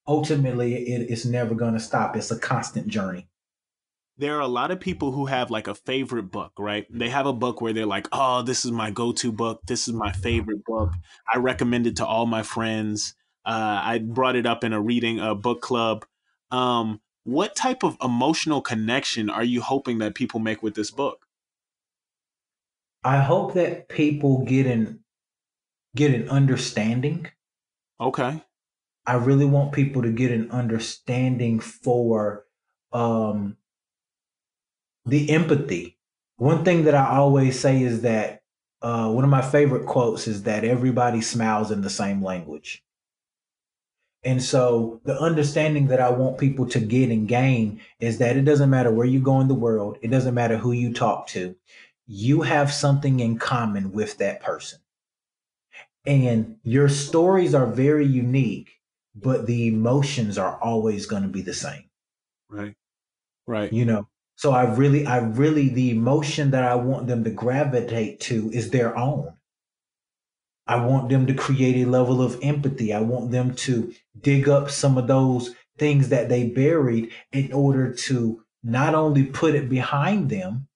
ultimately 0.08 0.76
it's 0.76 1.26
never 1.26 1.56
going 1.56 1.74
to 1.74 1.80
stop. 1.80 2.16
It's 2.16 2.32
a 2.32 2.40
constant 2.40 2.88
journey 2.88 3.28
there 4.18 4.38
are 4.38 4.42
a 4.42 4.48
lot 4.48 4.72
of 4.72 4.80
people 4.80 5.12
who 5.12 5.26
have 5.26 5.50
like 5.50 5.68
a 5.68 5.76
favorite 5.76 6.32
book, 6.32 6.54
right? 6.60 6.86
They 6.90 7.10
have 7.10 7.26
a 7.26 7.34
book 7.34 7.62
where 7.62 7.74
they're 7.74 7.86
like, 7.86 8.08
oh, 8.12 8.44
this 8.44 8.64
is 8.64 8.72
my 8.72 8.92
go 8.92 9.12
to 9.14 9.32
book. 9.32 9.62
This 9.66 9.88
is 9.88 9.94
my 9.94 10.12
favorite 10.12 10.64
book. 10.66 10.94
I 11.34 11.38
recommend 11.40 11.88
it 11.88 11.98
to 11.98 12.06
all 12.06 12.26
my 12.26 12.44
friends. 12.44 13.16
Uh, 13.46 13.82
I 13.84 14.00
brought 14.00 14.36
it 14.36 14.46
up 14.46 14.64
in 14.64 14.72
a 14.72 14.82
reading, 14.82 15.20
a 15.20 15.34
book 15.34 15.62
club. 15.62 16.06
Um, 16.52 17.02
what 17.24 17.56
type 17.56 17.84
of 17.84 17.98
emotional 18.04 18.62
connection 18.62 19.30
are 19.30 19.44
you 19.44 19.62
hoping 19.62 19.98
that 20.00 20.16
people 20.16 20.40
make 20.40 20.62
with 20.62 20.76
this 20.76 20.92
book? 20.92 21.26
I 23.04 23.18
hope 23.18 23.54
that 23.56 23.90
people 23.90 24.46
get 24.46 24.68
an 24.68 25.04
get 25.96 26.14
an 26.14 26.30
understanding. 26.30 27.28
Okay. 28.00 28.44
I 29.06 29.16
really 29.16 29.46
want 29.46 29.74
people 29.74 30.02
to 30.02 30.12
get 30.12 30.32
an 30.32 30.52
understanding 30.52 31.60
for 31.60 32.46
um 32.92 33.58
the 35.06 35.30
empathy. 35.32 35.98
One 36.38 36.64
thing 36.64 36.86
that 36.86 36.96
I 36.96 37.18
always 37.18 37.60
say 37.60 37.82
is 37.82 38.02
that 38.02 38.42
uh, 38.82 39.10
one 39.10 39.24
of 39.24 39.30
my 39.30 39.42
favorite 39.42 39.86
quotes 39.86 40.28
is 40.28 40.44
that 40.44 40.64
everybody 40.64 41.22
smiles 41.22 41.72
in 41.72 41.82
the 41.82 41.90
same 41.90 42.22
language. 42.22 42.84
And 44.24 44.42
so 44.42 45.02
the 45.04 45.20
understanding 45.20 45.88
that 45.88 46.00
I 46.00 46.10
want 46.10 46.38
people 46.38 46.66
to 46.68 46.80
get 46.80 47.10
and 47.10 47.28
gain 47.28 47.82
is 48.00 48.18
that 48.20 48.38
it 48.38 48.44
doesn't 48.44 48.70
matter 48.70 48.92
where 48.92 49.06
you 49.06 49.20
go 49.20 49.42
in 49.42 49.48
the 49.48 49.54
world, 49.54 49.98
it 50.02 50.10
doesn't 50.10 50.34
matter 50.34 50.58
who 50.58 50.72
you 50.72 50.94
talk 50.94 51.28
to, 51.28 51.56
you 52.08 52.42
have 52.42 52.72
something 52.72 53.20
in 53.20 53.38
common 53.38 53.92
with 53.92 54.18
that 54.18 54.42
person. 54.42 54.80
And 56.06 56.58
your 56.64 56.90
stories 56.90 57.54
are 57.54 57.66
very 57.66 58.06
unique, 58.06 58.72
but 59.16 59.46
the 59.46 59.68
emotions 59.68 60.38
are 60.38 60.58
always 60.62 61.06
going 61.06 61.24
to 61.24 61.30
be 61.30 61.42
the 61.42 61.54
same. 61.54 61.90
Right. 62.50 62.76
Right. 63.48 63.72
You 63.72 63.86
know, 63.86 64.08
so 64.36 64.52
I 64.52 64.74
really, 64.74 65.06
I 65.06 65.18
really, 65.18 65.70
the 65.70 65.92
emotion 65.92 66.52
that 66.52 66.64
I 66.64 66.76
want 66.76 67.08
them 67.08 67.24
to 67.24 67.30
gravitate 67.30 68.20
to 68.22 68.50
is 68.52 68.72
their 68.72 68.98
own. 68.98 69.34
I 70.66 70.84
want 70.86 71.10
them 71.10 71.28
to 71.28 71.34
create 71.34 71.86
a 71.86 71.90
level 71.90 72.22
of 72.22 72.40
empathy. 72.42 72.94
I 72.94 73.02
want 73.02 73.32
them 73.32 73.54
to 73.56 73.94
dig 74.20 74.48
up 74.48 74.70
some 74.70 74.98
of 74.98 75.08
those 75.08 75.54
things 75.78 76.10
that 76.10 76.30
they 76.30 76.48
buried 76.48 77.12
in 77.32 77.52
order 77.52 77.94
to 77.94 78.44
not 78.64 78.96
only 78.96 79.26
put 79.26 79.56
it 79.56 79.70
behind 79.70 80.30
them, 80.30 80.68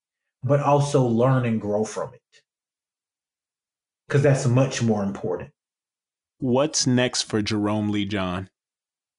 but 0.43 0.59
also 0.59 1.05
learn 1.05 1.45
and 1.45 1.61
grow 1.61 1.85
from 1.85 2.13
it. 2.13 2.21
Because 4.07 4.23
that's 4.23 4.45
much 4.45 4.81
more 4.83 5.03
important. 5.03 5.51
What's 6.39 6.85
next 6.85 7.23
for 7.23 7.41
Jerome 7.41 7.89
Lee 7.89 8.05
John? 8.05 8.51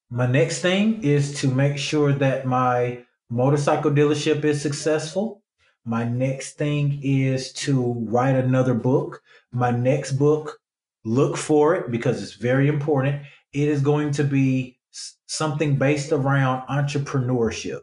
My 0.09 0.27
next 0.27 0.61
thing 0.61 1.03
is 1.03 1.41
to 1.41 1.49
make 1.49 1.77
sure 1.77 2.13
that 2.13 2.47
my 2.47 3.05
motorcycle 3.29 3.91
dealership 3.91 4.45
is 4.45 4.63
successful. 4.63 5.43
My 5.85 6.05
next 6.05 6.53
thing 6.53 7.01
is 7.03 7.53
to 7.65 7.95
write 8.09 8.37
another 8.37 8.75
book. 8.75 9.21
My 9.51 9.73
next 9.73 10.13
book, 10.13 10.61
look 11.05 11.37
for 11.37 11.75
it 11.75 11.91
because 11.91 12.23
it's 12.23 12.35
very 12.35 12.69
important. 12.69 13.23
It 13.53 13.69
is 13.69 13.81
going 13.81 14.13
to 14.13 14.23
be 14.23 14.79
something 15.27 15.77
based 15.77 16.13
around 16.13 16.69
entrepreneurship. 16.69 17.83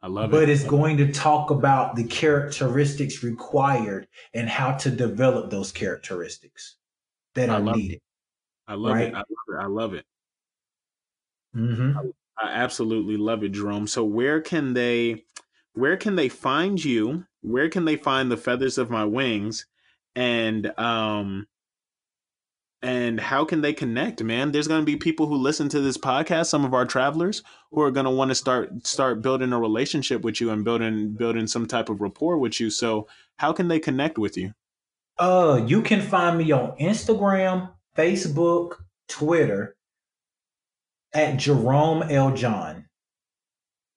I 0.00 0.06
love 0.06 0.30
but 0.30 0.38
it. 0.38 0.46
But 0.46 0.48
it's 0.48 0.64
going 0.64 0.96
to 0.96 1.12
talk 1.12 1.50
about 1.50 1.96
the 1.96 2.04
characteristics 2.04 3.22
required 3.22 4.08
and 4.32 4.48
how 4.48 4.72
to 4.78 4.90
develop 4.90 5.50
those 5.50 5.72
characteristics 5.72 6.76
that 7.34 7.50
I 7.50 7.54
are 7.54 7.60
needed. 7.60 7.94
It. 7.94 8.02
I 8.68 8.74
love 8.74 8.94
right? 8.94 9.08
it. 9.08 9.14
I 9.14 9.18
love 9.18 9.24
it. 9.48 9.60
I 9.60 9.66
love 9.66 9.94
it. 9.94 10.04
Mm-hmm. 11.56 12.08
I 12.38 12.50
absolutely 12.50 13.16
love 13.16 13.44
it, 13.44 13.52
Jerome. 13.52 13.86
So 13.86 14.04
where 14.04 14.40
can 14.40 14.74
they 14.74 15.24
where 15.74 15.96
can 15.96 16.16
they 16.16 16.28
find 16.28 16.82
you? 16.82 17.24
Where 17.42 17.68
can 17.68 17.84
they 17.84 17.96
find 17.96 18.30
the 18.30 18.36
feathers 18.36 18.78
of 18.78 18.90
my 18.90 19.04
wings? 19.04 19.66
And 20.14 20.78
um 20.78 21.46
and 22.82 23.20
how 23.20 23.44
can 23.44 23.60
they 23.60 23.72
connect, 23.72 24.24
man? 24.24 24.50
There's 24.50 24.66
going 24.66 24.80
to 24.80 24.86
be 24.86 24.96
people 24.96 25.28
who 25.28 25.36
listen 25.36 25.68
to 25.68 25.80
this 25.80 25.96
podcast, 25.96 26.46
some 26.46 26.64
of 26.64 26.74
our 26.74 26.84
travelers 26.84 27.42
who 27.70 27.80
are 27.80 27.92
going 27.92 28.06
to 28.06 28.10
want 28.10 28.32
to 28.32 28.34
start 28.34 28.86
start 28.86 29.22
building 29.22 29.52
a 29.52 29.60
relationship 29.60 30.22
with 30.22 30.40
you 30.40 30.50
and 30.50 30.64
building 30.64 31.12
building 31.12 31.46
some 31.46 31.66
type 31.66 31.88
of 31.88 32.00
rapport 32.00 32.38
with 32.38 32.60
you. 32.60 32.70
So, 32.70 33.06
how 33.36 33.52
can 33.52 33.68
they 33.68 33.78
connect 33.78 34.18
with 34.18 34.36
you? 34.36 34.52
Uh, 35.22 35.64
you 35.68 35.82
can 35.82 36.00
find 36.00 36.36
me 36.36 36.50
on 36.50 36.76
Instagram, 36.78 37.70
Facebook, 37.96 38.78
Twitter 39.06 39.76
at 41.14 41.36
Jerome 41.36 42.02
L. 42.02 42.34
John. 42.34 42.86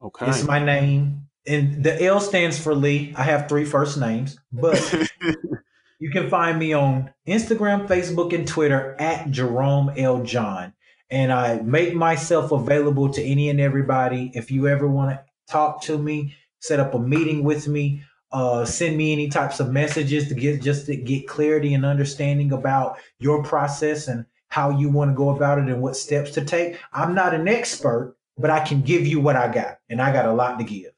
Okay. 0.03 0.27
It's 0.27 0.43
my 0.43 0.63
name. 0.63 1.27
And 1.47 1.83
the 1.83 1.99
L 2.03 2.19
stands 2.19 2.59
for 2.59 2.75
Lee. 2.75 3.11
I 3.17 3.23
have 3.23 3.49
three 3.49 3.65
first 3.65 3.97
names, 3.97 4.37
but 4.51 5.07
you 5.99 6.11
can 6.11 6.29
find 6.29 6.59
me 6.59 6.73
on 6.73 7.11
Instagram, 7.27 7.87
Facebook, 7.87 8.31
and 8.31 8.47
Twitter 8.47 8.95
at 8.99 9.31
Jerome 9.31 9.93
L. 9.97 10.21
John. 10.21 10.73
And 11.09 11.33
I 11.33 11.55
make 11.55 11.95
myself 11.95 12.51
available 12.51 13.09
to 13.13 13.23
any 13.23 13.49
and 13.49 13.59
everybody. 13.59 14.29
If 14.35 14.51
you 14.51 14.67
ever 14.67 14.87
want 14.87 15.09
to 15.09 15.23
talk 15.51 15.81
to 15.85 15.97
me, 15.97 16.35
set 16.59 16.79
up 16.79 16.93
a 16.93 16.99
meeting 16.99 17.43
with 17.43 17.67
me, 17.67 18.03
uh, 18.35 18.65
send 18.65 18.97
me 18.97 19.13
any 19.13 19.29
types 19.29 19.61
of 19.61 19.71
messages 19.71 20.27
to 20.27 20.35
get 20.35 20.61
just 20.61 20.87
to 20.87 20.97
get 20.97 21.25
clarity 21.25 21.73
and 21.73 21.85
understanding 21.85 22.51
about 22.51 22.97
your 23.17 23.41
process 23.41 24.09
and 24.09 24.25
how 24.49 24.69
you 24.71 24.89
want 24.89 25.09
to 25.09 25.15
go 25.15 25.29
about 25.29 25.57
it 25.57 25.69
and 25.69 25.81
what 25.81 25.95
steps 25.95 26.31
to 26.31 26.43
take. 26.43 26.77
I'm 26.91 27.15
not 27.15 27.33
an 27.33 27.47
expert, 27.47 28.17
but 28.37 28.49
I 28.49 28.59
can 28.59 28.81
give 28.81 29.07
you 29.07 29.21
what 29.21 29.37
I 29.37 29.47
got, 29.47 29.79
and 29.89 30.01
I 30.01 30.11
got 30.11 30.25
a 30.25 30.33
lot 30.33 30.59
to 30.59 30.65
give. 30.65 30.91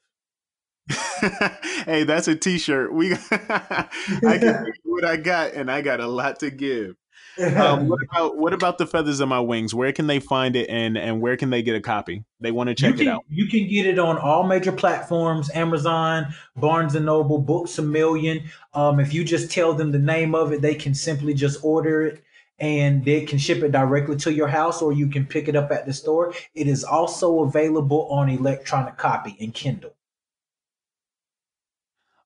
hey, 1.86 2.02
that's 2.02 2.26
a 2.26 2.34
T-shirt. 2.34 2.92
We, 2.92 3.12
I 3.30 3.88
can 4.20 4.72
what 4.82 5.04
I 5.04 5.16
got, 5.16 5.52
and 5.52 5.70
I 5.70 5.80
got 5.80 6.00
a 6.00 6.08
lot 6.08 6.40
to 6.40 6.50
give. 6.50 6.96
Um, 7.38 7.88
what 7.88 8.00
about 8.10 8.36
what 8.36 8.52
about 8.52 8.78
the 8.78 8.86
feathers 8.86 9.20
of 9.20 9.28
my 9.28 9.40
wings? 9.40 9.74
Where 9.74 9.92
can 9.92 10.06
they 10.06 10.20
find 10.20 10.56
it, 10.56 10.68
and 10.68 10.96
and 10.96 11.20
where 11.20 11.36
can 11.36 11.50
they 11.50 11.62
get 11.62 11.76
a 11.76 11.80
copy? 11.80 12.24
They 12.40 12.50
want 12.50 12.68
to 12.68 12.74
check 12.74 12.96
can, 12.96 13.06
it 13.06 13.08
out. 13.08 13.24
You 13.28 13.46
can 13.46 13.68
get 13.68 13.86
it 13.86 13.98
on 13.98 14.18
all 14.18 14.44
major 14.44 14.72
platforms: 14.72 15.50
Amazon, 15.54 16.34
Barnes 16.56 16.94
and 16.94 17.06
Noble, 17.06 17.38
Books 17.38 17.78
a 17.78 17.82
Million. 17.82 18.42
Um, 18.74 19.00
if 19.00 19.14
you 19.14 19.24
just 19.24 19.50
tell 19.50 19.74
them 19.74 19.92
the 19.92 19.98
name 19.98 20.34
of 20.34 20.52
it, 20.52 20.62
they 20.62 20.74
can 20.74 20.94
simply 20.94 21.34
just 21.34 21.62
order 21.64 22.02
it 22.02 22.22
and 22.60 23.04
they 23.04 23.24
can 23.24 23.38
ship 23.38 23.62
it 23.62 23.72
directly 23.72 24.16
to 24.16 24.32
your 24.32 24.48
house 24.48 24.82
or 24.82 24.92
you 24.92 25.06
can 25.08 25.24
pick 25.24 25.48
it 25.48 25.56
up 25.56 25.70
at 25.70 25.86
the 25.86 25.92
store. 25.92 26.34
It 26.54 26.66
is 26.66 26.84
also 26.84 27.44
available 27.44 28.08
on 28.10 28.28
electronic 28.28 28.96
copy 28.96 29.36
and 29.40 29.54
Kindle. 29.54 29.94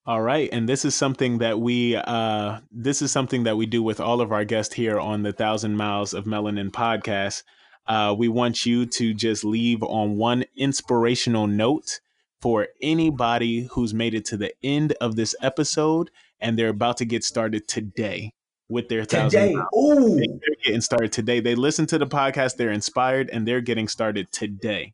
All 0.04 0.20
right, 0.20 0.48
and 0.52 0.68
this 0.68 0.84
is 0.84 0.94
something 0.94 1.38
that 1.38 1.60
we 1.60 1.94
uh, 1.96 2.58
this 2.72 3.02
is 3.02 3.12
something 3.12 3.44
that 3.44 3.56
we 3.56 3.66
do 3.66 3.82
with 3.82 4.00
all 4.00 4.20
of 4.20 4.32
our 4.32 4.44
guests 4.44 4.74
here 4.74 4.98
on 4.98 5.22
the 5.22 5.32
Thousand 5.32 5.76
Miles 5.76 6.12
of 6.12 6.24
Melanin 6.24 6.70
podcast. 6.70 7.44
Uh, 7.86 8.14
we 8.16 8.28
want 8.28 8.66
you 8.66 8.86
to 8.86 9.14
just 9.14 9.44
leave 9.44 9.82
on 9.82 10.16
one 10.16 10.44
inspirational 10.56 11.46
note 11.46 12.00
for 12.40 12.68
anybody 12.80 13.68
who's 13.72 13.94
made 13.94 14.14
it 14.14 14.24
to 14.24 14.36
the 14.36 14.52
end 14.62 14.92
of 15.00 15.14
this 15.14 15.34
episode 15.40 16.10
and 16.42 16.58
they're 16.58 16.68
about 16.68 16.98
to 16.98 17.04
get 17.04 17.24
started 17.24 17.66
today 17.68 18.34
with 18.68 18.88
their 18.88 19.06
today. 19.06 19.54
Ooh. 19.76 20.16
They're 20.16 20.56
getting 20.64 20.80
started 20.80 21.12
today. 21.12 21.40
They 21.40 21.54
listen 21.54 21.86
to 21.86 21.98
the 21.98 22.06
podcast, 22.06 22.56
they're 22.56 22.72
inspired, 22.72 23.30
and 23.30 23.46
they're 23.46 23.60
getting 23.60 23.88
started 23.88 24.32
today. 24.32 24.92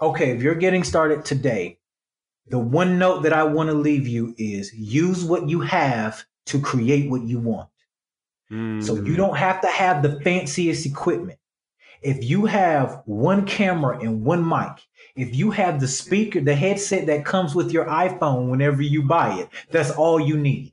Okay, 0.00 0.30
if 0.30 0.42
you're 0.42 0.54
getting 0.54 0.82
started 0.82 1.24
today, 1.24 1.78
the 2.48 2.58
one 2.58 2.98
note 2.98 3.22
that 3.22 3.32
I 3.32 3.44
want 3.44 3.70
to 3.70 3.74
leave 3.74 4.06
you 4.06 4.34
is 4.38 4.72
use 4.74 5.24
what 5.24 5.48
you 5.48 5.60
have 5.60 6.24
to 6.46 6.60
create 6.60 7.10
what 7.10 7.22
you 7.22 7.38
want. 7.38 7.68
So 8.48 8.94
you 8.94 9.14
mm. 9.14 9.16
don't 9.16 9.36
have 9.36 9.60
to 9.62 9.66
have 9.66 10.04
the 10.04 10.20
fanciest 10.20 10.86
equipment. 10.86 11.40
If 12.02 12.22
you 12.22 12.46
have 12.46 13.02
one 13.06 13.44
camera 13.44 13.98
and 13.98 14.24
one 14.24 14.48
mic, 14.48 14.86
if 15.16 15.34
you 15.34 15.50
have 15.50 15.80
the 15.80 15.88
speaker, 15.88 16.40
the 16.40 16.54
headset 16.54 17.06
that 17.06 17.24
comes 17.24 17.56
with 17.56 17.72
your 17.72 17.86
iPhone 17.86 18.48
whenever 18.48 18.82
you 18.82 19.02
buy 19.02 19.40
it, 19.40 19.48
that's 19.72 19.90
all 19.90 20.20
you 20.20 20.36
need 20.36 20.72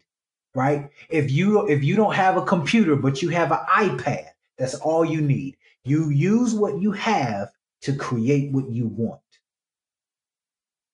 right? 0.56 0.90
If 1.10 1.32
you 1.32 1.68
if 1.68 1.84
you 1.84 1.96
don't 1.96 2.14
have 2.14 2.38
a 2.38 2.46
computer 2.46 2.96
but 2.96 3.22
you 3.22 3.30
have 3.30 3.52
an 3.52 3.60
iPad, 3.70 4.28
that's 4.58 4.76
all 4.76 5.04
you 5.04 5.22
need. 5.22 5.58
You 5.84 6.10
use 6.10 6.54
what 6.54 6.82
you 6.82 6.92
have 6.92 7.50
to 7.82 7.96
create 7.96 8.52
what 8.52 8.70
you 8.70 8.88
want. 8.88 9.20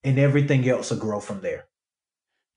And 0.03 0.17
everything 0.17 0.67
else 0.67 0.91
will 0.91 0.97
grow 0.97 1.19
from 1.19 1.41
there. 1.41 1.65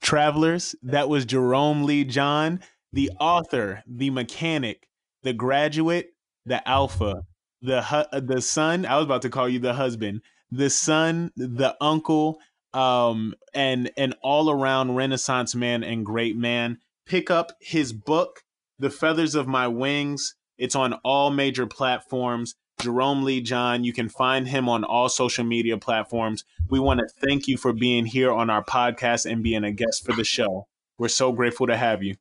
Travelers, 0.00 0.74
that 0.82 1.08
was 1.08 1.24
Jerome 1.24 1.84
Lee 1.84 2.04
John, 2.04 2.60
the 2.92 3.10
author, 3.20 3.82
the 3.86 4.10
mechanic, 4.10 4.88
the 5.22 5.32
graduate, 5.32 6.10
the 6.44 6.66
alpha, 6.68 7.22
the 7.60 7.82
hu- 7.82 8.20
the 8.20 8.42
son. 8.42 8.84
I 8.84 8.96
was 8.96 9.04
about 9.04 9.22
to 9.22 9.30
call 9.30 9.48
you 9.48 9.58
the 9.58 9.74
husband, 9.74 10.22
the 10.50 10.70
son, 10.70 11.30
the 11.36 11.76
uncle, 11.80 12.40
um, 12.74 13.34
and 13.54 13.90
an 13.96 14.14
all 14.22 14.50
around 14.50 14.94
Renaissance 14.94 15.54
man 15.54 15.84
and 15.84 16.04
great 16.04 16.36
man. 16.36 16.78
Pick 17.06 17.30
up 17.30 17.52
his 17.60 17.92
book, 17.92 18.40
The 18.78 18.90
Feathers 18.90 19.34
of 19.34 19.46
My 19.46 19.68
Wings. 19.68 20.34
It's 20.58 20.76
on 20.76 20.94
all 21.04 21.30
major 21.30 21.66
platforms. 21.66 22.54
Jerome 22.80 23.22
Lee 23.22 23.40
John. 23.40 23.84
You 23.84 23.92
can 23.92 24.08
find 24.08 24.48
him 24.48 24.68
on 24.68 24.84
all 24.84 25.08
social 25.08 25.44
media 25.44 25.78
platforms. 25.78 26.44
We 26.68 26.80
want 26.80 27.00
to 27.00 27.08
thank 27.26 27.46
you 27.46 27.56
for 27.56 27.72
being 27.72 28.06
here 28.06 28.32
on 28.32 28.50
our 28.50 28.64
podcast 28.64 29.30
and 29.30 29.42
being 29.42 29.64
a 29.64 29.72
guest 29.72 30.04
for 30.04 30.12
the 30.12 30.24
show. 30.24 30.66
We're 30.98 31.08
so 31.08 31.32
grateful 31.32 31.66
to 31.68 31.76
have 31.76 32.02
you. 32.02 32.16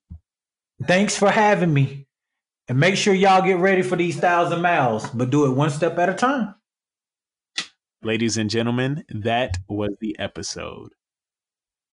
Thanks 0.84 1.18
for 1.18 1.30
having 1.30 1.74
me. 1.74 2.08
And 2.68 2.80
make 2.80 2.96
sure 2.96 3.14
y'all 3.14 3.42
get 3.42 3.58
ready 3.58 3.82
for 3.82 3.96
these 3.96 4.18
thousand 4.18 4.62
miles, 4.62 5.10
but 5.10 5.30
do 5.30 5.46
it 5.46 5.56
one 5.56 5.70
step 5.70 5.98
at 5.98 6.10
a 6.10 6.14
time. 6.14 6.56
Ladies 8.04 8.38
and 8.38 8.50
gentlemen, 8.50 9.04
that 9.10 9.58
was 9.68 9.92
the 10.00 10.18
episode. 10.18 10.94